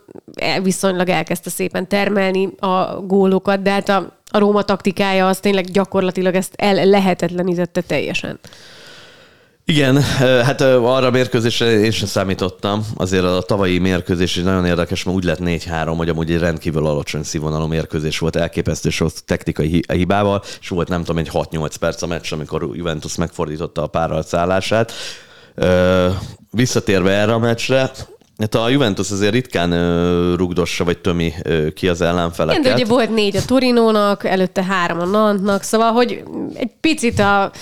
viszonylag 0.62 1.09
elkezdte 1.09 1.50
szépen 1.50 1.88
termelni 1.88 2.48
a 2.59 3.00
gólokat, 3.06 3.62
de 3.62 3.70
hát 3.70 3.88
a, 3.88 4.16
a 4.30 4.38
Róma 4.38 4.62
taktikája 4.62 5.28
az 5.28 5.38
tényleg 5.38 5.64
gyakorlatilag 5.64 6.35
ezt 6.35 6.54
el 6.56 6.87
lehetetlenítette 6.87 7.80
teljesen. 7.80 8.38
Igen, 9.70 10.00
hát 10.20 10.61
arra 10.61 11.06
a 11.06 11.11
mérkőzésre 11.11 11.70
én 11.70 11.90
sem 11.90 12.06
számítottam. 12.06 12.87
Azért 12.96 13.24
a 13.24 13.42
tavalyi 13.42 13.78
mérkőzés 13.78 14.37
is 14.37 14.42
nagyon 14.42 14.66
érdekes, 14.66 15.04
mert 15.04 15.16
úgy 15.16 15.24
lett 15.24 15.38
4-3, 15.42 15.94
hogy 15.96 16.09
amúgy 16.09 16.30
egy 16.30 16.38
rendkívül 16.38 16.87
alacsony 16.87 17.22
színvonalú 17.22 17.66
mérkőzés 17.66 18.18
volt, 18.18 18.37
elképesztő 18.37 18.90
sok 18.90 19.11
technikai 19.24 19.85
hibával, 19.92 20.42
és 20.61 20.68
volt 20.68 20.88
nem 20.88 21.04
tudom, 21.04 21.18
egy 21.18 21.30
6-8 21.33 21.74
perc 21.80 22.02
a 22.02 22.06
meccs, 22.06 22.33
amikor 22.33 22.68
Juventus 22.72 23.16
megfordította 23.16 23.83
a 23.83 23.87
párharc 23.87 24.33
Visszatérve 26.50 27.11
erre 27.11 27.33
a 27.33 27.38
meccsre, 27.38 27.90
Hát 28.38 28.54
a 28.54 28.68
Juventus 28.68 29.11
azért 29.11 29.33
ritkán 29.33 29.70
rugdossa, 30.37 30.85
vagy 30.85 30.98
tömi 30.98 31.33
ki 31.74 31.88
az 31.88 32.00
ellenfeleket. 32.00 32.61
Igen, 32.61 32.76
de 32.76 32.83
ugye 32.83 32.90
volt 32.90 33.14
négy 33.14 33.37
a 33.37 33.44
Torinónak, 33.44 34.24
előtte 34.24 34.64
három 34.64 35.00
a 35.00 35.04
Nantnak, 35.04 35.62
szóval, 35.62 35.92
hogy 35.92 36.22
egy 36.54 36.70
picit 36.80 37.18
a 37.18 37.52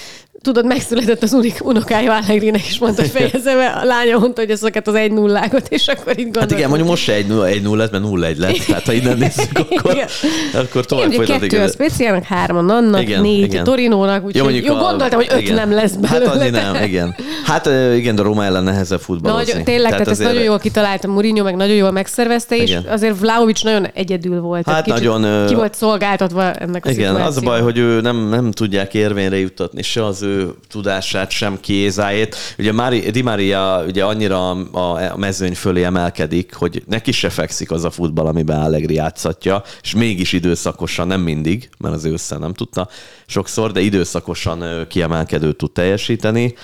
tudod, 0.42 0.66
megszületett 0.66 1.22
az 1.22 1.33
unik 1.33 1.64
unokája 1.64 2.14
Allegrinek, 2.14 2.66
és 2.66 2.79
mondta, 2.79 3.03
hogy 3.03 3.11
fejezze 3.20 3.55
be, 3.55 3.66
a 3.66 3.85
lánya 3.85 4.18
mondta, 4.18 4.40
hogy 4.40 4.51
ezeket 4.51 4.88
az 4.88 4.94
egy 4.94 5.12
nullákat, 5.12 5.68
és 5.68 5.88
akkor 5.88 6.12
itt 6.12 6.16
gondoltam. 6.16 6.48
Hát 6.48 6.59
igen, 6.59 6.68
mondjuk 6.68 6.88
most 6.88 7.03
se 7.03 7.12
egy 7.12 7.27
nulla, 7.27 7.46
egy 7.46 7.62
nulla 7.62 7.77
lett, 7.77 7.90
mert 7.90 8.05
nulla 8.05 8.27
egy 8.27 8.38
lett. 8.38 8.57
Tehát 8.66 8.85
ha 8.85 8.92
innen 8.92 9.18
nézzük, 9.18 9.59
akkor, 9.59 9.92
igen. 9.92 10.09
akkor 10.55 10.87
tovább 10.87 11.12
folytatik. 11.12 11.51
Kettő 11.51 11.62
a 11.62 11.68
speciálnak, 11.68 12.24
három 12.24 12.68
annak, 12.68 13.03
igen, 13.03 13.20
négy 13.20 13.42
igen. 13.42 13.64
Torinónak, 13.64 14.24
úgyhogy 14.24 14.55
jó, 14.55 14.72
jó 14.72 14.74
a, 14.74 14.79
gondoltam, 14.79 15.18
hogy 15.18 15.29
öt 15.31 15.40
igen. 15.40 15.55
nem 15.55 15.72
lesz 15.72 15.92
belőle. 15.92 16.31
Hát 16.31 16.40
annyi 16.40 16.51
nem, 16.51 16.83
igen. 16.83 17.14
Hát 17.44 17.66
igen, 17.96 18.14
de 18.14 18.22
Roma 18.22 18.44
ellen 18.44 18.64
nehezebb 18.64 19.01
futballozni. 19.01 19.53
Nagy, 19.53 19.62
tényleg, 19.62 19.90
tehát, 19.90 20.05
tehát 20.05 20.20
ezt 20.20 20.29
nagyon 20.29 20.42
jól 20.42 20.59
kitalálta 20.59 21.09
Mourinho, 21.09 21.44
meg 21.44 21.57
nagyon 21.57 21.77
jól 21.77 21.90
megszervezte, 21.90 22.57
és 22.57 22.70
igen. 22.70 22.85
azért 22.88 23.18
Vlaovic 23.18 23.62
nagyon 23.62 23.87
egyedül 23.94 24.40
volt. 24.40 24.68
Hát 24.68 24.87
nagyon... 24.87 25.46
Ki 25.46 25.55
volt 25.55 25.74
szolgáltatva 25.74 26.53
ennek 26.53 26.87
a 26.87 26.90
Igen, 26.90 27.14
az 27.14 27.37
a 27.37 27.40
baj, 27.40 27.61
hogy 27.61 27.79
ő 27.79 28.01
nem, 28.01 28.29
nem 28.29 28.51
tudják 28.51 28.94
érvényre 28.94 29.38
juttatni 29.38 29.83
se 29.83 30.05
az 30.05 30.22
ő 30.29 30.55
tudás 30.69 31.09
tudását, 31.09 31.31
sem 31.31 31.61
kézájét. 31.61 32.37
Ugye 32.59 32.73
Mari, 32.73 33.11
Di 33.11 33.23
Maria 33.23 33.85
ugye 33.87 34.05
annyira 34.05 34.51
a, 34.51 35.12
a 35.12 35.17
mezőny 35.17 35.55
fölé 35.55 35.83
emelkedik, 35.83 36.55
hogy 36.55 36.83
neki 36.87 37.12
se 37.12 37.31
fekszik 37.31 37.71
az 37.71 37.85
a 37.85 37.91
futball, 37.91 38.27
amiben 38.27 38.61
Allegri 38.61 38.95
játszatja, 38.95 39.62
és 39.83 39.95
mégis 39.95 40.33
időszakosan, 40.33 41.07
nem 41.07 41.21
mindig, 41.21 41.71
mert 41.79 41.95
az 41.95 42.05
össze 42.05 42.38
nem 42.38 42.53
tudta 42.53 42.88
sokszor, 43.27 43.73
de 43.73 43.81
időszakosan 43.81 44.87
kiemelkedőt 44.88 45.57
tud 45.57 45.73
teljesíteni. 45.73 46.55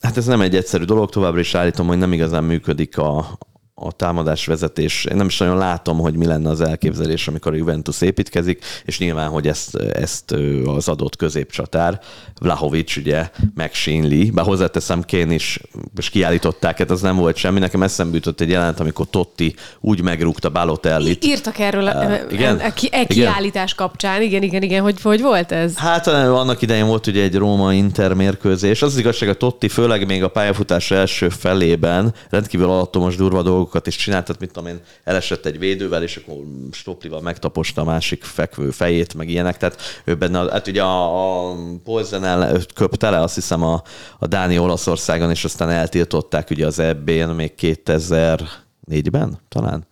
Hát 0.00 0.16
ez 0.16 0.26
nem 0.26 0.40
egy 0.40 0.56
egyszerű 0.56 0.84
dolog, 0.84 1.10
továbbra 1.10 1.40
is 1.40 1.54
állítom, 1.54 1.86
hogy 1.86 1.98
nem 1.98 2.12
igazán 2.12 2.44
működik 2.44 2.98
a, 2.98 3.38
a 3.84 3.92
támadás 3.92 4.46
vezetés. 4.46 5.04
Én 5.04 5.16
nem 5.16 5.26
is 5.26 5.38
nagyon 5.38 5.56
látom, 5.56 5.98
hogy 5.98 6.14
mi 6.14 6.26
lenne 6.26 6.48
az 6.48 6.60
elképzelés, 6.60 7.28
amikor 7.28 7.52
a 7.52 7.56
Juventus 7.56 8.00
építkezik, 8.00 8.64
és 8.84 8.98
nyilván, 8.98 9.28
hogy 9.28 9.48
ezt, 9.48 9.76
ezt 9.76 10.34
az 10.64 10.88
adott 10.88 11.16
középcsatár, 11.16 12.00
Vlahovic 12.40 12.96
ugye 12.96 13.30
megsínli, 13.54 14.30
bár 14.30 14.44
hozzáteszem, 14.44 15.02
Kén 15.02 15.30
is, 15.30 15.60
és 15.96 16.10
kiállították, 16.10 16.78
hát 16.78 16.90
az 16.90 17.00
nem 17.00 17.16
volt 17.16 17.36
semmi. 17.36 17.58
Nekem 17.58 17.82
eszembe 17.82 18.14
jutott 18.14 18.40
egy 18.40 18.50
jelent, 18.50 18.80
amikor 18.80 19.06
Totti 19.10 19.54
úgy 19.80 20.02
megrúgta 20.02 20.50
Balotellit. 20.50 21.24
Írtak 21.24 21.58
erről 21.58 21.84
uh, 21.84 22.32
igen? 22.32 22.58
a, 22.58 22.72
ki, 22.72 22.88
e 22.92 23.04
kiállítás 23.04 23.72
igen. 23.72 23.86
kapcsán, 23.86 24.22
igen, 24.22 24.42
igen, 24.42 24.62
igen, 24.62 24.82
hogy, 24.82 25.02
hogy 25.02 25.20
volt 25.20 25.52
ez? 25.52 25.76
Hát 25.76 26.06
annak 26.06 26.62
idején 26.62 26.86
volt 26.86 27.06
ugye 27.06 27.22
egy 27.22 27.34
Róma-Inter 27.34 28.14
mérkőzés. 28.14 28.82
Az, 28.82 28.92
az 28.92 28.98
igazság, 28.98 29.28
a 29.28 29.34
Totti 29.34 29.68
főleg 29.68 30.06
még 30.06 30.22
a 30.22 30.28
pályafutás 30.28 30.90
első 30.90 31.28
felében 31.28 32.14
rendkívül 32.30 32.68
alattomos 32.68 33.16
durva 33.16 33.42
dolgok 33.42 33.71
dolgokat 33.72 33.86
is 33.86 33.96
csináltat, 33.96 34.40
mit 34.40 34.52
tudom 34.52 34.68
én, 34.68 34.80
elesett 35.04 35.46
egy 35.46 35.58
védővel, 35.58 36.02
és 36.02 36.16
akkor 36.16 36.34
stoplival 36.72 37.20
megtaposta 37.20 37.80
a 37.80 37.84
másik 37.84 38.24
fekvő 38.24 38.70
fejét, 38.70 39.14
meg 39.14 39.28
ilyenek. 39.28 39.56
Tehát 39.56 39.80
ő 40.04 40.14
benne, 40.14 40.50
hát 40.50 40.66
ugye 40.66 40.82
a, 40.82 41.50
a 41.50 41.56
Polzenel 41.84 42.60
köpte 42.74 43.10
le, 43.10 43.20
azt 43.20 43.34
hiszem 43.34 43.62
a, 43.62 43.82
a 44.18 44.26
Dáni 44.26 44.58
Olaszországon, 44.58 45.30
és 45.30 45.44
aztán 45.44 45.70
eltiltották 45.70 46.50
ugye 46.50 46.66
az 46.66 46.78
EB-n 46.78 47.30
még 47.30 47.52
2004-ben 47.60 49.38
talán 49.48 49.86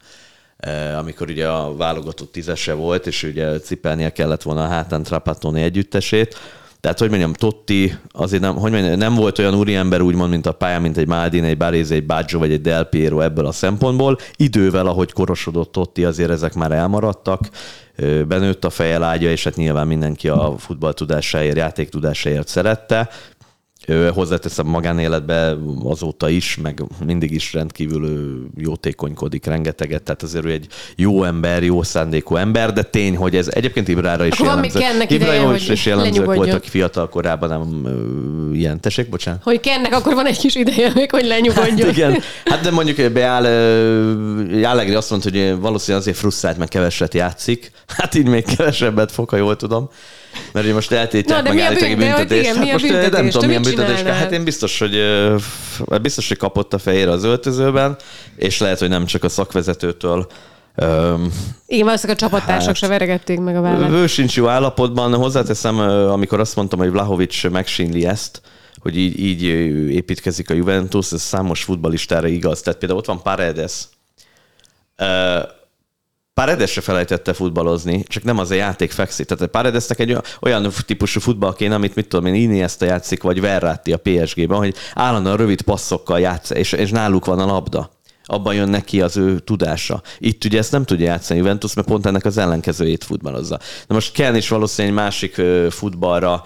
e, 0.57 0.99
amikor 0.99 1.29
ugye 1.29 1.49
a 1.49 1.77
válogatott 1.77 2.33
tízese 2.33 2.73
volt, 2.73 3.07
és 3.07 3.23
ugye 3.23 3.59
cipelnie 3.59 4.13
kellett 4.13 4.43
volna 4.43 4.65
a 4.65 4.69
hátán 4.69 5.03
Trapattoni 5.03 5.63
együttesét, 5.63 6.37
tehát, 6.81 6.99
hogy 6.99 7.09
mondjam, 7.09 7.33
Totti 7.33 7.95
azért 8.13 8.43
nem, 8.43 8.57
hogy 8.57 8.73
mondjam, 8.73 8.99
nem 8.99 9.15
volt 9.15 9.39
olyan 9.39 9.55
úriember 9.55 10.01
úgymond, 10.01 10.31
mint 10.31 10.47
a 10.47 10.53
pályán, 10.53 10.83
mint 10.83 10.97
egy 10.97 11.07
Maldini, 11.07 11.49
egy 11.49 11.57
Barézi, 11.57 11.95
egy 11.95 12.07
Baggio 12.07 12.39
vagy 12.39 12.53
egy 12.53 12.61
Del 12.61 12.85
Piero 12.85 13.21
ebből 13.21 13.47
a 13.47 13.53
szempontból. 13.53 14.19
Idővel, 14.37 14.87
ahogy 14.87 15.13
korosodott 15.13 15.73
Totti, 15.73 16.05
azért 16.05 16.31
ezek 16.31 16.55
már 16.55 16.73
elmaradtak, 16.73 17.49
benőtt 18.29 18.65
a 18.65 18.71
feje 18.71 18.99
lágya, 18.99 19.29
és 19.29 19.45
hát 19.45 19.57
nyilván 19.57 19.87
mindenki 19.87 20.29
a 20.29 20.55
futball 20.59 20.93
tudásáért, 20.93 21.57
játék 21.57 21.89
tudásáért 21.89 22.49
szerette 22.49 23.09
hozzáteszem 24.15 24.67
magánéletbe 24.67 25.57
azóta 25.85 26.29
is, 26.29 26.59
meg 26.63 26.83
mindig 27.07 27.31
is 27.31 27.53
rendkívül 27.53 28.09
jótékonykodik 28.57 29.47
rengeteget, 29.47 30.03
tehát 30.03 30.23
azért 30.23 30.45
ő 30.45 30.51
egy 30.51 30.67
jó 30.97 31.25
ember, 31.25 31.63
jó 31.63 31.83
szándékú 31.83 32.37
ember, 32.37 32.73
de 32.73 32.83
tény, 32.83 33.17
hogy 33.17 33.37
ez 33.37 33.49
egyébként 33.51 33.89
Ibrára 33.89 34.27
is 34.27 34.33
Akkor 34.33 34.47
jellemző. 34.47 35.15
Ibrára 35.15 35.55
is, 35.55 35.87
jellemzők 35.87 36.35
voltak 36.35 36.65
fiatal 36.65 37.09
korában, 37.09 37.49
nem 37.49 37.87
ilyen. 38.55 38.81
Tessék, 38.81 39.09
bocsánat? 39.09 39.43
Hogy 39.43 39.61
Kennek 39.61 39.93
akkor 39.93 40.15
van 40.15 40.27
egy 40.27 40.39
kis 40.39 40.55
ideje 40.55 40.91
még, 40.95 41.11
hogy 41.11 41.27
lenyugodjon. 41.27 41.79
Hát 41.79 41.97
igen, 41.97 42.19
hát 42.45 42.61
de 42.61 42.71
mondjuk 42.71 43.13
beáll, 43.13 43.45
Allegri 44.65 44.95
azt 44.95 45.11
mondta, 45.11 45.31
hogy 45.31 45.61
valószínűleg 45.61 46.03
azért 46.03 46.17
frusztrált, 46.17 46.59
mert 46.59 46.71
keveset 46.71 47.15
játszik. 47.15 47.71
Hát 47.97 48.15
így 48.15 48.27
még 48.27 48.57
kevesebbet 48.57 49.13
fog, 49.13 49.29
ha 49.29 49.37
jól 49.37 49.57
tudom. 49.57 49.91
Mert 50.53 50.67
hogy 50.67 50.75
most 50.75 50.93
eltétják 50.93 51.43
meg 51.43 51.59
állítólag 51.59 51.99
büntetést. 51.99 52.41
Igen, 52.41 52.57
hát 52.57 52.73
most 52.73 52.87
büntetés? 52.87 53.11
nem 53.11 53.31
tudom, 53.31 53.47
milyen 53.47 53.63
büntetés. 53.63 54.01
Hát 54.01 54.33
én 54.33 54.45
biztos, 54.45 54.79
hogy 54.79 54.99
biztos, 56.03 56.29
hogy 56.29 56.37
kapott 56.37 56.75
a 56.75 56.79
fejére 56.79 57.11
az 57.11 57.25
öltözőben, 57.25 57.97
és 58.37 58.59
lehet, 58.59 58.79
hogy 58.79 58.89
nem 58.89 59.07
csak 59.07 59.25
a 59.25 59.29
szakvezetőtől, 59.29 60.27
Um, 60.77 61.33
Igen, 61.67 61.85
valószínűleg 61.85 62.23
a 62.23 62.27
csapattársak 62.27 62.67
hát, 62.67 62.77
se 62.77 62.89
veregették 62.89 63.41
meg 63.41 63.57
a 63.57 63.61
vállát. 63.61 63.91
Ő 63.91 64.07
sincs 64.07 64.37
jó 64.37 64.47
állapotban. 64.47 65.15
Hozzáteszem, 65.15 65.79
amikor 66.11 66.41
azt 66.41 66.57
mondtam, 66.57 66.79
hogy 66.79 66.91
Vlahovic 66.91 67.51
megsínli 67.51 68.07
ezt, 68.07 68.41
hogy 68.79 68.97
így, 68.97 69.21
így 69.21 69.43
építkezik 69.91 70.51
a 70.51 70.55
Juventus, 70.55 71.13
ez 71.13 71.23
számos 71.23 71.63
futbalistára 71.63 72.27
igaz. 72.27 72.61
Tehát 72.61 72.79
például 72.79 73.01
ott 73.01 73.07
van 73.07 73.23
Paredes, 73.23 73.73
Paredes 76.35 76.71
se 76.71 76.81
felejtette 76.81 77.33
futballozni, 77.33 78.03
csak 78.09 78.23
nem 78.23 78.39
az 78.39 78.51
a 78.51 78.55
játék 78.55 78.91
fekszik. 78.91 79.27
Tehát 79.27 79.51
Paredesnek 79.51 79.99
egy 79.99 80.17
olyan 80.41 80.73
típusú 80.87 81.21
futball 81.21 81.55
kéne, 81.55 81.75
amit 81.75 81.95
mit 81.95 82.09
tudom 82.09 82.27
én, 82.27 82.35
Iniesta 82.35 82.85
játszik, 82.85 83.23
vagy 83.23 83.41
Verratti 83.41 83.93
a 83.93 83.99
PSG-ben, 84.03 84.59
hogy 84.59 84.75
állandóan 84.95 85.37
rövid 85.37 85.63
passzokkal 85.63 86.21
játsz, 86.21 86.51
és, 86.51 86.73
és 86.73 86.91
náluk 86.91 87.25
van 87.25 87.39
a 87.39 87.47
labda 87.47 87.91
abban 88.31 88.55
jön 88.55 88.69
neki 88.69 89.01
az 89.01 89.17
ő 89.17 89.39
tudása. 89.39 90.03
Itt 90.19 90.45
ugye 90.45 90.59
ezt 90.59 90.73
nem 90.73 90.85
tudja 90.85 91.07
játszani 91.07 91.39
Juventus, 91.39 91.75
mert 91.75 91.87
pont 91.89 92.07
ennek 92.07 92.25
az 92.25 92.39
ellenkezőjét 92.39 93.05
futballozza. 93.05 93.59
Na 93.87 93.95
most 93.95 94.13
kell 94.13 94.35
is 94.35 94.49
valószínűleg 94.49 94.97
egy 94.97 95.03
másik 95.03 95.43
futballra, 95.71 96.43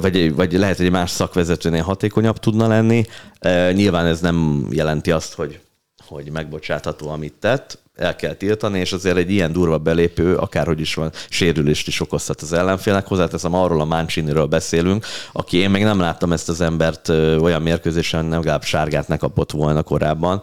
vagy, 0.00 0.34
vagy 0.34 0.52
lehet, 0.52 0.76
hogy 0.76 0.86
egy 0.86 0.92
más 0.92 1.10
szakvezetőnél 1.10 1.82
hatékonyabb 1.82 2.38
tudna 2.38 2.66
lenni. 2.66 3.04
Nyilván 3.72 4.06
ez 4.06 4.20
nem 4.20 4.66
jelenti 4.70 5.10
azt, 5.10 5.34
hogy 5.34 5.60
hogy 6.06 6.30
megbocsátható, 6.30 7.08
amit 7.08 7.34
tett, 7.40 7.78
el 7.98 8.16
kell 8.16 8.34
tiltani, 8.34 8.78
és 8.78 8.92
azért 8.92 9.16
egy 9.16 9.30
ilyen 9.30 9.52
durva 9.52 9.78
belépő, 9.78 10.36
akárhogy 10.36 10.80
is 10.80 10.94
van, 10.94 11.10
sérülést 11.28 11.86
is 11.86 12.00
okozhat 12.00 12.40
az 12.40 12.52
ellenfélnek. 12.52 13.06
Hozzáteszem, 13.06 13.54
arról 13.54 13.80
a 13.80 13.84
Manciniről 13.84 14.46
beszélünk, 14.46 15.06
aki 15.32 15.56
én 15.56 15.70
még 15.70 15.82
nem 15.82 16.00
láttam 16.00 16.32
ezt 16.32 16.48
az 16.48 16.60
embert 16.60 17.08
olyan 17.40 17.62
mérkőzésen, 17.62 18.24
nem 18.24 18.38
legalább 18.38 18.62
sárgát 18.62 19.08
ne 19.08 19.16
kapott 19.16 19.50
volna 19.50 19.82
korábban. 19.82 20.42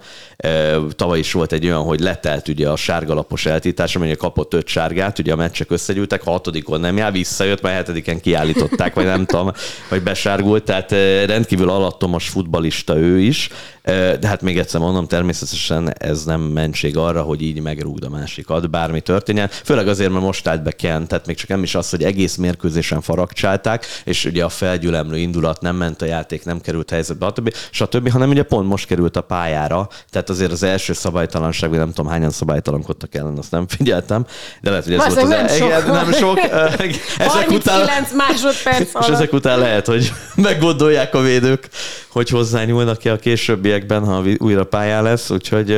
Tavaly 0.95 1.19
is 1.19 1.31
volt 1.31 1.51
egy 1.51 1.65
olyan, 1.65 1.83
hogy 1.83 1.99
letelt 1.99 2.47
ugye 2.47 2.69
a 2.69 2.75
sárgalapos 2.75 3.45
eltiltás, 3.45 3.95
amely 3.95 4.15
kapott 4.15 4.53
öt 4.53 4.67
sárgát, 4.67 5.19
ugye 5.19 5.33
a 5.33 5.35
meccsek 5.35 5.71
összegyűltek, 5.71 6.25
a 6.25 6.31
hatodikon 6.31 6.79
nem 6.79 6.97
jár, 6.97 7.11
visszajött, 7.11 7.61
majd 7.61 7.75
hetediken 7.75 8.21
kiállították, 8.21 8.93
vagy 8.93 9.05
nem 9.05 9.25
tudom, 9.25 9.51
vagy 9.89 10.03
besárgult, 10.03 10.63
tehát 10.63 10.91
rendkívül 11.25 11.69
alattomos 11.69 12.29
futbalista 12.29 12.97
ő 12.97 13.19
is, 13.19 13.49
de 13.83 14.27
hát 14.27 14.41
még 14.41 14.57
egyszer 14.57 14.79
mondom, 14.79 15.07
természetesen 15.07 15.93
ez 15.97 16.23
nem 16.23 16.41
mentség 16.41 16.97
arra, 16.97 17.21
hogy 17.21 17.41
így 17.45 17.61
megrúgd 17.61 18.03
a 18.03 18.09
másikat, 18.09 18.69
bármi 18.69 19.01
történjen. 19.01 19.49
Főleg 19.63 19.87
azért, 19.87 20.11
mert 20.11 20.23
most 20.23 20.47
állt 20.47 20.63
be 20.63 20.71
Ken, 20.71 21.07
tehát 21.07 21.25
még 21.25 21.35
csak 21.35 21.47
nem 21.47 21.63
is 21.63 21.75
az, 21.75 21.89
hogy 21.89 22.03
egész 22.03 22.35
mérkőzésen 22.35 23.01
faragcsálták, 23.01 23.85
és 24.03 24.25
ugye 24.25 24.43
a 24.43 24.49
felgyülemlő 24.49 25.17
indulat 25.17 25.61
nem 25.61 25.75
ment 25.75 26.01
a 26.01 26.05
játék, 26.05 26.45
nem 26.45 26.61
került 26.61 26.89
helyzetbe, 26.89 27.25
stb. 27.25 27.53
stb., 27.71 28.09
hanem 28.09 28.29
ugye 28.29 28.43
pont 28.43 28.67
most 28.67 28.87
került 28.87 29.15
a 29.15 29.21
pályára, 29.21 29.89
tehát 30.09 30.29
azért 30.29 30.51
az 30.51 30.63
első 30.63 30.93
szabálytalanság, 30.93 31.69
nem 31.69 31.91
tudom 31.93 32.11
hányan 32.11 32.31
szabálytalankodtak 32.31 33.15
ellen, 33.15 33.37
azt 33.37 33.51
nem 33.51 33.67
figyeltem, 33.67 34.25
de 34.61 34.69
lehet, 34.69 34.85
hogy 34.85 34.93
ez 34.93 34.99
Valószínűleg 34.99 35.39
volt 35.39 35.51
az 35.51 35.57
nem 35.59 35.69
e- 35.69 35.75
sok. 35.75 35.83
igen, 35.83 35.95
nem 35.95 36.11
sok. 36.11 36.39
Ezek 37.27 37.49
után, 37.49 37.79
39 37.79 38.13
másodperc 38.13 38.79
és 38.87 38.93
alatt. 38.93 39.09
ezek 39.09 39.33
után 39.33 39.59
lehet, 39.59 39.85
hogy 39.85 40.11
meggondolják 40.35 41.15
a 41.15 41.21
védők, 41.21 41.69
hogy 42.09 42.29
hozzányúlnak 42.29 42.97
ki 42.97 43.09
a 43.09 43.15
későbbiekben, 43.15 44.05
ha 44.05 44.23
újra 44.37 44.63
pályán 44.63 45.03
lesz, 45.03 45.29
úgyhogy 45.29 45.77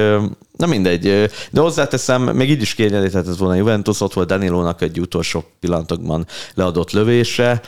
na 0.57 0.65
mindegy. 0.65 1.29
De 1.51 1.61
hozzáteszem, 1.61 2.21
még 2.21 2.49
így 2.49 2.61
is 2.61 2.73
kiegyenlíthetett 2.73 3.37
volna 3.37 3.53
a 3.53 3.57
Juventus, 3.57 4.01
ott 4.01 4.13
volt 4.13 4.27
Danilónak 4.27 4.81
egy 4.81 4.99
utolsó 4.99 5.43
pillanatokban 5.59 6.25
leadott 6.53 6.91
lövése, 6.91 7.61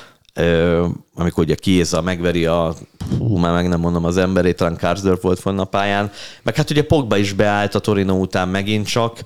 amikor 1.15 1.43
ugye 1.43 1.55
Kieza 1.55 2.01
megveri 2.01 2.45
a, 2.45 2.75
hú, 3.17 3.37
már 3.37 3.53
meg 3.53 3.67
nem 3.67 3.79
mondom 3.79 4.05
az 4.05 4.17
emberét, 4.17 4.55
talán 4.55 4.77
Karsdorp 4.77 5.21
volt 5.21 5.41
volna 5.41 5.61
a 5.61 5.65
pályán, 5.65 6.11
meg 6.43 6.55
hát 6.55 6.69
ugye 6.69 6.83
Pogba 6.83 7.17
is 7.17 7.33
beállt 7.33 7.75
a 7.75 7.79
Torino 7.79 8.13
után 8.13 8.47
megint 8.47 8.87
csak. 8.87 9.19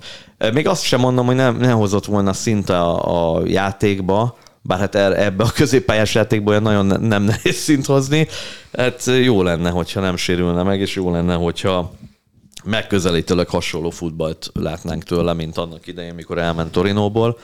Még 0.52 0.68
azt 0.68 0.84
sem 0.84 1.00
mondom, 1.00 1.26
hogy 1.26 1.34
nem, 1.34 1.56
nem 1.56 1.76
hozott 1.76 2.04
volna 2.04 2.32
szinte 2.32 2.80
a, 2.80 3.36
a 3.36 3.42
játékba, 3.46 4.36
bár 4.62 4.78
hát 4.78 4.94
er- 4.94 5.18
ebbe 5.18 5.44
a 5.44 5.50
középpályás 5.54 6.14
játékból 6.14 6.50
olyan 6.50 6.62
nagyon 6.62 6.86
ne- 6.86 7.08
nem 7.08 7.22
nehéz 7.22 7.56
szint 7.56 7.86
hozni. 7.86 8.28
Hát 8.72 9.10
jó 9.22 9.42
lenne, 9.42 9.70
hogyha 9.70 10.00
nem 10.00 10.16
sérülne 10.16 10.62
meg, 10.62 10.80
és 10.80 10.94
jó 10.94 11.10
lenne, 11.10 11.34
hogyha 11.34 11.92
megközelítőleg 12.64 13.48
hasonló 13.48 13.90
futballt 13.90 14.50
látnánk 14.54 15.02
tőle, 15.02 15.32
mint 15.32 15.56
annak 15.56 15.86
idején, 15.86 16.14
mikor 16.14 16.38
elment 16.38 16.72
Torinóból, 16.72 17.38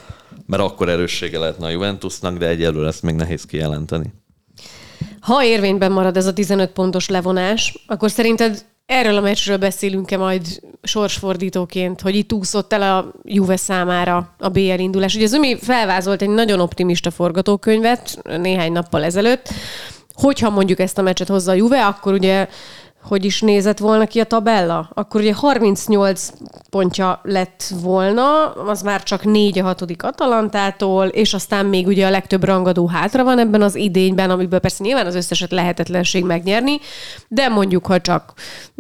mert 0.46 0.62
akkor 0.62 0.88
erőssége 0.88 1.38
lehetne 1.38 1.66
a 1.66 1.70
Juventusnak, 1.70 2.36
de 2.36 2.48
egyelőre 2.48 2.86
ezt 2.86 3.02
még 3.02 3.14
nehéz 3.14 3.44
kijelenteni. 3.44 4.12
Ha 5.20 5.44
érvényben 5.44 5.92
marad 5.92 6.16
ez 6.16 6.26
a 6.26 6.32
15 6.32 6.70
pontos 6.70 7.08
levonás, 7.08 7.84
akkor 7.86 8.10
szerinted 8.10 8.64
erről 8.86 9.16
a 9.16 9.20
meccsről 9.20 9.56
beszélünk-e 9.56 10.16
majd 10.16 10.60
sorsfordítóként, 10.82 12.00
hogy 12.00 12.14
itt 12.14 12.32
úszott 12.32 12.72
el 12.72 12.82
a 12.82 13.12
Juve 13.24 13.56
számára 13.56 14.34
a 14.38 14.48
BL 14.48 14.78
indulás? 14.78 15.14
Ugye 15.14 15.26
Zumi 15.26 15.58
felvázolt 15.58 16.22
egy 16.22 16.28
nagyon 16.28 16.60
optimista 16.60 17.10
forgatókönyvet 17.10 18.18
néhány 18.38 18.72
nappal 18.72 19.04
ezelőtt, 19.04 19.48
hogyha 20.12 20.50
mondjuk 20.50 20.78
ezt 20.78 20.98
a 20.98 21.02
meccset 21.02 21.28
hozza 21.28 21.50
a 21.50 21.54
Juve, 21.54 21.86
akkor 21.86 22.12
ugye 22.12 22.48
hogy 23.02 23.24
is 23.24 23.40
nézett 23.40 23.78
volna 23.78 24.06
ki 24.06 24.20
a 24.20 24.24
tabella? 24.24 24.90
Akkor 24.94 25.20
ugye 25.20 25.34
38 25.34 26.30
pontja 26.70 27.20
lett 27.22 27.74
volna, 27.82 28.52
az 28.52 28.82
már 28.82 29.02
csak 29.02 29.24
négy 29.24 29.58
a 29.58 29.62
hatodik 29.62 30.02
Atalantától, 30.02 31.06
és 31.06 31.34
aztán 31.34 31.66
még 31.66 31.86
ugye 31.86 32.06
a 32.06 32.10
legtöbb 32.10 32.44
rangadó 32.44 32.86
hátra 32.86 33.24
van 33.24 33.38
ebben 33.38 33.62
az 33.62 33.74
idényben, 33.74 34.30
amiből 34.30 34.58
persze 34.58 34.84
nyilván 34.84 35.06
az 35.06 35.14
összeset 35.14 35.50
lehetetlenség 35.50 36.24
megnyerni, 36.24 36.78
de 37.28 37.48
mondjuk, 37.48 37.86
ha 37.86 38.00
csak 38.00 38.32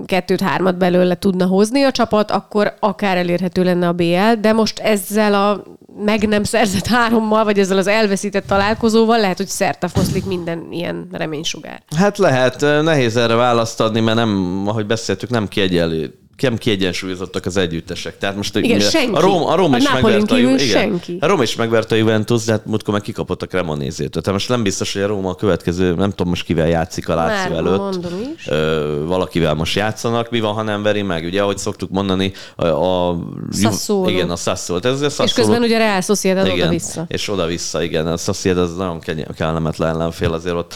kettőt-hármat 0.06 0.76
belőle 0.76 1.18
tudna 1.18 1.46
hozni 1.46 1.82
a 1.82 1.90
csapat, 1.90 2.30
akkor 2.30 2.74
akár 2.80 3.16
elérhető 3.16 3.62
lenne 3.62 3.88
a 3.88 3.92
BL, 3.92 4.40
de 4.40 4.52
most 4.52 4.78
ezzel 4.78 5.34
a 5.34 5.62
meg 5.96 6.28
nem 6.28 6.42
szerzett 6.42 6.86
hárommal, 6.86 7.44
vagy 7.44 7.58
ezzel 7.58 7.78
az 7.78 7.86
elveszített 7.86 8.46
találkozóval 8.46 9.20
lehet, 9.20 9.36
hogy 9.36 9.46
szerte 9.46 9.88
foszlik 9.88 10.24
minden 10.24 10.66
ilyen 10.70 11.08
reménysugár. 11.12 11.82
Hát 11.96 12.18
lehet, 12.18 12.60
nehéz 12.60 13.16
erre 13.16 13.34
választ 13.34 13.80
adni, 13.80 14.00
mert 14.00 14.16
nem, 14.16 14.62
ahogy 14.66 14.86
beszéltük, 14.86 15.30
nem 15.30 15.48
kiegyenlő 15.48 16.14
nem 16.48 16.58
kiegyensúlyozottak 16.58 17.46
az 17.46 17.56
együttesek. 17.56 18.18
Tehát 18.18 18.36
most 18.36 18.56
Igen, 18.56 18.80
senki. 18.80 19.14
a 19.14 19.20
Róm, 19.20 19.42
a 19.46 19.54
Róm 19.54 19.72
A 19.72 19.76
is 19.76 19.90
megverte 19.92 20.34
a, 20.34 20.36
kívül 20.36 20.50
Ju- 20.50 20.60
igen, 20.60 20.80
senki. 20.80 21.16
a 21.20 21.26
Róm 21.26 21.42
is 21.42 21.56
megverte 21.56 21.94
a 21.94 21.98
Juventus, 21.98 22.44
de 22.44 22.52
hát 22.52 22.66
múltkor 22.66 22.92
meg 22.94 23.02
kikapott 23.02 23.42
a 23.42 23.46
Cremonézétől. 23.46 24.22
Tehát 24.22 24.38
most 24.38 24.48
nem 24.48 24.62
biztos, 24.62 24.92
hogy 24.92 25.02
a 25.02 25.06
Róma 25.06 25.28
a 25.30 25.34
következő, 25.34 25.94
nem 25.94 26.10
tudom 26.10 26.28
most 26.28 26.44
kivel 26.44 26.68
játszik 26.68 27.08
a 27.08 27.14
Láció 27.14 27.54
Már 27.54 27.64
előtt. 27.64 28.06
is. 28.36 28.46
Ö, 28.48 29.02
valakivel 29.06 29.54
most 29.54 29.76
játszanak, 29.76 30.30
mi 30.30 30.40
van, 30.40 30.54
ha 30.54 30.62
nem 30.62 30.82
veri 30.82 31.02
meg? 31.02 31.24
Ugye, 31.24 31.42
ahogy 31.42 31.58
szoktuk 31.58 31.90
mondani, 31.90 32.32
a, 32.56 32.66
a 32.66 33.18
Sassuolo. 33.52 34.08
Igen, 34.08 34.30
a 34.30 34.36
Sassuolo. 34.36 34.80
Ez 34.88 35.00
a 35.00 35.04
És 35.06 35.12
Sassuolo- 35.12 35.32
közben 35.34 35.62
ugye 35.62 35.78
Real 35.78 36.00
Sociedad 36.00 36.48
oda-vissza. 36.48 37.04
és 37.08 37.28
oda-vissza, 37.28 37.82
igen. 37.82 38.06
A 38.06 38.16
Sociedad 38.16 38.62
az 38.64 38.76
nagyon 38.76 39.00
kellemetlen 39.36 39.88
ellenfél, 39.88 40.32
azért 40.32 40.54
ott 40.54 40.74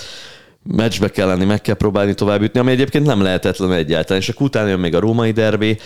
meccsbe 0.66 1.08
kell 1.08 1.26
lenni, 1.26 1.44
meg 1.44 1.60
kell 1.60 1.74
próbálni 1.74 2.14
tovább 2.14 2.42
jutni, 2.42 2.60
ami 2.60 2.70
egyébként 2.70 3.06
nem 3.06 3.22
lehetetlen 3.22 3.72
egyáltalán, 3.72 4.22
és 4.22 4.28
akkor 4.28 4.46
utána 4.46 4.68
jön 4.68 4.78
még 4.78 4.94
a 4.94 5.00
római 5.00 5.30
derbi, 5.30 5.78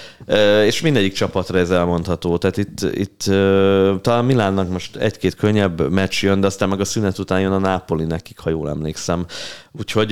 és 0.67 0.81
mindegyik 0.81 1.13
csapatra 1.13 1.59
ez 1.59 1.71
elmondható. 1.71 2.37
Tehát 2.37 2.57
itt, 2.57 2.81
itt 2.93 3.23
talán 4.03 4.25
Milánnak 4.25 4.71
most 4.71 4.97
egy-két 4.97 5.35
könnyebb 5.35 5.91
meccs 5.91 6.23
jön, 6.23 6.41
de 6.41 6.47
aztán 6.47 6.69
meg 6.69 6.81
a 6.81 6.85
szünet 6.85 7.19
után 7.19 7.41
jön 7.41 7.53
a 7.53 7.59
Napoli 7.59 8.05
nekik, 8.05 8.39
ha 8.39 8.51
jól 8.51 8.69
emlékszem. 8.69 9.27
Úgyhogy 9.79 10.09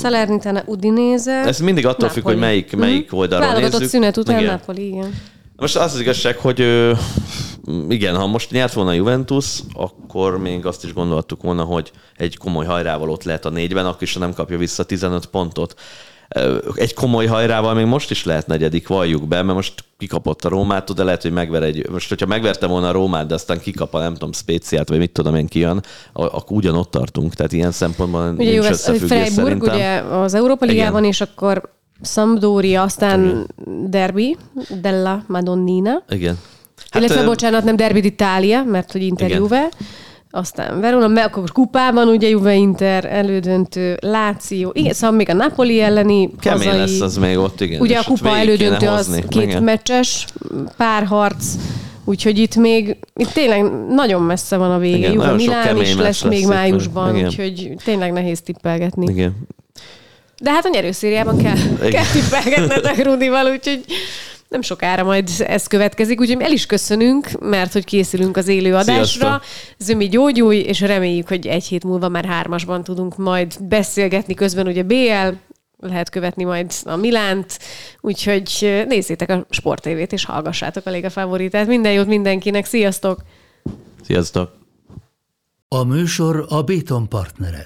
Salernitana 0.00 0.62
Udinese. 0.66 1.32
ez 1.32 1.58
mindig 1.58 1.86
attól 1.86 2.08
függ, 2.08 2.24
hogy 2.24 2.38
melyik, 2.38 2.76
melyik 2.76 3.12
oldalról 3.12 3.48
Válogatott 3.48 3.78
nézzük. 3.78 3.94
szünet 3.94 4.16
után 4.16 4.38
Igen. 4.38 4.52
Napoli, 4.52 4.86
igen. 4.86 5.14
Most 5.56 5.76
az 5.76 5.94
az 5.94 6.00
igazság, 6.00 6.36
hogy 6.36 6.90
igen, 7.88 8.16
ha 8.16 8.26
most 8.26 8.50
nyert 8.50 8.72
volna 8.72 8.90
a 8.90 8.94
Juventus, 8.94 9.60
akkor 9.72 10.38
még 10.38 10.66
azt 10.66 10.84
is 10.84 10.92
gondoltuk 10.92 11.42
volna, 11.42 11.62
hogy 11.62 11.90
egy 12.16 12.36
komoly 12.36 12.66
hajrával 12.66 13.10
ott 13.10 13.22
lehet 13.24 13.44
a 13.44 13.50
négyben, 13.50 13.86
akkor 13.86 14.02
is 14.02 14.14
nem 14.14 14.34
kapja 14.34 14.58
vissza 14.58 14.84
15 14.84 15.26
pontot. 15.26 15.74
Egy 16.74 16.94
komoly 16.94 17.26
hajrával 17.26 17.74
még 17.74 17.84
most 17.86 18.10
is 18.10 18.24
lehet 18.24 18.46
negyedik, 18.46 18.88
valljuk 18.88 19.28
be, 19.28 19.42
mert 19.42 19.54
most 19.56 19.84
kikapott 19.98 20.44
a 20.44 20.48
Rómától, 20.48 20.96
de 20.96 21.04
lehet, 21.04 21.22
hogy 21.22 21.32
megver 21.32 21.62
egy... 21.62 21.88
Most, 21.90 22.08
hogyha 22.08 22.26
megverte 22.26 22.66
volna 22.66 22.88
a 22.88 22.92
Rómát, 22.92 23.26
de 23.26 23.34
aztán 23.34 23.60
kikap 23.60 23.94
a 23.94 23.98
nem 23.98 24.12
tudom, 24.12 24.32
Spéciát, 24.32 24.88
vagy 24.88 24.98
mit 24.98 25.10
tudom 25.12 25.34
én 25.34 25.46
ki 25.46 25.58
jön, 25.58 25.82
a- 26.12 26.22
akkor 26.22 26.56
ugyanott 26.56 26.90
tartunk. 26.90 27.34
Tehát 27.34 27.52
ilyen 27.52 27.70
szempontból 27.70 28.20
Ugye 28.38 28.50
nincs 28.50 28.54
jó, 28.64 28.70
összefüggés 28.70 29.08
Freiburg 29.08 29.34
szerintem. 29.64 29.74
ugye 29.74 30.16
az 30.16 30.34
Európa. 30.34 30.64
Ligában, 30.64 31.04
és 31.04 31.20
akkor 31.20 31.73
Sampdoria, 32.02 32.82
aztán 32.82 33.46
Derby 33.88 34.36
della 34.80 35.24
Madonnina, 35.26 36.02
Igen. 36.08 36.38
hát, 36.90 37.02
illetve 37.02 37.22
ö, 37.22 37.24
bocsánat, 37.24 37.64
nem 37.64 37.76
Derby 37.76 38.00
d'Italia, 38.02 38.64
mert 38.70 38.92
hogy 38.92 39.02
Inter 39.02 39.28
Igen. 39.28 39.40
Juve, 39.40 39.68
aztán 40.30 40.80
Verona, 40.80 41.22
akkor 41.22 41.52
kupában 41.52 42.08
ugye 42.08 42.28
Juve 42.28 42.54
Inter, 42.54 43.04
elődöntő, 43.04 43.96
Láció, 44.00 44.70
igen, 44.74 44.92
szóval 44.92 45.16
még 45.16 45.28
a 45.30 45.32
Napoli 45.34 45.80
elleni 45.80 46.30
Kemény 46.40 46.66
hazai, 46.66 46.78
lesz 46.80 47.00
az 47.00 47.16
még 47.16 47.38
ott, 47.38 47.60
igen. 47.60 47.80
Ugye 47.80 47.98
a 47.98 48.02
kupa 48.04 48.36
elődöntő 48.36 48.86
az 48.88 49.06
hozni. 49.06 49.24
két 49.28 49.42
Igen. 49.42 49.62
meccses 49.62 50.26
párharc, 50.76 51.46
úgyhogy 52.04 52.38
itt 52.38 52.56
még, 52.56 52.96
itt 53.16 53.28
tényleg 53.32 53.64
nagyon 53.88 54.22
messze 54.22 54.56
van 54.56 54.70
a 54.70 54.78
vége. 54.78 54.96
Igen, 54.96 55.12
Juve 55.12 55.32
Milán 55.32 55.80
is 55.80 55.96
lesz 55.96 56.22
még 56.22 56.46
májusban, 56.46 57.14
igen. 57.14 57.26
úgyhogy 57.26 57.74
tényleg 57.84 58.12
nehéz 58.12 58.40
tippelgetni. 58.40 59.06
Igen. 59.12 59.36
De 60.44 60.52
hát 60.52 60.64
a 60.64 60.68
nyerőszériában 60.68 61.36
kell, 61.36 61.56
kell 61.90 62.04
tippelgetnetek 62.12 63.04
Rudival, 63.04 63.50
úgyhogy 63.50 63.84
nem 64.48 64.62
sokára 64.62 65.02
majd 65.02 65.30
ez 65.38 65.66
következik, 65.66 66.20
úgyhogy 66.20 66.42
el 66.42 66.52
is 66.52 66.66
köszönünk, 66.66 67.40
mert 67.40 67.72
hogy 67.72 67.84
készülünk 67.84 68.36
az 68.36 68.48
élő 68.48 68.74
adásra. 68.74 69.04
Sziasztok! 69.04 69.42
Zömi 69.78 70.08
gyógyulj, 70.08 70.58
és 70.58 70.80
reméljük, 70.80 71.28
hogy 71.28 71.46
egy 71.46 71.64
hét 71.64 71.84
múlva 71.84 72.08
már 72.08 72.24
hármasban 72.24 72.84
tudunk 72.84 73.16
majd 73.16 73.62
beszélgetni 73.62 74.34
közben, 74.34 74.66
ugye 74.66 74.82
BL, 74.82 75.36
lehet 75.78 76.10
követni 76.10 76.44
majd 76.44 76.72
a 76.84 76.96
Milánt, 76.96 77.58
úgyhogy 78.00 78.84
nézzétek 78.88 79.30
a 79.30 79.46
Sport 79.50 79.82
TV-t, 79.82 80.12
és 80.12 80.24
hallgassátok 80.24 80.86
a 80.86 80.90
Liga 80.90 81.10
Favoritát. 81.10 81.66
Minden 81.66 81.92
jót 81.92 82.06
mindenkinek, 82.06 82.64
sziasztok! 82.64 83.22
Sziasztok! 84.02 84.50
A 85.68 85.84
műsor 85.84 86.46
a 86.48 86.62
Béton 86.62 87.08
partnere. 87.08 87.64